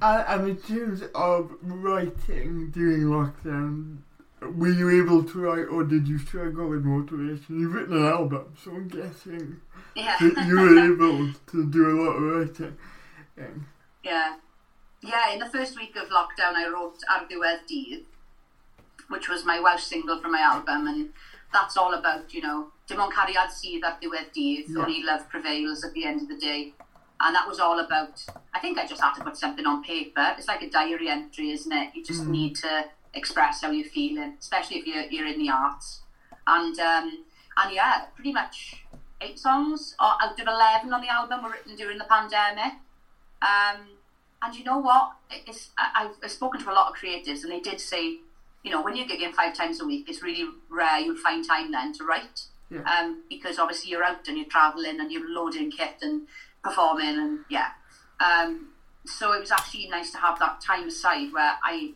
Yeah. 0.00 0.34
And, 0.34 0.48
in 0.48 0.56
terms 0.56 1.02
of 1.14 1.52
writing 1.62 2.70
during 2.72 3.02
lockdown, 3.02 3.98
were 4.40 4.68
you 4.68 4.90
able 5.02 5.22
to 5.22 5.38
write, 5.38 5.68
or 5.68 5.84
did 5.84 6.08
you 6.08 6.18
struggle 6.18 6.68
with 6.68 6.84
motivation? 6.84 7.60
You've 7.60 7.72
written 7.72 7.96
an 7.96 8.06
album, 8.06 8.52
so 8.62 8.72
I'm 8.72 8.88
guessing 8.88 9.60
yeah. 9.94 10.16
that 10.20 10.46
you 10.46 10.58
were 10.58 10.78
able 10.92 11.32
to 11.52 11.70
do 11.70 11.86
a 11.88 11.94
lot 12.02 12.16
of 12.16 12.22
writing. 12.22 12.76
Yeah. 13.38 13.46
Yeah, 14.02 14.34
in 15.32 15.38
the 15.38 15.50
first 15.50 15.76
week 15.76 15.96
of 15.96 16.08
lockdown, 16.08 16.54
I 16.54 16.68
wrote 16.68 16.98
Ar 17.10 17.26
Ddiwedd 17.26 17.66
Dydd, 17.68 18.04
which 19.08 19.28
was 19.28 19.44
my 19.44 19.60
Welsh 19.60 19.84
single 19.84 20.20
from 20.20 20.32
my 20.32 20.40
album, 20.40 20.86
and 20.86 21.10
that's 21.52 21.76
all 21.76 21.94
about, 21.94 22.32
you 22.32 22.40
know, 22.40 22.68
dim 22.86 23.00
ond 23.00 23.12
cariad 23.12 23.52
sydd 23.52 23.84
ar 23.84 23.98
ddiwedd 24.00 24.32
dydd, 24.36 24.68
yeah. 24.68 24.80
only 24.80 25.02
love 25.02 25.28
prevails 25.28 25.84
at 25.84 25.92
the 25.92 26.04
end 26.04 26.22
of 26.22 26.28
the 26.28 26.36
day. 26.36 26.72
And 27.20 27.36
that 27.36 27.46
was 27.46 27.60
all 27.60 27.78
about, 27.78 28.24
I 28.52 28.58
think 28.58 28.78
I 28.78 28.86
just 28.86 29.00
had 29.00 29.14
to 29.14 29.24
put 29.24 29.36
something 29.36 29.64
on 29.64 29.84
paper. 29.84 30.34
It's 30.36 30.48
like 30.48 30.62
a 30.62 30.70
diary 30.70 31.08
entry, 31.08 31.52
isn't 31.52 31.72
it? 31.72 31.94
You 31.94 32.04
just 32.04 32.24
mm. 32.24 32.30
need 32.30 32.56
to 32.56 32.86
express 33.14 33.62
how 33.62 33.70
you're 33.70 33.88
feeling, 33.88 34.34
especially 34.40 34.78
if 34.78 34.86
you're, 34.86 35.04
you're 35.04 35.26
in 35.26 35.38
the 35.38 35.50
arts. 35.50 36.00
And, 36.48 36.76
um, 36.80 37.24
and 37.58 37.72
yeah, 37.72 38.06
pretty 38.16 38.32
much 38.32 38.84
eight 39.20 39.38
songs 39.38 39.94
out 40.00 40.40
of 40.40 40.46
11 40.48 40.92
on 40.92 41.00
the 41.00 41.08
album 41.08 41.44
were 41.44 41.50
written 41.50 41.76
during 41.76 41.98
the 41.98 42.04
pandemic. 42.04 42.72
Um, 43.40 43.86
and 44.42 44.54
you 44.54 44.64
know 44.64 44.78
what? 44.78 45.12
It's, 45.30 45.70
I, 45.78 46.10
I've 46.22 46.30
spoken 46.30 46.60
to 46.62 46.70
a 46.70 46.74
lot 46.74 46.90
of 46.90 46.96
creatives, 46.96 47.42
and 47.42 47.52
they 47.52 47.60
did 47.60 47.80
say, 47.80 48.18
you 48.62 48.70
know, 48.70 48.82
when 48.82 48.96
you're 48.96 49.06
gigging 49.06 49.32
five 49.32 49.54
times 49.54 49.80
a 49.80 49.86
week, 49.86 50.08
it's 50.08 50.22
really 50.22 50.48
rare 50.68 51.00
you'll 51.00 51.16
find 51.16 51.46
time 51.46 51.72
then 51.72 51.92
to 51.94 52.04
write. 52.04 52.42
Yeah. 52.70 52.82
Um, 52.82 53.22
because 53.28 53.58
obviously 53.58 53.90
you're 53.90 54.04
out 54.04 54.26
and 54.28 54.36
you're 54.36 54.46
travelling 54.46 54.98
and 54.98 55.12
you're 55.12 55.28
loading 55.28 55.70
kit 55.70 55.96
and 56.00 56.22
performing 56.64 57.18
and 57.18 57.40
yeah. 57.50 57.68
Um, 58.18 58.68
so 59.04 59.32
it 59.32 59.40
was 59.40 59.50
actually 59.50 59.88
nice 59.88 60.10
to 60.12 60.18
have 60.18 60.38
that 60.38 60.60
time 60.60 60.88
aside 60.88 61.32
where 61.32 61.54
I, 61.62 61.92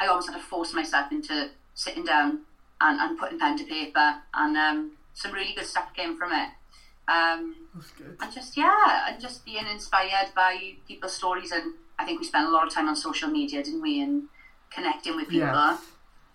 I 0.00 0.06
always 0.06 0.26
had 0.26 0.34
to 0.34 0.42
force 0.42 0.72
myself 0.72 1.12
into 1.12 1.50
sitting 1.74 2.04
down 2.04 2.40
and, 2.80 3.00
and 3.00 3.18
putting 3.18 3.38
pen 3.38 3.58
to 3.58 3.64
paper, 3.64 4.16
and 4.34 4.56
um, 4.56 4.92
some 5.14 5.32
really 5.32 5.52
good 5.54 5.66
stuff 5.66 5.94
came 5.94 6.16
from 6.16 6.32
it. 6.32 6.48
Um, 7.08 7.56
and 8.20 8.32
just 8.32 8.56
yeah, 8.56 9.08
and 9.08 9.20
just 9.20 9.44
being 9.44 9.66
inspired 9.66 10.32
by 10.34 10.74
people's 10.86 11.14
stories, 11.14 11.52
and 11.52 11.74
I 11.98 12.04
think 12.04 12.20
we 12.20 12.26
spent 12.26 12.46
a 12.46 12.50
lot 12.50 12.66
of 12.66 12.72
time 12.72 12.88
on 12.88 12.96
social 12.96 13.28
media, 13.28 13.62
didn't 13.62 13.82
we? 13.82 14.02
And 14.02 14.24
connecting 14.70 15.16
with 15.16 15.28
people. 15.28 15.48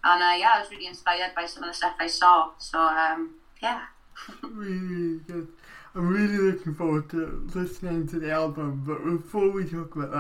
And 0.05 0.21
uh, 0.21 0.35
yeah, 0.37 0.51
I 0.55 0.59
was 0.59 0.69
really 0.71 0.87
inspired 0.87 1.33
by 1.35 1.45
some 1.45 1.63
of 1.63 1.69
the 1.69 1.73
stuff 1.73 1.95
I 1.99 2.07
saw. 2.07 2.51
So 2.57 2.79
um, 2.79 3.35
yeah. 3.61 3.83
really 4.41 5.19
good. 5.27 5.47
I'm 5.95 6.09
really 6.09 6.51
looking 6.51 6.73
forward 6.73 7.09
to 7.11 7.47
listening 7.53 8.07
to 8.07 8.19
the 8.19 8.31
album. 8.31 8.83
But 8.85 9.03
before 9.05 9.51
we 9.51 9.63
talk 9.65 9.95
about 9.95 10.11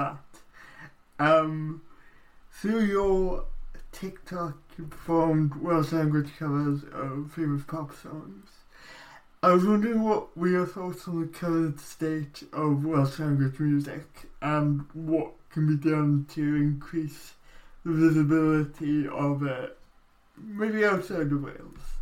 that, 1.19 1.25
um, 1.25 1.81
through 2.51 2.85
your 2.85 3.45
TikTok, 3.91 4.57
you 4.77 4.85
performed 4.85 5.55
Welsh 5.55 5.91
language 5.91 6.29
covers 6.37 6.83
of 6.93 7.31
famous 7.33 7.63
pop 7.63 7.91
songs. 7.95 8.49
I 9.43 9.51
was 9.51 9.65
wondering 9.65 10.01
what 10.01 10.37
were 10.37 10.47
your 10.47 10.65
thoughts 10.65 11.05
on 11.05 11.19
the 11.19 11.27
current 11.27 11.77
state 11.77 12.43
of 12.53 12.85
Welsh 12.85 13.19
language 13.19 13.59
music 13.59 14.29
and 14.41 14.85
what 14.93 15.33
can 15.49 15.67
be 15.67 15.75
done 15.75 16.25
to 16.29 16.41
increase 16.55 17.33
the 17.83 17.91
visibility 17.91 19.05
of 19.05 19.43
it, 19.43 19.77
maybe 20.41 20.85
outside 20.85 21.29
of 21.29 21.43
Wales. 21.43 21.99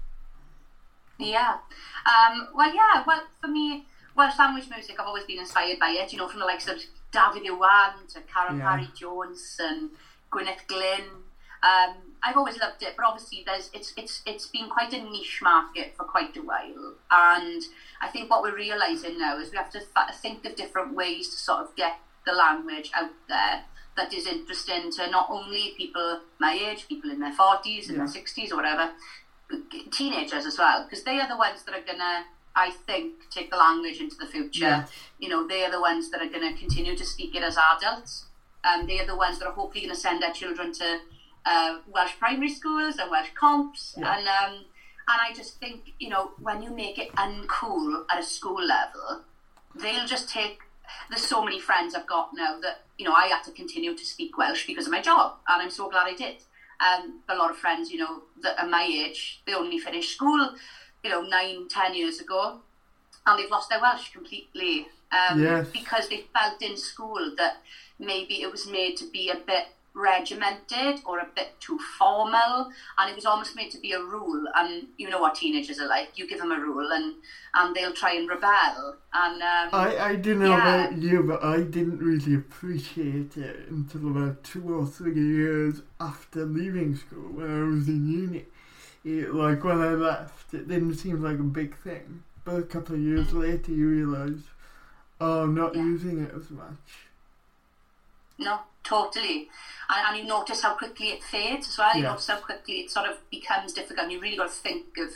Yeah. 1.18 1.58
Um, 2.06 2.50
well, 2.54 2.72
yeah. 2.72 3.04
Well, 3.08 3.24
for 3.42 3.48
me, 3.48 3.88
Welsh 4.16 4.38
language 4.38 4.70
music, 4.70 5.00
I've 5.00 5.08
always 5.08 5.24
been 5.24 5.40
inspired 5.40 5.80
by 5.80 5.98
it. 6.00 6.14
You 6.14 6.20
know, 6.20 6.28
from 6.28 6.42
the 6.42 6.46
likes 6.46 6.68
of 6.68 6.78
Dafydd 7.12 7.48
Iwan 7.48 8.06
to 8.10 8.22
Caryl 8.22 8.60
yeah. 8.60 8.70
Parry 8.70 8.88
Jones 8.96 9.58
and 9.60 9.90
Gwyneth 10.32 10.68
Glyn. 10.68 11.24
Um, 11.64 11.96
I've 12.24 12.38
always 12.38 12.60
loved 12.60 12.82
it, 12.84 12.94
but 12.96 13.06
obviously 13.06 13.44
there's 13.46 13.70
it's 13.74 13.94
it's 13.98 14.22
it's 14.26 14.48
been 14.48 14.70
quite 14.70 14.94
a 14.94 15.02
niche 15.02 15.40
market 15.42 15.94
for 15.96 16.04
quite 16.04 16.36
a 16.38 16.42
while, 16.42 16.96
and 17.10 17.62
I 18.02 18.08
think 18.08 18.30
what 18.30 18.44
we're 18.44 18.56
realizing 18.56 19.20
now 19.20 19.40
is 19.40 19.52
we 19.52 19.58
have 19.58 19.72
to 19.72 19.80
th- 19.80 20.16
think 20.22 20.46
of 20.46 20.56
different 20.56 20.96
ways 20.96 21.30
to 21.30 21.36
sort 21.36 21.62
of 21.62 21.76
get 21.76 21.98
the 22.26 22.34
language 22.34 22.92
out 22.96 23.12
there 23.28 23.64
that 23.98 24.14
is 24.14 24.26
interesting 24.28 24.92
to 24.92 25.10
not 25.10 25.28
only 25.30 25.74
people 25.78 26.22
my 26.40 26.54
age, 26.54 26.88
people 26.88 27.12
in 27.12 27.20
their 27.20 27.34
forties 27.34 27.88
and 27.88 27.98
yeah. 27.98 28.04
their 28.04 28.14
sixties 28.14 28.52
or 28.52 28.58
whatever, 28.58 28.92
teenagers 29.92 30.46
as 30.46 30.58
well, 30.58 30.84
because 30.84 31.04
they 31.04 31.20
are 31.20 31.28
the 31.28 31.38
ones 31.38 31.64
that 31.64 31.76
are 31.76 31.86
gonna 31.86 32.26
I 32.56 32.72
think 32.72 33.30
take 33.30 33.50
the 33.50 33.58
language 33.58 34.00
into 34.00 34.16
the 34.18 34.28
future. 34.28 34.66
Yeah. 34.66 34.86
You 35.20 35.30
know, 35.30 35.48
they 35.48 35.64
are 35.64 35.72
the 35.72 35.82
ones 35.82 36.12
that 36.12 36.22
are 36.22 36.30
going 36.30 36.54
to 36.54 36.60
continue 36.60 36.98
to 36.98 37.06
speak 37.06 37.34
it 37.36 37.44
as 37.44 37.58
adults. 37.58 38.26
And 38.64 38.88
they 38.88 39.00
are 39.00 39.08
the 39.08 39.16
ones 39.16 39.40
that 39.40 39.48
are 39.48 39.54
hopefully 39.54 39.86
going 39.86 39.96
to 39.96 40.00
send 40.00 40.22
their 40.22 40.34
children 40.34 40.74
to 40.74 41.00
uh, 41.46 41.80
Welsh 41.88 42.18
primary 42.20 42.50
schools 42.50 42.98
and 42.98 43.10
Welsh 43.10 43.30
comps, 43.36 43.96
yeah. 43.98 44.18
and 44.18 44.28
um, 44.28 44.66
and 45.08 45.20
I 45.22 45.34
just 45.36 45.60
think 45.60 45.94
you 46.00 46.10
know 46.10 46.32
when 46.42 46.62
you 46.62 46.72
make 46.72 46.98
it 46.98 47.12
uncool 47.16 48.04
at 48.12 48.20
a 48.20 48.24
school 48.24 48.64
level, 48.64 49.22
they'll 49.76 50.08
just 50.08 50.30
take. 50.30 50.60
There's 51.10 51.26
so 51.26 51.44
many 51.44 51.60
friends 51.60 51.96
I've 51.96 52.08
got 52.08 52.32
now 52.34 52.60
that 52.62 52.82
you 52.98 53.06
know 53.06 53.14
I 53.14 53.28
had 53.28 53.44
to 53.44 53.52
continue 53.52 53.96
to 53.96 54.06
speak 54.06 54.38
Welsh 54.38 54.68
because 54.68 54.86
of 54.86 54.92
my 54.92 55.02
job, 55.02 55.36
and 55.48 55.62
I'm 55.62 55.72
so 55.72 55.90
glad 55.90 56.08
I 56.08 56.16
did. 56.16 56.38
Um, 56.80 57.20
a 57.30 57.36
lot 57.36 57.52
of 57.52 57.58
friends, 57.58 57.92
you 57.92 58.00
know, 58.00 58.24
that 58.42 58.58
are 58.58 58.68
my 58.68 58.84
age, 58.84 59.42
they 59.46 59.54
only 59.54 59.78
finished 59.78 60.16
school, 60.16 60.56
you 61.04 61.12
know, 61.12 61.22
nine, 61.22 61.68
ten 61.70 61.94
years 61.94 62.20
ago, 62.20 62.60
and 63.26 63.40
they've 63.40 63.52
lost 63.52 63.70
their 63.70 63.80
Welsh 63.80 64.12
completely 64.12 64.88
um, 65.12 65.42
yes. 65.42 65.68
because 65.72 66.10
they 66.10 66.26
felt 66.34 66.62
in 66.62 66.78
school 66.78 67.34
that 67.38 67.58
maybe 68.00 68.42
it 68.42 68.52
was 68.52 68.68
made 68.68 68.98
to 68.98 69.10
be 69.12 69.30
a 69.30 69.36
bit 69.36 69.68
regimented 69.94 71.02
or 71.06 71.20
a 71.20 71.28
bit 71.36 71.60
too 71.60 71.78
formal 71.98 72.72
and 72.98 73.10
it 73.10 73.16
was 73.16 73.26
almost 73.26 73.56
made 73.56 73.72
to 73.72 73.80
be 73.80 73.92
a 73.92 74.00
rule. 74.00 74.46
And 74.56 74.88
you 74.98 75.10
know 75.10 75.20
what 75.20 75.36
teenagers 75.36 75.80
are 75.80 75.88
like. 75.88 76.18
You 76.18 76.28
give 76.28 76.40
them 76.40 76.52
a 76.52 76.60
rule 76.60 76.92
and 76.92 77.16
and 77.54 77.76
they'll 77.76 77.94
try 77.94 78.14
and 78.14 78.30
rebel. 78.30 78.96
And 79.14 79.42
um, 79.42 79.70
I, 79.74 79.98
I 80.00 80.16
don't 80.16 80.40
know 80.40 80.50
yeah. 80.50 80.86
about 80.86 80.98
you 81.02 81.24
but 81.24 81.44
I 81.44 81.62
didn't 81.62 82.00
really 82.00 82.36
appreciate 82.36 83.38
it 83.38 83.68
until 83.70 84.10
about 84.10 84.44
two 84.44 84.74
or 84.74 84.86
three 84.86 85.16
years 85.16 85.82
after 86.00 86.46
leaving 86.46 86.96
school 86.96 87.32
when 87.34 87.48
I 87.50 87.76
was 87.76 87.88
in 87.88 88.10
uni. 88.10 88.46
It, 89.04 89.34
like 89.34 89.64
when 89.64 89.82
I 89.82 89.90
left 89.90 90.54
it 90.54 90.68
didn't 90.68 90.96
seem 90.96 91.22
like 91.22 91.40
a 91.40 91.44
big 91.44 91.76
thing. 91.78 92.24
But 92.44 92.56
a 92.56 92.64
couple 92.64 92.96
of 92.96 93.02
years 93.02 93.34
later 93.34 93.72
you 93.72 93.90
realise 93.90 94.42
oh 95.20 95.44
I'm 95.44 95.56
not 95.56 95.76
yeah. 95.76 95.84
using 95.84 96.24
it 96.24 96.34
as 96.34 96.50
much 96.50 97.11
No, 98.42 98.60
totally. 98.84 99.50
And, 99.90 100.08
and 100.08 100.18
you 100.18 100.24
notice 100.26 100.62
how 100.62 100.74
quickly 100.76 101.08
it 101.10 101.24
fades 101.24 101.68
as 101.70 101.78
well. 101.78 101.96
You 101.96 102.04
Yeah. 102.04 102.10
notice 102.10 102.28
how 102.28 102.38
quickly 102.38 102.76
it 102.82 102.92
sort 102.92 103.10
of 103.10 103.18
becomes 103.30 103.74
difficult. 103.74 104.04
And 104.06 104.12
you 104.12 104.20
really 104.20 104.38
got 104.38 104.50
to 104.50 104.54
think 104.68 104.98
of 104.98 105.10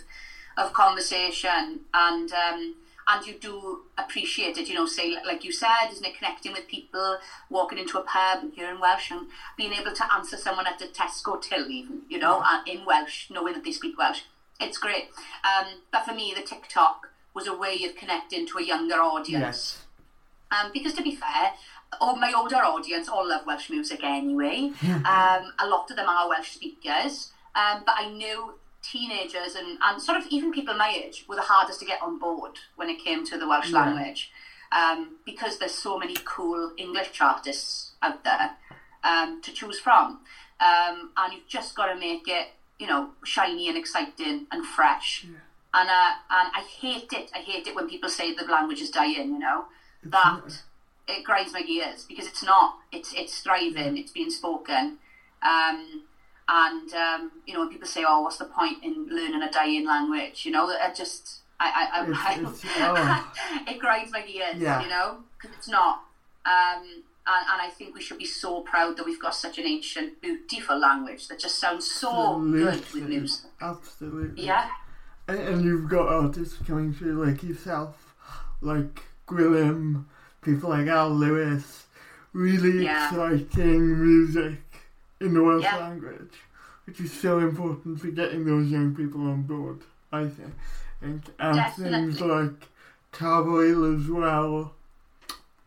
of 0.57 0.71
conversation 0.71 1.81
and 1.93 2.31
um, 2.31 2.75
and 3.07 3.27
you 3.27 3.33
do 3.37 3.81
appreciate 3.97 4.57
it. 4.57 4.69
You 4.69 4.75
know, 4.75 4.85
say 4.85 5.17
like 5.25 5.43
you 5.43 5.51
said, 5.51 5.89
isn't 5.91 6.05
it 6.05 6.17
connecting 6.17 6.53
with 6.53 6.67
people, 6.67 7.17
walking 7.49 7.77
into 7.77 7.99
a 7.99 8.03
pub 8.03 8.39
and 8.43 8.53
hearing 8.53 8.79
Welsh 8.79 9.11
and 9.11 9.27
being 9.57 9.73
able 9.73 9.93
to 9.93 10.13
answer 10.13 10.37
someone 10.37 10.65
at 10.65 10.79
the 10.79 10.85
Tesco 10.85 11.41
till 11.41 11.69
even, 11.69 12.03
you 12.09 12.19
know, 12.19 12.41
and 12.45 12.67
in 12.67 12.85
Welsh, 12.85 13.29
knowing 13.29 13.53
that 13.53 13.63
they 13.65 13.71
speak 13.73 13.97
Welsh. 13.97 14.21
It's 14.61 14.77
great. 14.77 15.09
Um, 15.43 15.65
but 15.91 16.05
for 16.05 16.13
me, 16.13 16.33
the 16.35 16.41
TikTok 16.41 17.09
was 17.33 17.45
a 17.47 17.53
way 17.53 17.83
of 17.83 17.95
connecting 17.97 18.47
to 18.47 18.57
a 18.59 18.63
younger 18.63 18.95
audience. 18.95 19.41
Yes. 19.41 19.81
Um, 20.51 20.71
because 20.73 20.93
to 20.93 21.03
be 21.03 21.15
fair, 21.15 21.51
all 22.01 22.15
my 22.15 22.33
older 22.35 22.57
audience 22.57 23.07
all 23.09 23.27
love 23.27 23.45
Welsh 23.45 23.69
music 23.69 24.03
anyway. 24.03 24.71
um, 24.83 25.53
a 25.59 25.67
lot 25.67 25.89
of 25.89 25.95
them 25.97 26.07
are 26.07 26.27
Welsh 26.29 26.51
speakers, 26.51 27.31
um, 27.55 27.83
but 27.85 27.95
I 27.97 28.09
knew 28.09 28.53
teenagers 28.81 29.55
and, 29.55 29.77
and 29.83 30.01
sort 30.01 30.17
of 30.17 30.25
even 30.29 30.51
people 30.51 30.75
my 30.75 30.89
age 31.03 31.25
were 31.27 31.35
the 31.35 31.41
hardest 31.41 31.79
to 31.79 31.85
get 31.85 32.01
on 32.01 32.19
board 32.19 32.51
when 32.75 32.89
it 32.89 33.03
came 33.03 33.25
to 33.25 33.37
the 33.37 33.47
Welsh 33.47 33.71
Yeah. 33.71 33.79
language 33.85 34.31
um, 34.71 35.15
because 35.25 35.57
there's 35.57 35.73
so 35.73 35.97
many 35.97 36.15
cool 36.25 36.71
English 36.77 37.19
artists 37.21 37.91
out 38.01 38.23
there 38.23 38.51
um, 39.03 39.41
to 39.41 39.51
choose 39.51 39.79
from. 39.79 40.19
Um, 40.59 41.11
and 41.17 41.33
you've 41.33 41.47
just 41.47 41.75
got 41.75 41.87
to 41.91 41.99
make 41.99 42.27
it, 42.27 42.47
you 42.79 42.87
know, 42.87 43.09
shiny 43.23 43.67
and 43.69 43.77
exciting 43.77 44.47
and 44.51 44.65
fresh. 44.65 45.25
And 45.73 45.89
uh, 45.89 46.11
and 46.29 46.49
I 46.55 46.63
hate 46.79 47.11
it. 47.11 47.29
I 47.35 47.39
hate 47.39 47.67
it 47.67 47.75
when 47.75 47.89
people 47.89 48.09
say 48.09 48.33
the 48.33 48.45
language 48.45 48.81
is 48.81 48.89
dying. 48.89 49.33
You 49.33 49.39
know, 49.39 49.65
that 50.05 50.61
it 51.07 51.23
grinds 51.23 51.53
my 51.53 51.61
gears 51.63 52.03
because 52.07 52.25
it's 52.27 52.43
not. 52.43 52.75
It's 52.91 53.13
it's 53.13 53.39
thriving. 53.39 53.97
It's 53.97 54.11
being 54.11 54.29
spoken. 54.31 54.97
Um, 55.43 56.03
and 56.47 56.93
um, 56.93 57.31
you 57.45 57.53
know, 57.53 57.61
when 57.61 57.69
people 57.69 57.87
say, 57.87 58.03
"Oh, 58.07 58.21
what's 58.21 58.37
the 58.37 58.45
point 58.45 58.83
in 58.83 59.07
learning 59.09 59.41
a 59.41 59.51
dying 59.51 59.85
language?" 59.85 60.45
You 60.45 60.51
know, 60.51 60.67
I 60.69 60.91
just 60.93 61.39
I 61.59 61.89
I, 61.93 61.99
I, 61.99 62.33
It's- 62.39 62.63
it's- 62.63 62.65
oh. 62.79 63.33
it 63.67 63.79
grinds 63.79 64.11
my 64.11 64.21
gears. 64.21 64.57
Yeah. 64.57 64.81
You 64.83 64.89
know, 64.89 65.17
because 65.41 65.55
it's 65.57 65.67
not. 65.69 66.01
Um, 66.45 67.03
and, 67.27 67.43
and 67.53 67.59
I 67.61 67.69
think 67.75 67.95
we 67.95 68.01
should 68.03 68.19
be 68.19 68.25
so 68.25 68.61
proud 68.61 68.97
that 68.97 69.05
we've 69.07 69.19
got 69.19 69.33
such 69.33 69.57
an 69.57 69.65
ancient, 69.65 70.21
beautiful 70.21 70.77
language 70.77 71.27
that 71.29 71.39
just 71.39 71.57
sounds 71.59 71.89
so 71.89 72.37
good 72.39 72.51
with 72.65 72.77
Absolutely. 72.83 73.17
music. 73.17 73.49
Absolutely. 73.59 74.43
Yeah, 74.45 74.69
And, 75.27 75.39
and 75.39 75.65
you've 75.65 75.89
got 75.89 76.07
artists 76.07 76.59
coming 76.67 76.93
through 76.93 77.25
like 77.25 77.41
yourself, 77.41 78.13
like 78.61 79.01
Gwilym, 79.27 80.05
people 80.45 80.69
like 80.69 80.87
Al 80.87 81.09
Lewis, 81.09 81.87
really 82.33 82.83
Yeah. 82.85 83.07
exciting 83.09 83.99
music 84.05 84.59
in 85.19 85.33
the 85.33 85.43
Welsh 85.43 85.63
Yeah. 85.63 85.77
language, 85.77 86.33
which 86.85 86.99
is 87.01 87.11
so 87.11 87.39
important 87.39 87.99
for 87.99 88.07
getting 88.07 88.45
those 88.45 88.67
young 88.69 88.95
people 88.95 89.21
on 89.27 89.41
board, 89.43 89.81
I 90.11 90.27
think. 90.27 90.53
And, 91.01 91.29
and 91.39 91.73
things 91.75 92.21
like 92.21 92.69
Carboil 93.11 93.95
as 93.95 94.07
well, 94.09 94.73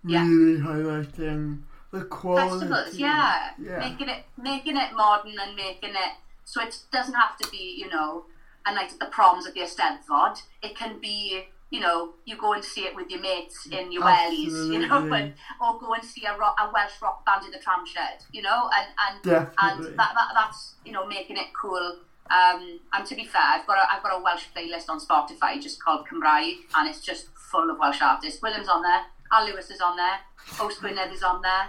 Yeah. 0.04 0.22
really 0.26 0.60
highlighting 0.60 1.62
the 1.90 2.04
quality. 2.04 2.66
festivals. 2.68 2.94
Yeah. 2.96 3.50
Yeah. 3.58 3.78
making 3.78 4.08
it 4.08 4.24
making 4.36 4.76
it 4.76 4.92
modern 4.94 5.38
and 5.40 5.56
making 5.56 5.90
it 5.96 6.12
so 6.44 6.60
it 6.62 6.78
doesn't 6.92 7.14
have 7.14 7.36
to 7.38 7.50
be 7.50 7.74
you 7.78 7.88
know 7.88 8.24
a 8.66 8.74
night 8.74 8.92
at 8.92 8.98
the 8.98 9.06
proms 9.06 9.46
at 9.46 9.54
the 9.54 9.60
Eisteddfod. 9.60 10.42
It 10.62 10.76
can 10.76 10.98
be 10.98 11.46
you 11.70 11.80
know 11.80 12.14
you 12.24 12.36
go 12.38 12.52
and 12.54 12.64
see 12.64 12.82
it 12.82 12.94
with 12.96 13.10
your 13.10 13.20
mates 13.20 13.66
in 13.66 13.92
your 13.92 14.02
wellies, 14.02 14.52
you 14.72 14.78
know, 14.78 14.86
Absolutely. 14.96 15.20
and, 15.20 15.34
or 15.60 15.78
go 15.78 15.92
and 15.94 16.02
see 16.04 16.24
a, 16.24 16.36
rock, 16.36 16.56
a 16.60 16.70
Welsh 16.72 16.92
rock 17.02 17.24
band 17.26 17.44
in 17.44 17.50
the 17.50 17.58
tram 17.58 17.84
shed, 17.86 18.18
you 18.32 18.40
know, 18.42 18.70
and 18.76 18.86
and 19.06 19.22
Definitely. 19.22 19.88
and 19.88 19.98
that, 19.98 20.12
that 20.14 20.28
that's 20.34 20.74
you 20.84 20.92
know 20.92 21.06
making 21.06 21.36
it 21.36 21.48
cool. 21.60 21.96
Um, 22.30 22.80
and 22.92 23.06
to 23.06 23.14
be 23.14 23.24
fair, 23.24 23.40
I've 23.42 23.66
got 23.66 23.78
a 23.78 23.90
I've 23.92 24.02
got 24.02 24.18
a 24.18 24.22
Welsh 24.22 24.44
playlist 24.54 24.88
on 24.88 25.00
Spotify 25.00 25.60
just 25.62 25.82
called 25.82 26.06
Cymraeg, 26.08 26.56
and 26.76 26.88
it's 26.88 27.00
just 27.00 27.28
full 27.50 27.70
of 27.70 27.78
Welsh 27.78 28.00
artists. 28.02 28.40
Gwilym's 28.40 28.68
on 28.68 28.82
there, 28.82 29.02
Al 29.32 29.46
Lewis 29.46 29.70
is 29.70 29.80
on 29.80 29.96
there, 29.96 30.18
Yws 30.56 30.78
Gwynedd 30.80 31.10
is 31.12 31.22
on 31.22 31.40
there, 31.42 31.68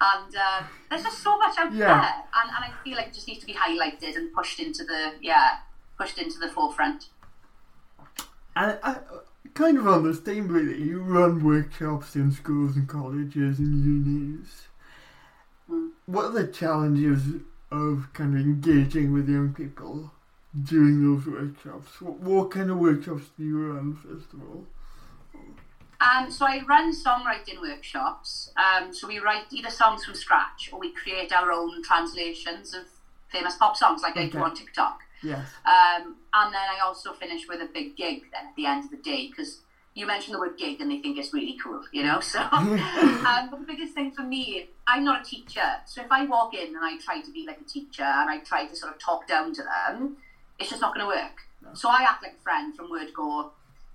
and 0.00 0.34
uh, 0.36 0.62
there's 0.90 1.02
just 1.02 1.22
so 1.22 1.36
much 1.38 1.56
out 1.58 1.72
Yeah. 1.72 1.86
there, 2.00 2.14
and, 2.40 2.50
and 2.54 2.64
I 2.64 2.70
feel 2.84 2.96
like 2.96 3.08
it 3.08 3.14
just 3.14 3.26
needs 3.26 3.40
to 3.40 3.46
be 3.46 3.54
highlighted 3.54 4.14
and 4.16 4.32
pushed 4.32 4.60
into 4.60 4.84
the 4.84 5.14
yeah 5.20 5.58
pushed 5.98 6.18
into 6.18 6.38
the 6.38 6.48
forefront. 6.48 7.08
And 8.54 8.78
I, 8.82 8.96
kind 9.54 9.78
of 9.78 9.86
on 9.86 10.04
this 10.04 10.20
theme, 10.20 10.48
really, 10.48 10.82
you 10.82 11.00
run 11.00 11.44
workshops 11.44 12.14
in 12.16 12.32
schools 12.32 12.76
and 12.76 12.88
colleges 12.88 13.58
and 13.58 13.84
unis. 13.84 14.68
What 16.06 16.26
are 16.26 16.32
the 16.32 16.46
challenges 16.46 17.22
of 17.70 18.08
kind 18.12 18.34
of 18.34 18.40
engaging 18.40 19.12
with 19.12 19.28
young 19.28 19.52
people 19.52 20.12
during 20.64 21.02
those 21.02 21.26
workshops? 21.26 22.00
What, 22.00 22.20
what 22.20 22.50
kind 22.50 22.70
of 22.70 22.78
workshops 22.78 23.24
do 23.36 23.44
you 23.44 23.72
run, 23.72 23.94
first 23.96 24.32
of 24.32 24.40
all? 24.42 24.66
Um, 26.00 26.30
so 26.30 26.46
I 26.46 26.62
run 26.68 26.94
songwriting 26.94 27.60
workshops. 27.60 28.52
Um, 28.56 28.92
so 28.92 29.08
we 29.08 29.18
write 29.18 29.44
either 29.50 29.70
songs 29.70 30.04
from 30.04 30.14
scratch 30.14 30.70
or 30.72 30.78
we 30.78 30.92
create 30.92 31.32
our 31.32 31.50
own 31.50 31.82
translations 31.82 32.74
of 32.74 32.84
famous 33.28 33.56
pop 33.56 33.76
songs, 33.76 34.02
like 34.02 34.16
I 34.16 34.28
do 34.28 34.38
on 34.38 34.54
TikTok. 34.54 35.00
Yes. 35.26 35.48
Um, 35.66 36.16
and 36.34 36.54
then 36.54 36.66
I 36.74 36.80
also 36.84 37.12
finish 37.12 37.48
with 37.48 37.60
a 37.60 37.68
big 37.72 37.96
gig 37.96 38.22
then 38.32 38.46
at 38.48 38.56
the 38.56 38.66
end 38.66 38.84
of 38.84 38.90
the 38.90 38.96
day 38.98 39.28
because 39.28 39.60
you 39.94 40.06
mentioned 40.06 40.34
the 40.34 40.38
word 40.38 40.58
gig 40.58 40.80
and 40.80 40.90
they 40.90 41.00
think 41.00 41.18
it's 41.18 41.32
really 41.32 41.58
cool, 41.62 41.82
you 41.90 42.02
know. 42.02 42.20
So, 42.20 42.40
um, 42.52 43.48
but 43.50 43.58
the 43.58 43.66
biggest 43.66 43.94
thing 43.94 44.12
for 44.12 44.22
me, 44.22 44.68
I'm 44.86 45.04
not 45.04 45.22
a 45.22 45.24
teacher, 45.24 45.68
so 45.86 46.02
if 46.02 46.12
I 46.12 46.26
walk 46.26 46.54
in 46.54 46.68
and 46.68 46.78
I 46.82 46.98
try 46.98 47.20
to 47.22 47.32
be 47.32 47.44
like 47.46 47.58
a 47.60 47.64
teacher 47.64 48.04
and 48.04 48.30
I 48.30 48.38
try 48.38 48.66
to 48.66 48.76
sort 48.76 48.92
of 48.92 49.00
talk 49.00 49.26
down 49.26 49.54
to 49.54 49.62
them, 49.62 50.18
it's 50.58 50.70
just 50.70 50.82
not 50.82 50.94
going 50.94 51.04
to 51.04 51.14
work. 51.14 51.40
So 51.74 51.88
I 51.88 52.06
act 52.08 52.22
like 52.22 52.36
a 52.38 52.42
friend 52.42 52.76
from 52.76 52.90
word 52.90 53.08
go, 53.14 53.52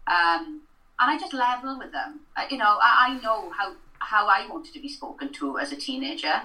um, 0.07 0.61
and 0.99 1.09
I 1.11 1.17
just 1.17 1.33
level 1.33 1.77
with 1.77 1.91
them. 1.91 2.21
Uh, 2.35 2.43
you 2.49 2.57
know, 2.57 2.77
I, 2.81 3.07
I 3.09 3.21
know 3.21 3.49
how 3.51 3.73
how 3.99 4.27
I 4.27 4.47
wanted 4.49 4.73
to 4.73 4.81
be 4.81 4.89
spoken 4.89 5.31
to 5.33 5.59
as 5.59 5.71
a 5.71 5.75
teenager, 5.75 6.41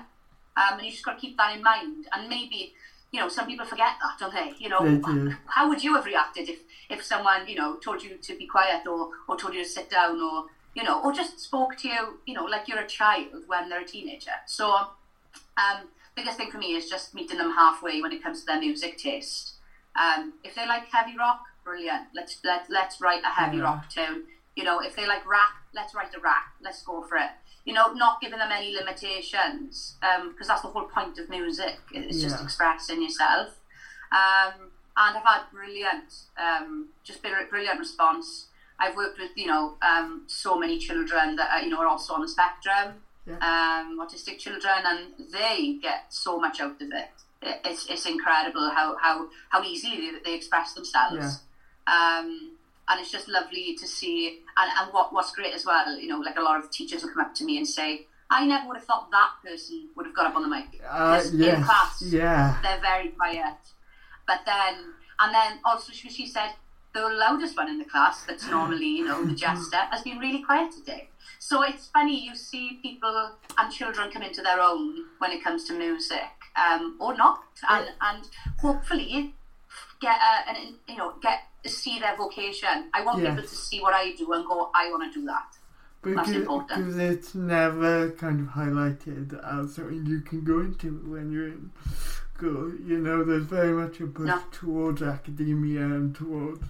um, 0.56 0.78
and 0.78 0.82
you 0.82 0.92
just 0.92 1.04
got 1.04 1.14
to 1.14 1.20
keep 1.20 1.36
that 1.38 1.56
in 1.56 1.62
mind. 1.62 2.06
And 2.12 2.28
maybe 2.28 2.74
you 3.12 3.20
know, 3.20 3.28
some 3.28 3.46
people 3.46 3.64
forget 3.64 3.92
that, 4.02 4.18
don't 4.18 4.34
they? 4.34 4.52
You 4.58 4.68
know, 4.68 4.82
They 4.84 4.98
do. 4.98 5.34
how 5.46 5.68
would 5.68 5.82
you 5.82 5.94
have 5.94 6.04
reacted 6.04 6.48
if, 6.48 6.58
if 6.90 7.02
someone, 7.04 7.46
you 7.48 7.54
know, 7.56 7.76
told 7.76 8.02
you 8.02 8.16
to 8.16 8.36
be 8.36 8.46
quiet 8.46 8.86
or, 8.86 9.10
or 9.28 9.36
told 9.36 9.54
you 9.54 9.62
to 9.62 9.68
sit 9.68 9.88
down 9.90 10.20
or, 10.20 10.46
you 10.74 10.82
know, 10.82 11.00
or 11.02 11.12
just 11.12 11.38
spoke 11.40 11.76
to 11.78 11.88
you, 11.88 12.18
you 12.26 12.34
know, 12.34 12.44
like 12.44 12.68
you're 12.68 12.80
a 12.80 12.86
child 12.86 13.26
when 13.46 13.68
they're 13.68 13.80
a 13.82 13.86
teenager. 13.86 14.32
So, 14.46 14.70
um, 15.56 15.88
biggest 16.14 16.36
thing 16.36 16.50
for 16.50 16.58
me 16.58 16.74
is 16.74 16.88
just 16.88 17.14
meeting 17.14 17.38
them 17.38 17.52
halfway 17.52 18.00
when 18.02 18.12
it 18.12 18.22
comes 18.22 18.40
to 18.40 18.46
their 18.46 18.58
music 18.60 18.98
taste. 18.98 19.52
Um, 19.94 20.34
if 20.44 20.54
they 20.54 20.66
like 20.66 20.86
heavy 20.92 21.16
rock, 21.16 21.40
brilliant. 21.64 22.08
Let's 22.14 22.38
let 22.44 22.66
let's 22.68 23.00
write 23.00 23.22
a 23.22 23.28
heavy 23.28 23.56
Yeah. 23.58 23.62
rock 23.64 23.88
tune. 23.88 24.24
You 24.54 24.64
know, 24.64 24.80
if 24.80 24.94
they 24.96 25.06
like 25.06 25.26
rap, 25.26 25.50
let's 25.74 25.94
write 25.94 26.14
a 26.14 26.20
rap. 26.20 26.44
Let's 26.60 26.82
go 26.82 27.02
for 27.02 27.16
it. 27.16 27.30
You 27.66 27.72
know, 27.74 27.92
not 27.92 28.20
giving 28.20 28.38
them 28.38 28.52
any 28.52 28.72
limitations, 28.74 29.96
because 30.00 30.46
that's 30.48 30.62
the 30.62 30.68
whole 30.68 30.84
point 30.84 31.18
of 31.18 31.28
music. 31.28 31.78
It's 31.92 32.22
just 32.22 32.36
Yeah. 32.38 32.44
expressing 32.44 33.02
yourself. 33.02 33.48
Um, 34.12 34.70
and 34.96 35.16
I've 35.18 35.24
had 35.24 35.42
brilliant, 35.50 36.10
um, 36.38 36.88
just 37.04 37.22
been 37.22 37.34
a 37.34 37.44
brilliant 37.44 37.78
response. 37.80 38.46
I've 38.78 38.94
worked 38.96 39.18
with, 39.18 39.32
you 39.36 39.46
know, 39.48 39.76
um, 39.82 40.22
so 40.28 40.56
many 40.56 40.78
children 40.78 41.34
that 41.36 41.50
are, 41.50 41.60
you 41.62 41.70
know 41.70 41.80
are 41.80 41.88
also 41.88 42.14
on 42.14 42.20
the 42.22 42.28
spectrum, 42.28 43.02
um, 43.42 43.98
autistic 44.00 44.38
children, 44.38 44.78
and 44.86 45.00
they 45.32 45.74
get 45.82 46.14
so 46.14 46.38
much 46.38 46.60
out 46.60 46.80
of 46.80 46.90
it. 46.92 47.10
It- 47.42 47.60
It's, 47.64 47.86
it's 47.86 48.06
incredible 48.06 48.70
how, 48.70 48.96
how, 48.96 49.28
how 49.50 49.62
easily 49.64 49.96
they, 50.12 50.18
they 50.24 50.34
express 50.34 50.72
themselves. 50.74 51.40
Um, 51.88 52.52
and 52.88 53.00
it's 53.00 53.10
just 53.10 53.28
lovely 53.28 53.74
to 53.78 53.86
see. 53.86 54.40
And, 54.56 54.70
and 54.80 54.92
what, 54.92 55.12
what's 55.12 55.32
great 55.32 55.54
as 55.54 55.64
well, 55.66 55.98
you 55.98 56.08
know, 56.08 56.18
like 56.20 56.36
a 56.36 56.42
lot 56.42 56.62
of 56.62 56.70
teachers 56.70 57.02
will 57.02 57.10
come 57.10 57.24
up 57.24 57.34
to 57.36 57.44
me 57.44 57.58
and 57.58 57.66
say, 57.68 58.06
I 58.30 58.44
never 58.46 58.66
would 58.68 58.76
have 58.76 58.84
thought 58.86 59.10
that 59.10 59.30
person 59.44 59.88
would 59.96 60.06
have 60.06 60.14
got 60.14 60.26
up 60.26 60.36
on 60.36 60.42
the 60.42 60.48
mic. 60.48 60.64
Uh, 60.88 61.16
Because 61.16 61.34
in 61.34 61.62
class, 61.62 62.02
Yeah. 62.02 62.58
they're 62.62 62.80
very 62.80 63.08
quiet. 63.10 63.54
But 64.26 64.40
then, 64.44 64.74
and 65.20 65.34
then 65.34 65.60
also 65.64 65.92
she, 65.92 66.10
she 66.10 66.26
said, 66.26 66.50
the 66.94 67.02
loudest 67.08 67.56
one 67.56 67.68
in 67.68 67.78
the 67.78 67.84
class, 67.84 68.24
that's 68.24 68.46
normally, 68.50 68.86
you 68.86 69.04
know, 69.04 69.24
the 69.24 69.34
jester, 69.34 69.76
has 69.90 70.02
been 70.02 70.18
really 70.18 70.42
quiet 70.42 70.72
today. 70.72 71.08
So 71.38 71.62
it's 71.62 71.88
funny, 71.88 72.24
you 72.24 72.34
see 72.34 72.78
people 72.82 73.32
and 73.58 73.72
children 73.72 74.10
come 74.10 74.22
into 74.22 74.42
their 74.42 74.60
own 74.60 75.04
when 75.18 75.30
it 75.32 75.44
comes 75.44 75.64
to 75.64 75.74
music, 75.74 76.30
um, 76.56 76.96
or 77.00 77.16
not, 77.16 77.40
and, 77.68 77.86
and 78.00 78.24
hopefully 78.58 79.34
get 80.00 80.18
a, 80.18 80.50
an, 80.50 80.74
you 80.88 80.96
know, 80.96 81.14
get 81.22 81.40
see 81.68 81.98
their 81.98 82.16
vocation. 82.16 82.90
I 82.94 83.02
want 83.04 83.20
Yes. 83.22 83.34
people 83.36 83.48
to 83.48 83.54
see 83.56 83.80
what 83.80 83.94
I 83.94 84.12
do 84.16 84.32
and 84.32 84.46
go, 84.46 84.70
I 84.74 84.90
want 84.90 85.12
to 85.12 85.20
do 85.20 85.26
that. 85.26 85.56
Because, 86.02 86.96
it's 86.98 87.34
never 87.34 88.10
kind 88.12 88.40
of 88.40 88.54
highlighted 88.54 89.32
as 89.44 89.74
something 89.74 90.06
you 90.06 90.20
can 90.20 90.44
go 90.44 90.60
into 90.60 90.92
when 91.06 91.32
you're 91.32 91.48
in 91.48 91.70
school. 92.34 92.72
You 92.86 92.98
know, 92.98 93.24
there's 93.24 93.44
very 93.44 93.72
much 93.72 94.00
a 94.00 94.06
push 94.06 94.28
No. 94.28 94.40
towards 94.52 95.02
academia 95.02 95.80
and 95.80 96.14
towards 96.14 96.62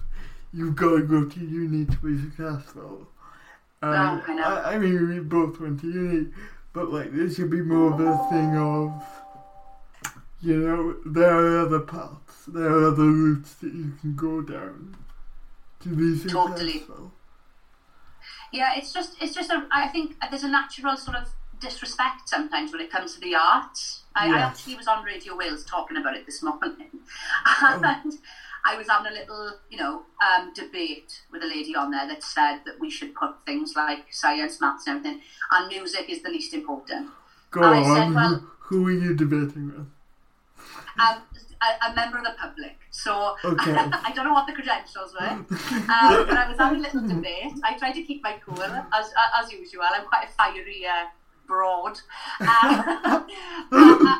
you've 0.53 0.75
got 0.75 0.95
to 0.97 1.03
go 1.03 1.25
to 1.25 1.39
uni 1.39 1.85
to 1.85 1.97
be 1.97 2.19
successful. 2.19 3.07
Um, 3.83 3.91
No, 3.91 4.21
I 4.27 4.33
know. 4.33 4.43
I, 4.43 4.73
I 4.73 4.77
mean, 4.79 5.07
we 5.09 5.19
both 5.19 5.59
went 5.59 5.81
to 5.81 5.87
uni, 5.91 6.31
but 6.73 6.91
like 6.91 7.13
this 7.13 7.35
should 7.35 7.51
be 7.51 7.61
more 7.61 7.93
of 7.93 7.99
a 7.99 8.17
thing 8.29 8.57
of, 8.57 9.03
you 10.41 10.57
know, 10.57 10.95
there 11.05 11.31
are 11.37 11.59
other 11.59 11.81
paths, 11.81 12.26
there 12.47 12.69
are 12.69 12.87
other 12.87 13.03
routes 13.03 13.55
that 13.55 13.73
you 13.73 13.93
can 14.01 14.15
go 14.15 14.41
down 14.41 14.95
to 15.81 15.89
be 15.89 16.17
successful. 16.17 16.47
Totally. 16.49 16.83
Yeah, 18.51 18.73
it's 18.77 18.93
just 18.93 19.21
it's 19.21 19.33
just 19.35 19.49
a. 19.51 19.67
I 19.71 19.87
think 19.87 20.15
there's 20.29 20.43
a 20.43 20.47
natural 20.47 20.95
sort 20.97 21.17
of 21.17 21.27
disrespect 21.59 22.27
sometimes 22.29 22.71
when 22.71 22.81
it 22.81 22.91
comes 22.91 23.13
to 23.15 23.19
the 23.19 23.35
arts. 23.35 24.03
I, 24.15 24.29
I 24.33 24.39
actually 24.39 24.75
was 24.75 24.87
on 24.87 25.03
Radio 25.03 25.35
Wales 25.35 25.63
talking 25.65 25.97
about 25.97 26.15
it 26.15 26.25
this 26.25 26.41
morning, 26.41 26.87
Oh. 27.45 27.81
and 28.03 28.13
I 28.65 28.75
was 28.75 28.87
having 28.87 29.11
a 29.11 29.15
little, 29.15 29.51
you 29.69 29.77
know, 29.77 30.03
um, 30.25 30.51
debate 30.53 31.21
with 31.31 31.43
a 31.43 31.45
lady 31.45 31.75
on 31.75 31.91
there 31.91 32.07
that 32.07 32.23
said 32.23 32.61
that 32.65 32.79
we 32.79 32.89
should 32.89 33.13
put 33.13 33.35
things 33.45 33.73
like 33.75 34.11
science, 34.11 34.59
maths, 34.59 34.87
and 34.87 34.97
everything, 34.97 35.21
and 35.51 35.67
music 35.67 36.09
is 36.09 36.23
the 36.23 36.29
least 36.29 36.53
important. 36.53 37.09
Go 37.51 37.61
I 37.63 37.83
said, 37.83 38.01
on, 38.07 38.13
well- 38.15 38.35
who, 38.61 38.83
who 38.83 38.87
are 38.87 38.91
you 38.91 39.13
debating 39.13 39.67
with? 39.67 39.87
Um, 40.99 41.21
a, 41.61 41.91
a 41.91 41.95
member 41.95 42.17
of 42.17 42.23
the 42.23 42.35
public, 42.39 42.77
so 42.91 43.35
Okay. 43.43 43.75
I 44.07 44.11
don't 44.15 44.25
know 44.25 44.33
what 44.33 44.47
the 44.47 44.53
credentials 44.53 45.13
were, 45.13 45.27
um, 45.27 45.47
but 46.27 46.37
I 46.37 46.45
was 46.49 46.57
having 46.57 46.79
a 46.79 46.81
little 46.81 47.07
debate. 47.15 47.53
I 47.63 47.77
tried 47.77 47.93
to 47.93 48.03
keep 48.03 48.23
my 48.23 48.35
cool 48.45 48.61
as 48.61 49.13
as 49.39 49.51
usual. 49.51 49.83
I'm 49.83 50.05
quite 50.05 50.27
a 50.27 50.31
fiery 50.31 50.85
uh, 50.85 51.07
broad. 51.47 51.99
Uh, 52.39 53.23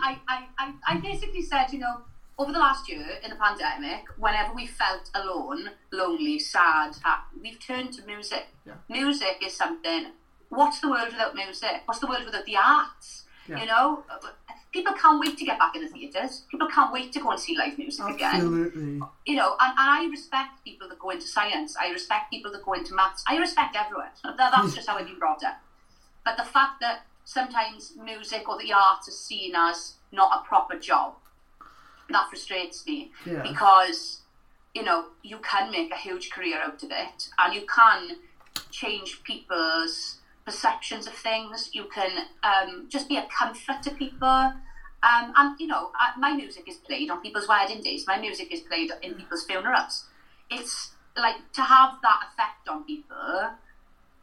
I, 0.10 0.20
I, 0.28 0.48
I, 0.58 0.74
I 0.88 0.98
basically 1.00 1.42
said, 1.42 1.68
you 1.72 1.80
know, 1.80 2.02
over 2.38 2.52
the 2.52 2.60
last 2.60 2.90
year 2.90 3.06
in 3.24 3.30
the 3.30 3.36
pandemic, 3.36 4.06
whenever 4.18 4.54
we 4.54 4.68
felt 4.68 5.10
alone, 5.14 5.72
lonely, 5.92 6.38
sad, 6.40 6.96
happy, 7.04 7.38
we've 7.42 7.60
turned 7.60 7.94
to 7.94 8.06
music. 8.06 8.48
Yeah. 8.66 8.74
Music 8.90 9.38
is 9.46 9.54
something. 9.56 10.08
What's 10.50 10.80
the 10.80 10.90
world 10.90 11.08
without 11.12 11.36
music? 11.36 11.82
What's 11.86 12.00
the 12.00 12.08
world 12.08 12.26
without 12.26 12.46
the 12.46 12.58
arts? 12.58 13.24
Yeah. 13.48 13.62
You 13.62 13.66
know, 13.68 14.04
people 14.72 14.93
can't 14.93 15.20
wait 15.20 15.38
to 15.38 15.45
get 15.45 15.57
back 15.57 15.76
in 15.76 15.82
the 15.84 15.88
theatres. 15.89 16.43
People 16.51 16.68
can't 16.68 16.91
wait 16.93 17.11
to 17.13 17.20
go 17.20 17.32
and 17.32 17.39
see 17.39 17.57
live 17.57 17.78
music 17.78 18.05
again 18.05 18.36
Absolutely. 18.36 18.99
you 19.26 19.36
know, 19.36 19.55
and, 19.59 19.72
and 19.80 19.89
I 19.89 20.07
respect 20.11 20.63
people 20.63 20.88
that 20.89 20.99
go 20.99 21.09
into 21.11 21.26
science. 21.28 21.76
I 21.80 21.89
respect 21.91 22.30
people 22.32 22.51
that 22.51 22.63
go 22.63 22.74
into 22.74 22.93
maths. 22.93 23.24
I 23.28 23.38
respect 23.38 23.76
everyone. 23.76 24.09
That, 24.38 24.51
that's 24.55 24.76
just 24.76 24.88
how 24.89 24.97
I've 24.97 25.07
been 25.07 25.20
brought 25.20 25.43
up. 25.43 25.59
But 26.26 26.38
the 26.38 26.43
fact 26.43 26.80
that 26.82 27.05
sometimes 27.26 27.93
music 28.03 28.47
or 28.49 28.57
the 28.59 28.72
arts 28.74 29.07
is 29.07 29.18
seen 29.20 29.53
as 29.55 29.93
not 30.11 30.41
a 30.41 30.47
proper 30.47 30.78
job, 30.78 31.13
that 32.09 32.30
frustrates 32.30 32.86
me 32.86 33.11
Yeah. 33.26 33.41
because, 33.43 34.22
you 34.74 34.84
know, 34.84 35.05
you 35.24 35.38
can 35.39 35.72
make 35.72 35.91
a 35.91 35.97
huge 35.97 36.30
career 36.30 36.59
out 36.61 36.84
of 36.84 36.91
it 36.91 37.30
and 37.39 37.53
you 37.53 37.65
can 37.65 38.18
change 38.72 39.24
people's 39.24 40.16
perceptions 40.48 41.06
of 41.08 41.14
things. 41.14 41.70
You 41.74 41.86
can 41.93 42.26
um, 42.41 42.88
just 42.88 43.10
be 43.10 43.18
a 43.18 43.28
comfort 43.38 43.84
to 43.84 43.91
people. 43.91 44.54
Um, 45.04 45.34
and 45.36 45.60
you 45.60 45.68
know, 45.68 45.91
my 46.18 46.32
music 46.34 46.64
is 46.68 46.78
played 46.78 47.12
on 47.12 47.22
people's 47.22 47.48
wedding 47.48 47.82
days. 47.82 48.06
My 48.08 48.18
music 48.18 48.52
is 48.52 48.62
played 48.62 48.91
in 49.04 49.16
people's 49.16 49.43
funerals. 49.45 50.06
It's 50.50 50.91
like 51.18 51.36
to 51.54 51.62
have 51.62 51.95
that 52.02 52.20
effect 52.30 52.70
on 52.70 52.86
people 52.86 53.52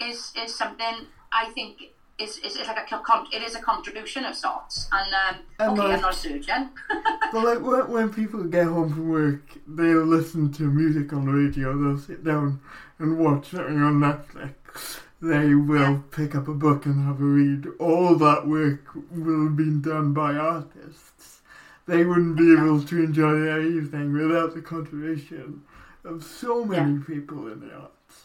is 0.01 0.33
is 0.37 0.55
something 0.57 1.07
I 1.33 1.51
think 1.51 1.73
is 2.19 2.39
is, 2.39 2.57
is 2.57 2.67
like 2.67 2.91
a 2.91 3.37
it 3.37 3.43
is 3.43 3.55
a 3.55 3.61
contribution 3.61 4.25
of 4.25 4.35
sorts. 4.35 4.89
And 4.93 5.15
um, 5.15 5.43
And 5.59 5.73
okay, 5.73 5.89
like- 5.89 5.97
I'm 5.97 6.01
not 6.01 6.15
a 6.15 6.17
surgeon. 6.17 6.71
But 7.33 7.45
like 7.45 7.61
when, 7.61 7.91
when 7.91 8.11
people 8.13 8.45
get 8.45 8.67
home 8.67 8.91
from 8.91 9.09
work, 9.11 9.59
they'll 9.67 10.07
listen 10.07 10.53
to 10.53 10.63
music 10.63 11.13
on 11.13 11.27
the 11.27 11.33
radio. 11.33 11.77
They'll 11.77 11.99
sit 11.99 12.25
down 12.25 12.61
and 12.99 13.19
watch 13.19 13.51
something 13.51 13.83
on 13.83 13.95
Netflix. 14.01 15.01
They 15.25 15.55
will 15.55 15.81
Yeah. 15.81 15.99
pick 16.11 16.35
up 16.35 16.49
a 16.49 16.53
book 16.53 16.85
and 16.85 17.07
have 17.07 17.19
a 17.19 17.25
read. 17.25 17.67
All 17.79 18.15
that 18.17 18.47
work 18.47 18.83
will 19.11 19.45
have 19.45 19.57
been 19.57 19.81
done 19.81 20.13
by 20.13 20.35
artists. 20.37 21.41
They 21.87 22.05
wouldn't 22.05 22.37
be 22.37 22.53
able 22.53 22.83
to 22.83 23.03
enjoy 23.03 23.41
their 23.41 23.63
evening 23.63 24.13
without 24.13 24.55
the 24.55 24.61
contribution 24.61 25.63
of 26.05 26.23
so 26.25 26.67
many 26.67 26.99
people 26.99 27.47
in 27.49 27.61
the 27.61 27.75
arts. 27.75 28.25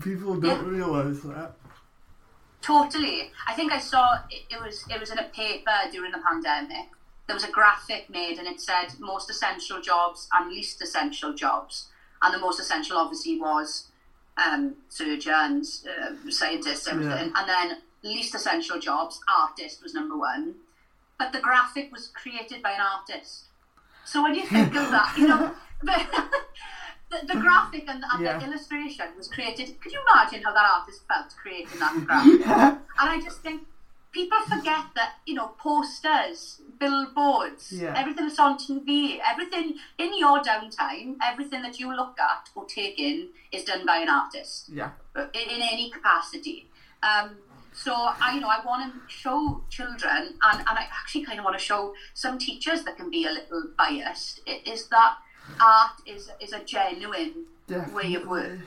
People 0.00 0.40
don't 0.40 0.66
realise 0.66 1.20
that. 1.20 1.52
Totally. 2.62 3.30
I 3.46 3.52
think 3.52 3.70
I 3.72 3.78
saw 3.78 4.14
it, 4.30 4.44
it 4.48 4.58
was 4.62 4.86
it 4.88 4.98
was 5.00 5.10
in 5.10 5.18
a 5.18 5.24
paper 5.24 5.76
during 5.90 6.12
the 6.12 6.18
pandemic. 6.26 6.86
There 7.26 7.34
was 7.36 7.44
a 7.44 7.50
graphic 7.50 8.08
made 8.08 8.38
and 8.38 8.46
it 8.48 8.58
said 8.60 8.98
most 8.98 9.28
essential 9.28 9.82
jobs 9.82 10.28
and 10.32 10.48
least 10.50 10.80
essential 10.80 11.34
jobs. 11.34 11.88
And 12.22 12.32
the 12.32 12.38
most 12.38 12.58
essential 12.58 12.96
obviously 12.96 13.38
was 13.38 13.88
um, 14.44 14.74
surgeons, 14.88 15.84
uh, 15.86 16.14
scientists, 16.30 16.88
everything. 16.88 17.32
And 17.36 17.48
then 17.48 17.78
least 18.02 18.34
essential 18.34 18.78
jobs, 18.78 19.20
artist 19.28 19.82
was 19.82 19.94
number 19.94 20.16
one. 20.16 20.54
But 21.18 21.32
the 21.32 21.40
graphic 21.40 21.92
was 21.92 22.08
created 22.08 22.62
by 22.62 22.72
an 22.72 22.80
artist. 22.80 23.44
So 24.04 24.22
when 24.22 24.34
you 24.34 24.44
think 24.46 24.74
of 24.74 24.90
that, 24.90 25.14
you 25.16 25.28
know, 25.28 25.54
the, 25.82 27.26
the, 27.26 27.40
graphic 27.40 27.84
and, 27.88 28.02
and 28.12 28.22
Yeah. 28.22 28.38
the 28.38 28.46
illustration 28.46 29.06
was 29.16 29.28
created. 29.28 29.80
Could 29.80 29.92
you 29.92 30.00
imagine 30.10 30.42
how 30.42 30.52
that 30.52 30.70
artist 30.78 31.06
felt 31.06 31.34
creating 31.40 31.78
that 31.78 31.94
graphic? 32.06 32.46
And 32.98 33.08
I 33.10 33.20
just 33.20 33.40
think 33.40 33.62
people 34.12 34.38
forget 34.42 34.84
that, 34.94 35.14
you 35.26 35.34
know, 35.34 35.48
posters, 35.58 36.60
billboards, 36.78 37.72
Yeah. 37.72 37.94
everything 37.96 38.26
that's 38.28 38.38
on 38.38 38.58
TV, 38.58 39.20
everything 39.26 39.78
in 39.98 40.18
your 40.18 40.40
downtime, 40.40 41.16
everything 41.22 41.62
that 41.62 41.78
you 41.80 41.94
look 41.94 42.18
at 42.20 42.50
or 42.54 42.64
take 42.66 42.98
in 42.98 43.28
is 43.50 43.64
done 43.64 43.86
by 43.86 43.98
an 43.98 44.08
artist 44.08 44.68
Yeah. 44.68 44.90
in, 45.16 45.50
in 45.54 45.62
any 45.62 45.90
capacity. 45.90 46.68
Um, 47.02 47.36
so 47.72 47.94
I, 47.94 48.34
you 48.34 48.40
know, 48.40 48.48
I 48.48 48.60
want 48.64 48.92
to 48.92 49.00
show 49.08 49.64
children, 49.70 50.34
and, 50.42 50.58
and 50.58 50.78
I 50.78 50.86
actually 51.00 51.24
kind 51.24 51.38
of 51.38 51.44
want 51.44 51.58
to 51.58 51.64
show 51.64 51.94
some 52.12 52.38
teachers 52.38 52.84
that 52.84 52.96
can 52.98 53.08
be 53.10 53.24
a 53.24 53.30
little 53.30 53.70
biased. 53.78 54.40
Is 54.46 54.88
that 54.88 55.16
art 55.58 55.96
is 56.06 56.30
is 56.38 56.52
a 56.52 56.62
genuine 56.62 57.46
way 57.94 58.14
of 58.14 58.26
work, 58.26 58.58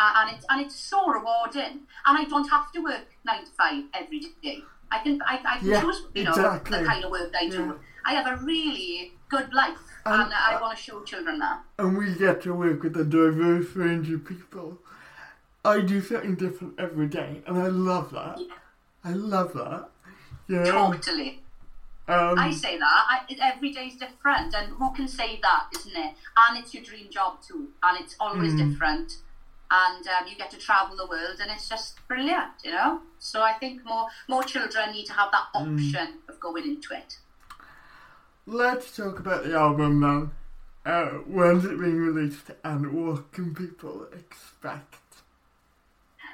and 0.00 0.34
it's 0.34 0.44
and 0.50 0.60
it's 0.60 0.74
so 0.74 1.06
rewarding. 1.08 1.86
And 2.04 2.18
I 2.18 2.24
don't 2.24 2.48
have 2.48 2.72
to 2.72 2.80
work 2.82 3.06
nine 3.24 3.44
to 3.44 3.50
five 3.52 3.84
every 3.94 4.20
day. 4.42 4.64
I 4.90 4.98
can 5.00 5.20
I, 5.22 5.40
I 5.44 5.58
can 5.58 5.68
Yeah, 5.68 5.80
choose, 5.80 6.02
you 6.14 6.24
know, 6.24 6.30
exactly. 6.30 6.78
the 6.78 6.84
kind 6.84 7.04
of 7.04 7.10
work 7.10 7.32
I 7.38 7.48
do. 7.48 7.56
Yeah. 7.56 7.72
I 8.04 8.14
have 8.14 8.26
a 8.26 8.36
really 8.44 9.12
good 9.28 9.52
life, 9.52 9.76
And, 10.06 10.22
and, 10.22 10.32
I 10.32 10.54
uh, 10.54 10.60
want 10.60 10.76
to 10.78 10.82
show 10.82 11.02
children 11.02 11.38
that. 11.40 11.60
and 11.78 11.98
we 11.98 12.14
get 12.14 12.42
to 12.42 12.54
work 12.54 12.82
with 12.82 12.96
a 12.96 13.04
diverse 13.04 13.76
range 13.76 14.10
of 14.10 14.24
people. 14.24 14.78
I 15.64 15.80
do 15.80 16.00
something 16.00 16.36
different 16.36 16.78
every 16.78 17.06
day, 17.08 17.42
and 17.46 17.58
I 17.58 17.66
love 17.66 18.10
that. 18.12 18.38
I 19.04 19.12
love 19.12 19.52
that. 19.52 19.90
You 20.46 20.56
know, 20.60 20.92
Totally. 20.94 21.42
um, 22.08 22.38
I 22.38 22.50
say 22.50 22.78
that. 22.78 23.04
I, 23.10 23.20
is 23.84 23.96
different, 23.96 24.54
and 24.54 24.72
who 24.72 24.92
can 24.94 25.08
say 25.08 25.38
that, 25.42 25.66
isn't 25.76 25.96
it? 25.96 26.14
And 26.36 26.58
it's 26.58 26.72
your 26.72 26.82
dream 26.82 27.10
job 27.10 27.42
too, 27.46 27.68
and 27.82 28.00
it's 28.02 28.16
always 28.18 28.54
Mm. 28.54 28.70
different. 28.70 29.18
And 29.70 30.06
um, 30.08 30.26
you 30.26 30.34
get 30.36 30.50
to 30.52 30.56
travel 30.58 30.96
the 30.96 31.06
world, 31.06 31.40
and 31.40 31.50
it's 31.50 31.68
just 31.68 31.98
brilliant, 32.08 32.52
you 32.64 32.70
know. 32.70 33.02
So 33.18 33.42
I 33.42 33.52
think 33.54 33.84
more 33.84 34.06
more 34.28 34.42
children 34.42 34.92
need 34.92 35.04
to 35.06 35.12
have 35.12 35.30
that 35.32 35.46
Mm. 35.54 35.76
option 35.76 36.18
of 36.28 36.40
going 36.40 36.64
into 36.64 36.94
it. 36.94 37.18
let's 38.46 38.96
talk 38.96 39.18
about 39.18 39.44
the 39.44 39.54
album 39.54 40.00
now. 40.00 40.30
Uh, 40.86 41.18
when's 41.26 41.64
it 41.66 41.78
being 41.78 41.98
released, 41.98 42.50
and 42.64 42.92
what 42.92 43.30
can 43.32 43.54
people 43.54 44.06
expect? 44.12 44.94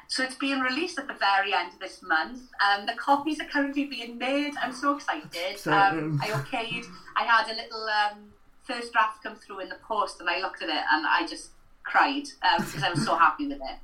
So 0.06 0.22
it's 0.22 0.36
being 0.36 0.60
released 0.60 0.96
at 0.98 1.08
the 1.08 1.14
very 1.14 1.52
end 1.52 1.72
of 1.72 1.80
this 1.80 2.00
month. 2.02 2.40
Um, 2.64 2.86
the 2.86 2.94
copies 2.94 3.40
are 3.40 3.46
currently 3.46 3.86
being 3.86 4.16
made. 4.16 4.52
I'm 4.62 4.72
so 4.72 4.94
excited. 4.94 5.56
Um, 5.66 6.20
I 6.22 6.28
okayed. 6.28 6.84
I 7.16 7.24
had 7.24 7.50
a 7.50 7.54
little 7.56 7.84
um, 7.88 8.32
first 8.62 8.92
draft 8.92 9.24
come 9.24 9.34
through 9.34 9.60
in 9.60 9.68
the 9.70 9.78
post, 9.88 10.20
and 10.20 10.30
I 10.30 10.38
looked 10.40 10.62
at 10.62 10.68
it 10.68 10.84
and 10.92 11.04
I 11.04 11.26
just 11.28 11.50
cried 11.84 12.24
um, 12.42 12.64
because 12.64 12.82
I 12.82 12.90
was 12.90 13.04
so 13.04 13.16
happy 13.16 13.46
with 13.46 13.58
it. 13.58 13.78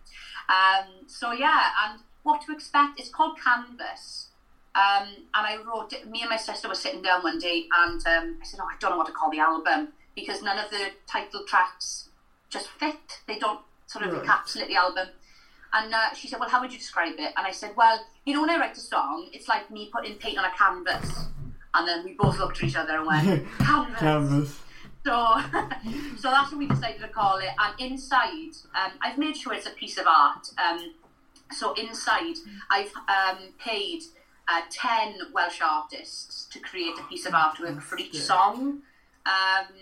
Um, 0.50 0.86
so 1.06 1.32
yeah, 1.32 1.68
and 1.84 2.00
what 2.22 2.42
to 2.46 2.52
expect? 2.52 2.98
It's 2.98 3.08
called 3.10 3.38
Canvas. 3.38 4.28
Um, 4.74 5.08
and 5.34 5.46
I 5.46 5.56
wrote 5.66 5.92
it. 5.92 6.08
Me 6.08 6.20
and 6.22 6.30
my 6.30 6.36
sister 6.36 6.68
were 6.68 6.74
sitting 6.74 7.02
down 7.02 7.22
one 7.22 7.38
day, 7.38 7.66
and 7.76 8.00
um, 8.06 8.38
I 8.40 8.44
said, 8.44 8.60
"Oh, 8.62 8.66
I 8.66 8.76
don't 8.78 8.90
know 8.92 8.96
what 8.98 9.06
to 9.06 9.12
call 9.12 9.30
the 9.30 9.40
album 9.40 9.88
because 10.14 10.42
none 10.42 10.58
of 10.58 10.70
the 10.70 10.90
title 11.08 11.44
tracks 11.46 12.08
just 12.48 12.68
fit. 12.68 13.20
They 13.26 13.38
don't 13.38 13.60
sort 13.86 14.04
of 14.06 14.12
Right. 14.12 14.22
encapsulate 14.24 14.68
the 14.68 14.76
album." 14.76 15.08
And 15.72 15.92
uh, 15.94 16.14
she 16.14 16.28
said, 16.28 16.38
"Well, 16.40 16.48
how 16.48 16.60
would 16.60 16.72
you 16.72 16.78
describe 16.78 17.14
it?" 17.18 17.32
And 17.36 17.46
I 17.46 17.50
said, 17.50 17.72
"Well, 17.76 17.98
you 18.24 18.32
know, 18.34 18.40
when 18.42 18.50
I 18.50 18.58
write 18.58 18.76
a 18.76 18.80
song, 18.80 19.28
it's 19.32 19.48
like 19.48 19.70
me 19.70 19.90
putting 19.92 20.14
paint 20.16 20.38
on 20.38 20.44
a 20.44 20.52
canvas." 20.56 21.24
And 21.74 21.86
then 21.86 22.04
we 22.04 22.14
both 22.14 22.38
looked 22.38 22.58
at 22.58 22.64
each 22.68 22.76
other 22.76 22.96
and 22.96 23.06
went, 23.06 23.46
"Canvas." 23.58 23.98
Canvas. 24.00 24.60
So, 25.04 25.12
so 26.18 26.30
that's 26.30 26.52
what 26.52 26.58
we 26.58 26.66
decided 26.66 27.00
to 27.00 27.08
call 27.08 27.38
it. 27.38 27.50
And 27.58 27.92
inside, 27.92 28.52
um, 28.74 28.92
I've 29.02 29.18
made 29.18 29.36
sure 29.36 29.54
it's 29.54 29.66
a 29.66 29.70
piece 29.70 29.98
of 29.98 30.06
art. 30.06 30.46
Um, 30.58 30.94
so 31.52 31.72
inside, 31.74 32.36
I've 32.70 32.92
um, 33.08 33.38
paid 33.58 34.02
uh, 34.48 34.62
ten 34.70 35.14
Welsh 35.32 35.60
artists 35.62 36.46
to 36.52 36.60
create 36.60 36.98
a 36.98 37.02
piece 37.04 37.26
of 37.26 37.32
artwork 37.32 37.82
for 37.82 37.98
each 37.98 38.16
song. 38.16 38.82
Um, 39.26 39.74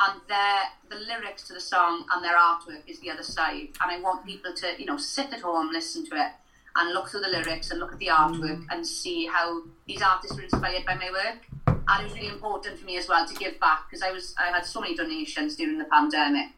and 0.00 0.20
their 0.28 0.62
the 0.88 0.96
lyrics 0.96 1.46
to 1.46 1.52
the 1.52 1.60
song 1.60 2.06
and 2.10 2.24
their 2.24 2.36
artwork 2.36 2.82
is 2.86 3.00
the 3.00 3.10
other 3.10 3.22
side. 3.22 3.68
And 3.80 3.90
I 3.90 4.00
want 4.00 4.24
people 4.24 4.52
to, 4.54 4.74
you 4.78 4.86
know, 4.86 4.96
sit 4.96 5.32
at 5.32 5.42
home, 5.42 5.70
listen 5.72 6.08
to 6.08 6.16
it, 6.16 6.32
and 6.76 6.94
look 6.94 7.08
through 7.08 7.20
the 7.20 7.28
lyrics 7.28 7.70
and 7.70 7.80
look 7.80 7.92
at 7.92 7.98
the 7.98 8.06
artwork 8.06 8.64
and 8.70 8.86
see 8.86 9.26
how 9.26 9.62
these 9.86 10.02
artists 10.02 10.36
were 10.36 10.42
inspired 10.42 10.84
by 10.84 10.94
my 10.94 11.10
work. 11.10 11.46
And 11.66 12.00
it 12.00 12.04
was 12.04 12.14
really 12.14 12.28
important 12.28 12.78
for 12.78 12.86
me 12.86 12.96
as 12.96 13.08
well 13.08 13.26
to 13.26 13.34
give 13.34 13.58
back 13.58 13.88
because 13.88 14.02
I 14.02 14.12
was 14.12 14.34
I 14.38 14.50
had 14.50 14.64
so 14.64 14.80
many 14.80 14.94
donations 14.94 15.56
during 15.56 15.78
the 15.78 15.84
pandemic 15.84 16.50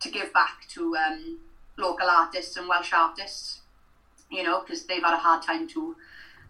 to 0.00 0.10
give 0.10 0.32
back 0.32 0.66
to 0.70 0.96
um, 0.96 1.38
local 1.76 2.08
artists 2.08 2.56
and 2.56 2.68
Welsh 2.68 2.92
artists, 2.92 3.60
you 4.30 4.42
know, 4.42 4.60
because 4.60 4.84
they've 4.86 5.02
had 5.02 5.14
a 5.14 5.18
hard 5.18 5.42
time 5.42 5.68
too. 5.68 5.96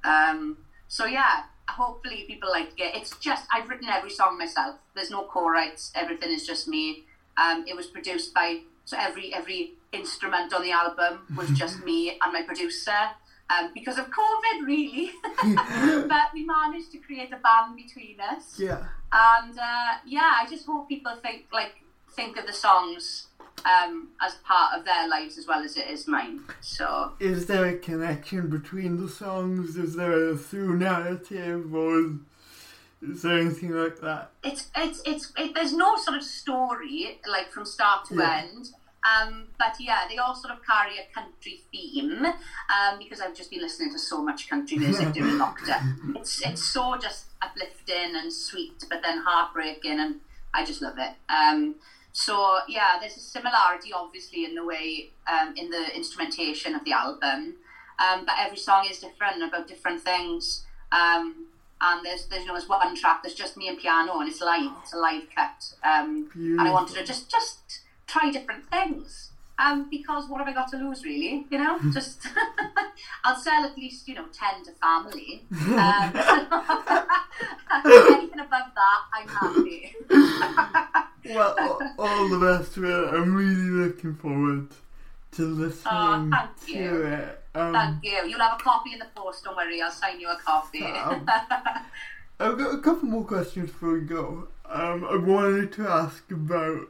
Um, 0.04 0.58
so 0.86 1.06
yeah, 1.06 1.44
hopefully 1.68 2.24
people 2.26 2.50
like 2.50 2.72
it. 2.78 2.94
It's 2.94 3.16
just 3.18 3.46
I've 3.52 3.68
written 3.68 3.88
every 3.88 4.10
song 4.10 4.38
myself. 4.38 4.76
There's 4.94 5.10
no 5.10 5.24
co-writes. 5.24 5.92
Everything 5.94 6.30
is 6.32 6.46
just 6.46 6.68
me. 6.68 7.04
Um, 7.36 7.64
it 7.66 7.74
was 7.74 7.86
produced 7.86 8.34
by 8.34 8.60
so 8.84 8.96
every 8.98 9.32
every 9.34 9.74
instrument 9.92 10.52
on 10.52 10.62
the 10.62 10.72
album 10.72 11.26
was 11.36 11.50
just 11.62 11.84
me 11.84 12.18
and 12.22 12.32
my 12.32 12.42
producer. 12.42 13.10
Um, 13.50 13.72
because 13.74 13.98
of 13.98 14.06
COVID, 14.06 14.64
really. 14.64 15.10
but 16.08 16.26
we 16.32 16.44
managed 16.44 16.92
to 16.92 16.98
create 16.98 17.32
a 17.32 17.36
band 17.38 17.74
between 17.74 18.20
us. 18.20 18.56
Yeah. 18.60 18.84
And 19.12 19.58
uh, 19.58 19.98
yeah, 20.06 20.34
I 20.40 20.46
just 20.48 20.66
hope 20.66 20.88
people 20.88 21.16
think 21.16 21.46
like 21.52 21.82
think 22.14 22.36
of 22.36 22.46
the 22.46 22.52
songs 22.52 23.26
um, 23.64 24.08
as 24.20 24.34
part 24.44 24.78
of 24.78 24.84
their 24.84 25.08
lives 25.08 25.38
as 25.38 25.46
well 25.46 25.62
as 25.62 25.76
it 25.76 25.88
is 25.88 26.06
mine. 26.06 26.40
So 26.60 27.12
Is 27.20 27.46
there 27.46 27.66
a 27.66 27.78
connection 27.78 28.48
between 28.48 29.00
the 29.00 29.08
songs? 29.08 29.76
Is 29.76 29.96
there 29.96 30.30
a 30.30 30.36
through 30.36 30.78
narrative 30.78 31.74
or 31.74 32.18
is 33.02 33.22
there 33.22 33.38
anything 33.38 33.70
like 33.70 34.00
that? 34.00 34.30
it's 34.42 34.68
it's 34.76 35.00
it's 35.06 35.32
it, 35.36 35.54
there's 35.54 35.72
no 35.72 35.96
sort 35.96 36.16
of 36.16 36.22
story 36.22 37.18
like 37.28 37.50
from 37.50 37.64
start 37.64 38.04
to 38.06 38.14
Yeah. 38.16 38.42
end. 38.44 38.68
Um, 39.02 39.46
but 39.58 39.76
yeah, 39.80 40.00
they 40.10 40.18
all 40.18 40.34
sort 40.34 40.52
of 40.52 40.60
carry 40.66 40.98
a 40.98 41.06
country 41.14 41.62
theme 41.72 42.22
um, 42.26 42.98
because 42.98 43.18
I've 43.22 43.34
just 43.34 43.50
been 43.50 43.62
listening 43.62 43.90
to 43.92 43.98
so 43.98 44.22
much 44.22 44.50
country 44.50 44.76
music 44.76 45.12
during 45.14 45.36
lockdown. 45.38 46.14
It's 46.16 46.42
it's 46.46 46.62
so 46.62 46.98
just 46.98 47.24
uplifting 47.40 48.14
and 48.14 48.30
sweet, 48.30 48.84
but 48.90 49.00
then 49.02 49.22
heartbreaking, 49.26 49.98
and 49.98 50.16
I 50.52 50.66
just 50.66 50.82
love 50.82 50.98
it. 50.98 51.12
Um, 51.32 51.76
so 52.12 52.58
yeah, 52.68 52.98
there's 53.00 53.16
a 53.16 53.20
similarity 53.20 53.90
obviously 53.94 54.44
in 54.44 54.54
the 54.54 54.64
way 54.66 55.08
um, 55.32 55.54
in 55.56 55.70
the 55.70 55.96
instrumentation 55.96 56.74
of 56.74 56.84
the 56.84 56.92
album, 56.92 57.54
um, 58.04 58.26
but 58.26 58.34
every 58.38 58.58
song 58.58 58.86
is 58.90 58.98
different 58.98 59.42
about 59.42 59.66
different 59.66 60.02
things. 60.02 60.66
Um, 60.92 61.46
and 61.80 62.04
there's 62.04 62.26
there's 62.26 62.42
you 62.42 62.48
know 62.48 62.54
there's 62.54 62.68
one 62.68 62.94
track 62.96 63.22
that's 63.22 63.34
just 63.34 63.56
me 63.56 63.68
and 63.68 63.78
piano 63.78 64.18
and 64.20 64.28
it's 64.28 64.40
live 64.40 64.70
it's 64.82 64.92
a 64.92 64.98
live 64.98 65.24
cut 65.34 65.72
um, 65.84 66.28
and 66.34 66.60
I 66.60 66.70
wanted 66.70 66.96
to 66.96 67.04
just 67.04 67.30
just 67.30 67.80
try 68.06 68.30
different 68.30 68.68
things 68.70 69.30
um, 69.58 69.88
because 69.90 70.28
what 70.28 70.38
have 70.38 70.48
I 70.48 70.52
got 70.52 70.68
to 70.72 70.76
lose 70.78 71.04
really 71.04 71.46
you 71.50 71.58
know 71.58 71.78
just 71.92 72.26
I'll 73.24 73.36
sell 73.36 73.64
at 73.64 73.76
least 73.76 74.08
you 74.08 74.14
know 74.14 74.26
10 74.32 74.64
to 74.64 74.72
family 74.72 75.44
um, 75.52 76.12
anything 77.84 78.40
above 78.40 78.70
that 78.74 79.00
I'm 79.14 79.28
happy 79.28 79.94
Well, 81.32 81.54
all, 81.98 82.28
the 82.28 82.38
best. 82.38 82.76
I'm 82.76 83.34
really 83.34 83.86
looking 83.86 84.14
forward 84.14 84.68
to 85.32 85.42
listening 85.42 86.30
thank 86.30 86.66
to 86.66 86.72
you. 86.72 87.02
it. 87.06 87.39
Um, 87.54 87.72
thank 87.72 88.04
you 88.04 88.26
you'll 88.28 88.40
have 88.40 88.60
a 88.60 88.62
copy 88.62 88.92
in 88.92 88.98
the 89.00 89.06
post 89.14 89.44
don't 89.44 89.56
worry 89.56 89.82
I'll 89.82 89.90
sign 89.90 90.20
you 90.20 90.28
a 90.28 90.36
copy 90.38 90.82
Um, 90.84 91.26
I've 92.38 92.56
got 92.58 92.74
a 92.74 92.78
couple 92.78 93.08
more 93.08 93.24
questions 93.24 93.70
before 93.70 93.92
we 93.92 94.00
go. 94.00 94.48
Um, 94.64 95.04
I 95.04 95.16
wanted 95.16 95.72
to 95.74 95.86
ask 95.86 96.30
about. 96.30 96.86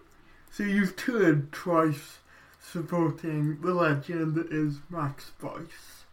So 0.53 0.63
you've 0.63 0.95
toured 0.95 1.51
twice 1.51 2.19
supporting 2.61 3.61
the 3.61 3.75
legend 3.75 4.37
that 4.37 4.53
is 4.53 4.77
Max 4.91 5.33
Boyce. 5.41 6.05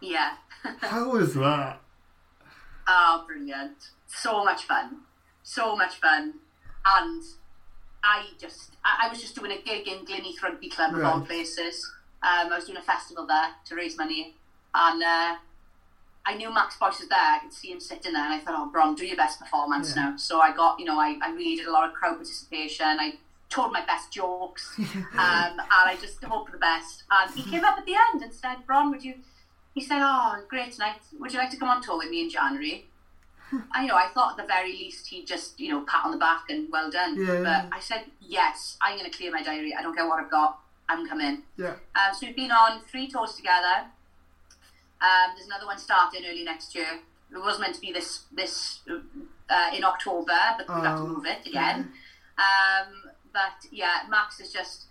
yeah 0.00 0.34
How 0.80 1.10
was 1.10 1.34
that? 1.34 1.80
Oh, 2.86 3.24
brilliant. 3.26 3.90
So 4.06 4.44
much 4.44 4.62
fun. 4.64 4.98
So 5.42 5.74
much 5.76 5.96
fun. 6.00 6.34
And 6.86 7.22
I 8.04 8.26
just, 8.38 8.76
I, 8.84 9.06
I 9.06 9.08
was 9.08 9.20
just 9.20 9.34
doing 9.34 9.50
a 9.52 9.60
gig 9.60 9.88
in 9.88 10.04
Glynneath 10.06 10.42
Rugby 10.42 10.68
Club 10.68 10.94
of 10.94 11.04
all 11.04 11.18
Right. 11.18 11.26
places. 11.28 11.84
Um, 12.22 12.52
I 12.52 12.56
was 12.56 12.64
doing 12.64 12.78
a 12.78 12.82
festival 12.82 13.26
there 13.26 13.50
to 13.66 13.74
raise 13.76 13.96
money. 13.96 14.34
And 14.74 15.02
uh, 15.02 15.36
I 16.26 16.34
knew 16.36 16.52
Max 16.52 16.76
Boyce 16.76 16.98
was 17.00 17.08
there. 17.08 17.18
I 17.18 17.38
could 17.42 17.52
see 17.52 17.70
him 17.72 17.80
sitting 17.80 18.12
there. 18.12 18.24
And 18.24 18.34
I 18.34 18.38
thought, 18.38 18.54
oh, 18.56 18.70
Bron, 18.70 18.94
do 18.94 19.06
your 19.06 19.16
best 19.16 19.38
performance 19.40 19.94
Yeah. 19.96 20.02
now. 20.10 20.16
So 20.16 20.40
I 20.40 20.54
got, 20.54 20.78
you 20.78 20.84
know, 20.84 20.98
I, 20.98 21.18
I 21.22 21.30
really 21.32 21.56
did 21.56 21.66
a 21.66 21.72
lot 21.72 21.88
of 21.88 21.94
crowd 21.94 22.16
participation. 22.16 22.86
I 22.86 23.14
told 23.48 23.72
my 23.72 23.84
best 23.84 24.12
jokes. 24.12 24.74
um, 24.78 24.88
and 25.14 25.62
I 25.70 25.96
just 26.00 26.22
hoped 26.24 26.50
for 26.50 26.56
the 26.56 26.60
best. 26.60 27.04
And 27.10 27.34
he 27.34 27.48
came 27.50 27.64
up 27.64 27.78
at 27.78 27.86
the 27.86 27.94
end 27.94 28.22
and 28.22 28.32
said, 28.32 28.56
Bron, 28.66 28.90
would 28.90 29.04
you, 29.04 29.14
he 29.74 29.80
said, 29.80 30.00
oh, 30.02 30.42
great 30.48 30.72
tonight. 30.72 30.96
Would 31.18 31.32
you 31.32 31.38
like 31.38 31.50
to 31.50 31.56
come 31.56 31.68
on 31.68 31.82
tour 31.82 31.98
with 31.98 32.10
me 32.10 32.22
in 32.22 32.30
January? 32.30 32.86
I 33.72 33.82
you 33.82 33.88
know 33.88 33.94
I 33.96 34.08
thought 34.12 34.32
at 34.32 34.36
the 34.36 34.46
very 34.46 34.72
least 34.72 35.06
he'd 35.06 35.26
just 35.26 35.58
you 35.58 35.70
know 35.70 35.80
pat 35.80 36.04
on 36.04 36.10
the 36.10 36.18
back 36.18 36.50
and 36.50 36.68
well 36.70 36.90
done. 36.90 37.16
Yeah, 37.18 37.40
but. 37.42 37.74
I 37.74 37.80
said 37.80 38.04
yes, 38.20 38.76
I'm 38.82 38.98
going 38.98 39.10
to 39.10 39.16
clear 39.16 39.32
my 39.32 39.42
diary. 39.42 39.74
I 39.74 39.80
don't 39.80 39.96
care 39.96 40.06
what 40.06 40.22
I've 40.22 40.30
got. 40.30 40.58
I'm 40.88 41.06
coming. 41.08 41.42
Yeah. 41.56 41.74
Um, 41.94 42.14
so 42.14 42.26
we've 42.26 42.36
been 42.36 42.50
on 42.52 42.80
three 42.90 43.08
tours 43.10 43.34
together. 43.34 43.86
Um, 45.00 45.34
there's 45.36 45.46
another 45.46 45.66
one 45.66 45.78
starting 45.78 46.22
early 46.28 46.44
next 46.44 46.74
year. 46.74 47.00
It 47.30 47.38
was 47.38 47.58
meant 47.60 47.74
to 47.74 47.80
be 47.80 47.92
this 47.92 48.24
this 48.32 48.80
uh, 48.88 49.70
in 49.76 49.84
October, 49.84 50.38
but 50.56 50.68
we've 50.68 50.84
had 50.84 50.96
to 50.96 51.02
Oh, 51.02 51.06
move 51.06 51.26
it 51.26 51.46
again. 51.46 51.92
Um, 52.38 53.10
but 53.32 53.68
yeah, 53.70 54.00
Max 54.08 54.40
is 54.40 54.52
just 54.52 54.86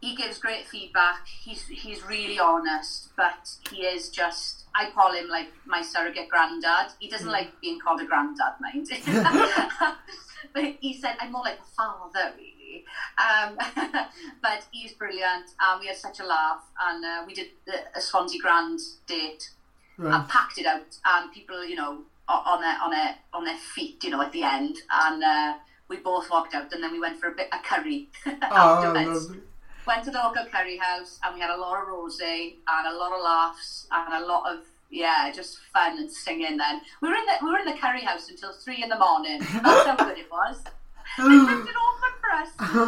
he 0.00 0.16
gives 0.16 0.38
great 0.38 0.66
feedback. 0.66 1.26
He's 1.26 1.66
he's 1.68 2.02
really 2.04 2.38
honest, 2.38 3.10
but 3.16 3.48
he 3.70 3.82
is 3.82 4.08
just 4.08 4.64
I 4.74 4.90
call 4.90 5.12
him 5.12 5.28
like 5.28 5.48
my 5.64 5.80
surrogate 5.82 6.28
granddad. 6.28 6.92
He 6.98 7.08
doesn't 7.08 7.28
like 7.30 7.60
being 7.60 7.78
called 7.78 8.00
a 8.00 8.04
granddad, 8.06 8.54
mind. 8.60 8.88
but 10.52 10.64
he 10.80 10.98
said 11.00 11.16
I'm 11.20 11.32
more 11.32 11.44
like 11.44 11.58
a 11.60 11.74
father, 11.76 12.32
really. 12.70 12.84
Um, 13.18 13.58
but 14.42 14.66
he's 14.70 14.92
brilliant. 14.92 15.46
Um, 15.60 15.80
we 15.80 15.86
had 15.86 15.96
such 15.96 16.20
a 16.20 16.24
laugh, 16.24 16.62
and 16.80 17.04
uh, 17.04 17.24
we 17.26 17.34
did 17.34 17.48
the, 17.66 17.74
a 17.96 18.00
Swansea 18.00 18.40
Grand 18.40 18.80
date 19.06 19.50
Right. 19.98 20.14
and 20.18 20.26
packed 20.30 20.56
it 20.56 20.64
out, 20.64 20.96
and 21.04 21.30
people, 21.30 21.62
you 21.62 21.76
know, 21.76 21.98
on 22.26 22.60
their 22.62 22.76
on 22.82 22.90
their 22.90 23.16
on 23.34 23.44
their 23.44 23.58
feet, 23.58 24.02
you 24.02 24.08
know, 24.10 24.22
at 24.22 24.32
the 24.32 24.42
end, 24.42 24.76
and 24.90 25.22
uh, 25.22 25.54
we 25.88 25.98
both 25.98 26.30
walked 26.30 26.54
out, 26.54 26.72
and 26.72 26.82
then 26.82 26.90
we 26.92 26.98
went 27.00 27.20
for 27.20 27.28
a 27.28 27.32
bit 27.34 27.48
a 27.52 27.58
curry 27.62 28.08
Oh, 28.26 28.82
afterwards. 28.82 29.26
lovely. 29.26 29.42
Went 29.86 30.04
to 30.04 30.10
the 30.10 30.18
local 30.18 30.46
curry 30.46 30.78
house, 30.78 31.18
and 31.22 31.34
we 31.34 31.40
had 31.42 31.50
a 31.50 31.56
lot 31.56 31.82
of 31.82 31.88
rosé 31.88 32.54
and 32.66 32.86
a 32.86 32.96
lot 32.96 33.12
of 33.12 33.22
laughs 33.22 33.86
and 33.90 34.22
a 34.22 34.26
lot 34.26 34.50
of 34.50 34.60
yeah, 34.88 35.30
just 35.34 35.58
fun 35.72 35.98
and 35.98 36.10
singing. 36.10 36.56
Then 36.56 36.80
we 37.02 37.08
were 37.08 37.14
in 37.16 37.26
the 37.26 37.34
we 37.44 37.50
were 37.50 37.58
in 37.58 37.66
the 37.66 37.76
curry 37.78 38.00
house 38.00 38.30
until 38.30 38.54
three 38.54 38.82
in 38.82 38.88
the 38.88 38.98
morning. 38.98 39.40
That's 39.62 39.86
how 39.86 39.96
good 39.96 40.16
it 40.16 40.30
was. 40.30 40.62
They 41.18 41.24
left 41.28 41.68
it 41.68 41.74
open 41.76 42.12
for 42.20 42.30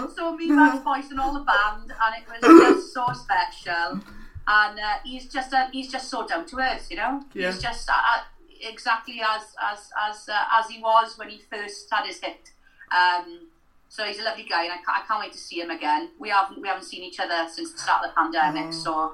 us. 0.04 0.14
So 0.16 0.36
me, 0.36 0.48
Max 0.50 0.78
Boyce, 0.84 1.10
and 1.10 1.20
all 1.20 1.32
the 1.34 1.40
band, 1.44 1.92
and 2.00 2.14
it 2.16 2.28
was 2.28 2.60
just 2.60 2.94
so 2.94 3.06
special. 3.12 4.00
And 4.46 4.78
uh, 4.80 4.94
he's 5.04 5.26
just 5.28 5.52
uh, 5.54 5.68
he's 5.72 5.90
just 5.90 6.08
so 6.10 6.26
down 6.26 6.46
to 6.46 6.58
earth, 6.58 6.88
you 6.90 6.96
know. 6.96 7.22
Yeah. 7.34 7.52
He's 7.52 7.62
just 7.62 7.88
uh, 7.88 7.92
uh, 7.92 8.22
exactly 8.60 9.20
as 9.20 9.42
as 9.72 9.90
as 10.08 10.28
uh, 10.28 10.58
as 10.58 10.68
he 10.68 10.80
was 10.80 11.16
when 11.18 11.28
he 11.30 11.38
first 11.50 11.88
had 11.90 12.06
his 12.06 12.20
hit. 12.20 12.50
Um, 12.96 13.48
so 13.88 14.04
he's 14.04 14.18
a 14.18 14.22
lovely 14.24 14.44
guy, 14.44 14.64
and 14.64 14.72
I, 14.72 14.76
ca- 14.78 15.02
I 15.02 15.06
can't 15.06 15.20
wait 15.20 15.32
to 15.32 15.38
see 15.38 15.60
him 15.60 15.70
again. 15.70 16.10
We 16.18 16.30
haven't 16.30 16.60
we 16.60 16.66
haven't 16.68 16.84
seen 16.84 17.02
each 17.02 17.20
other 17.20 17.48
since 17.50 17.72
the 17.72 17.78
start 17.78 18.04
of 18.04 18.10
the 18.10 18.14
pandemic, 18.14 18.68
Oh. 18.68 18.82
so 18.84 19.12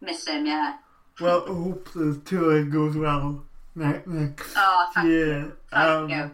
miss 0.00 0.26
him. 0.26 0.46
Yeah. 0.46 0.76
Well, 1.20 1.44
I 1.44 1.48
hope 1.48 1.92
the 1.92 2.20
tour 2.24 2.64
goes 2.64 2.96
well 2.96 3.44
ne- 3.74 4.00
next 4.06 4.54
Oh, 4.56 4.90
thank 4.94 5.08
year. 5.08 5.56
Thank 5.70 5.84
Um, 5.88 6.08
you. 6.08 6.30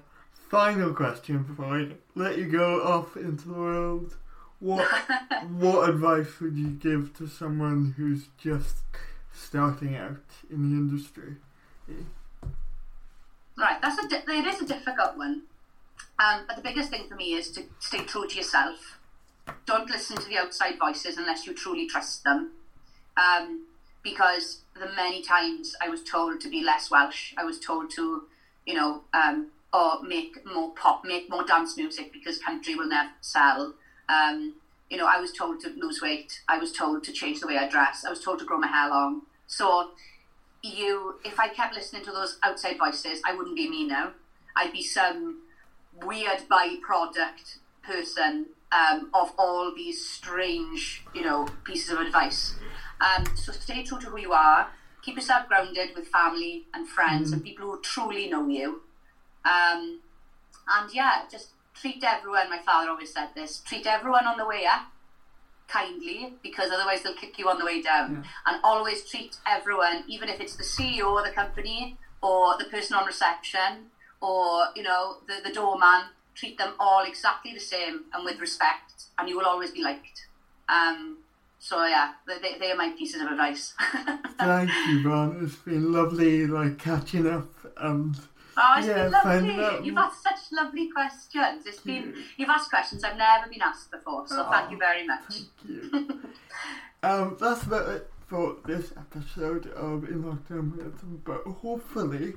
Final 0.50 0.94
question 0.94 1.42
before 1.42 1.76
I 1.76 1.88
let 2.14 2.38
you 2.38 2.46
go 2.46 2.80
off 2.82 3.16
into 3.16 3.48
the 3.48 3.54
world. 3.54 4.16
What 4.60 4.88
what 5.50 5.88
advice 5.88 6.40
would 6.40 6.56
you 6.56 6.68
give 6.68 7.16
to 7.18 7.26
someone 7.26 7.94
who's 7.96 8.28
just 8.38 8.76
starting 9.32 9.96
out 9.96 10.22
in 10.48 10.70
the 10.70 10.76
industry? 10.76 11.36
Right, 13.58 13.80
that's 13.82 13.98
a 14.04 14.08
di- 14.08 14.22
it 14.28 14.46
is 14.46 14.62
a 14.62 14.66
difficult 14.66 15.16
one. 15.16 15.42
Um, 16.18 16.44
but 16.46 16.56
the 16.56 16.62
biggest 16.62 16.90
thing 16.90 17.08
for 17.08 17.16
me 17.16 17.34
is 17.34 17.50
to 17.52 17.64
stay 17.80 18.04
true 18.04 18.28
to 18.28 18.36
yourself. 18.36 18.98
Don't 19.66 19.90
listen 19.90 20.16
to 20.16 20.28
the 20.28 20.38
outside 20.38 20.78
voices 20.78 21.16
unless 21.16 21.46
you 21.46 21.54
truly 21.54 21.88
trust 21.88 22.22
them. 22.24 22.52
Um, 23.16 23.66
because 24.02 24.60
the 24.74 24.90
many 24.94 25.22
times 25.22 25.74
I 25.82 25.88
was 25.88 26.04
told 26.04 26.40
to 26.42 26.48
be 26.48 26.62
less 26.62 26.90
Welsh, 26.90 27.34
I 27.36 27.44
was 27.44 27.58
told 27.58 27.90
to, 27.92 28.24
you 28.64 28.74
know, 28.74 29.02
um, 29.12 29.48
or 29.72 30.02
make 30.02 30.44
more 30.46 30.72
pop, 30.74 31.04
make 31.04 31.28
more 31.28 31.44
dance 31.44 31.76
music 31.76 32.12
because 32.12 32.38
country 32.38 32.74
will 32.74 32.88
never 32.88 33.10
sell. 33.20 33.74
Um, 34.08 34.54
you 34.90 34.96
know, 34.96 35.06
I 35.06 35.20
was 35.20 35.32
told 35.32 35.60
to 35.60 35.70
lose 35.70 36.00
weight. 36.00 36.40
I 36.48 36.58
was 36.58 36.72
told 36.72 37.02
to 37.04 37.12
change 37.12 37.40
the 37.40 37.46
way 37.46 37.58
I 37.58 37.68
dress. 37.68 38.04
I 38.06 38.10
was 38.10 38.22
told 38.22 38.38
to 38.38 38.44
grow 38.44 38.58
my 38.58 38.68
hair 38.68 38.88
long. 38.88 39.22
So 39.46 39.90
you 40.62 41.16
if 41.24 41.38
I 41.38 41.48
kept 41.48 41.74
listening 41.74 42.04
to 42.04 42.12
those 42.12 42.38
outside 42.42 42.78
voices, 42.78 43.20
I 43.26 43.34
wouldn't 43.34 43.56
be 43.56 43.68
me 43.68 43.86
now. 43.86 44.12
I'd 44.56 44.72
be 44.72 44.82
some 44.82 45.42
weird 46.02 46.40
byproduct 46.50 47.58
person 47.82 48.46
um, 48.72 49.10
of 49.14 49.32
all 49.38 49.72
these 49.74 50.04
strange, 50.08 51.04
you 51.14 51.22
know, 51.22 51.46
pieces 51.64 51.90
of 51.90 52.00
advice. 52.00 52.54
Um, 53.00 53.24
so 53.36 53.52
stay 53.52 53.82
true 53.84 53.98
to 54.00 54.06
who 54.06 54.18
you 54.20 54.32
are. 54.32 54.68
keep 55.02 55.14
yourself 55.14 55.46
grounded 55.46 55.90
with 55.94 56.08
family 56.08 56.66
and 56.74 56.88
friends 56.88 57.30
Mm. 57.30 57.34
and 57.34 57.44
people 57.44 57.64
who 57.70 57.80
truly 57.80 58.28
know 58.28 58.48
you. 58.48 58.82
Um, 59.46 60.00
and 60.68 60.92
yeah, 60.92 61.22
just 61.30 61.50
treat 61.74 62.02
everyone. 62.02 62.50
My 62.50 62.58
father 62.58 62.90
always 62.90 63.12
said 63.12 63.28
this: 63.34 63.58
treat 63.58 63.86
everyone 63.86 64.26
on 64.26 64.36
the 64.36 64.46
way 64.46 64.64
up 64.66 64.86
kindly, 65.68 66.32
because 66.42 66.70
otherwise 66.70 67.02
they'll 67.02 67.14
kick 67.14 67.38
you 67.38 67.48
on 67.48 67.58
the 67.58 67.64
way 67.64 67.82
down. 67.82 68.24
And 68.46 68.60
always 68.62 69.08
treat 69.08 69.36
everyone, 69.46 70.04
even 70.08 70.28
if 70.28 70.40
it's 70.40 70.56
the 70.56 70.64
CEO 70.64 71.18
of 71.18 71.24
the 71.24 71.32
company 71.32 71.96
or 72.22 72.56
the 72.58 72.64
person 72.64 72.96
on 72.96 73.06
reception 73.06 73.90
or 74.20 74.66
you 74.74 74.82
know 74.82 75.18
the 75.28 75.48
the 75.48 75.54
doorman. 75.54 76.02
Treat 76.34 76.58
them 76.58 76.74
all 76.78 77.02
exactly 77.02 77.54
the 77.54 77.60
same 77.60 78.04
and 78.12 78.22
with 78.22 78.38
respect, 78.40 79.04
and 79.18 79.26
you 79.26 79.38
will 79.38 79.46
always 79.46 79.70
be 79.70 79.82
liked. 79.82 80.26
Um, 80.68 81.18
so 81.58 81.86
yeah, 81.86 82.12
they, 82.26 82.38
they, 82.38 82.58
they 82.58 82.70
are 82.70 82.76
my 82.76 82.90
pieces 82.90 83.22
of 83.22 83.28
advice. 83.28 83.72
Thank 84.38 84.70
you, 84.88 85.08
Ron. 85.08 85.44
It's 85.44 85.56
been 85.56 85.92
lovely, 85.92 86.46
like 86.46 86.78
catching 86.78 87.26
up 87.26 87.48
and 87.78 88.16
Oh, 88.56 88.74
it's 88.78 88.86
Yeah, 88.86 89.04
been 89.04 89.12
lovely. 89.12 89.86
You've 89.86 89.98
asked 89.98 90.22
such 90.22 90.52
lovely 90.52 90.90
questions. 90.90 91.66
It's 91.66 91.80
been 91.80 92.14
you've 92.36 92.48
asked 92.48 92.70
questions 92.70 93.04
I've 93.04 93.16
never 93.16 93.48
been 93.50 93.62
asked 93.62 93.90
before. 93.90 94.26
So 94.26 94.44
thank 94.50 94.70
you 94.70 94.78
very 94.78 95.06
much. 95.06 95.20
Thank 95.28 95.92
you. 95.92 96.20
um, 97.02 97.36
that's 97.38 97.62
about 97.64 97.88
it 97.88 98.10
for 98.26 98.56
this 98.64 98.92
episode 98.96 99.66
of 99.72 100.04
In 100.04 100.24
Lockdown 100.24 100.76
Rhythm, 100.76 101.22
but 101.24 101.42
hopefully 101.42 102.34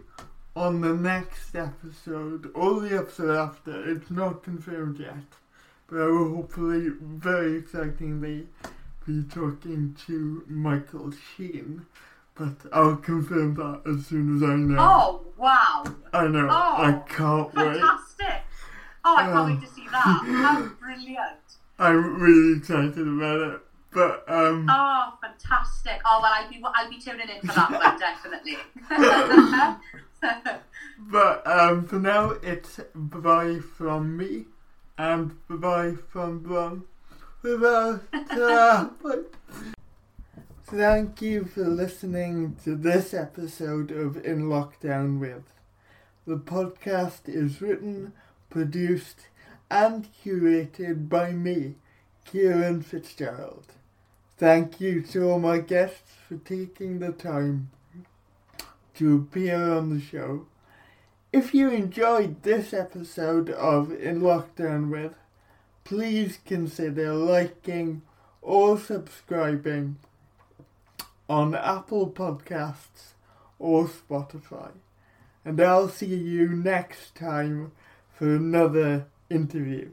on 0.55 0.81
the 0.81 0.93
next 0.93 1.55
episode, 1.55 2.51
or 2.53 2.81
the 2.81 2.97
episode 2.97 3.35
after, 3.37 3.89
it's 3.89 4.11
not 4.11 4.43
confirmed 4.43 4.99
yet, 4.99 5.23
but 5.87 6.01
I 6.01 6.05
will 6.07 6.35
hopefully 6.35 6.89
very 7.01 7.57
excitingly 7.57 8.47
be 9.07 9.23
talking 9.23 9.95
to 10.07 10.43
Michael 10.47 11.11
Sheen. 11.11 11.85
But 12.39 12.55
I'll 12.73 12.95
confirm 12.95 13.53
that 13.55 13.81
as 13.85 14.05
soon 14.07 14.37
as 14.37 14.43
I 14.43 14.55
know. 14.55 14.77
Oh 14.79 15.21
wow! 15.35 15.83
I 16.13 16.27
know, 16.27 16.47
Oh, 16.49 16.75
I 16.77 17.03
can't 17.07 17.53
wait. 17.53 17.79
Fantastic! 17.81 18.43
Oh, 19.03 19.15
I 19.17 19.23
can't 19.23 19.35
Um, 19.35 19.45
wait 19.51 19.61
to 19.61 19.67
see 19.67 19.87
that. 19.91 20.23
How 20.25 20.61
brilliant! 20.79 21.39
I'm 21.77 22.19
really 22.19 22.57
excited 22.57 22.97
about 23.07 23.39
it. 23.41 23.61
But 23.91 24.23
um 24.29 24.67
Oh, 24.69 25.13
fantastic! 25.21 25.99
Oh 26.05 26.19
well, 26.23 26.31
I'll 26.33 26.49
be 26.49 26.61
I'll 26.63 26.89
be 26.89 26.97
tuning 26.99 27.27
in 27.27 27.41
for 27.41 27.53
that 27.53 27.71
one 27.71 27.99
definitely. 28.07 28.57
But 31.11 31.47
um, 31.47 31.87
for 31.87 31.95
now, 31.97 32.31
it's 32.43 32.79
bye 32.93 33.19
bye 33.19 33.59
from 33.77 34.15
me 34.17 34.45
and 34.97 35.31
bye 35.47 35.55
bye 35.55 35.93
from 36.11 36.39
Bron. 36.39 36.83
Bye 37.41 37.99
bye. 38.35 39.73
Thank 40.71 41.23
you 41.23 41.45
for 41.45 41.63
listening 41.63 42.55
to 42.63 42.75
this 42.75 43.11
episode 43.11 43.89
of 43.89 44.23
In 44.23 44.49
Lockdown 44.49 45.19
with. 45.19 45.51
The 46.27 46.37
podcast 46.37 47.21
is 47.25 47.59
written, 47.59 48.13
produced, 48.51 49.29
and 49.71 50.07
curated 50.23 51.09
by 51.09 51.31
me, 51.31 51.77
Kieran 52.23 52.83
Fitzgerald. 52.83 53.65
Thank 54.37 54.79
you 54.79 55.01
to 55.01 55.31
all 55.31 55.39
my 55.39 55.57
guests 55.57 56.11
for 56.27 56.35
taking 56.37 56.99
the 56.99 57.13
time 57.13 57.71
to 58.93 59.15
appear 59.15 59.73
on 59.73 59.89
the 59.89 59.99
show. 59.99 60.45
If 61.33 61.55
you 61.55 61.71
enjoyed 61.71 62.43
this 62.43 62.75
episode 62.75 63.49
of 63.49 63.91
In 63.91 64.21
Lockdown 64.21 64.91
with, 64.91 65.15
please 65.83 66.37
consider 66.45 67.15
liking 67.15 68.03
or 68.43 68.77
subscribing 68.77 69.97
on 71.29 71.53
Apple 71.53 72.09
Podcasts 72.09 73.13
or 73.59 73.87
Spotify. 73.87 74.71
And 75.45 75.61
I'll 75.61 75.87
see 75.87 76.07
you 76.07 76.49
next 76.49 77.15
time 77.15 77.71
for 78.11 78.35
another 78.35 79.05
interview. 79.29 79.91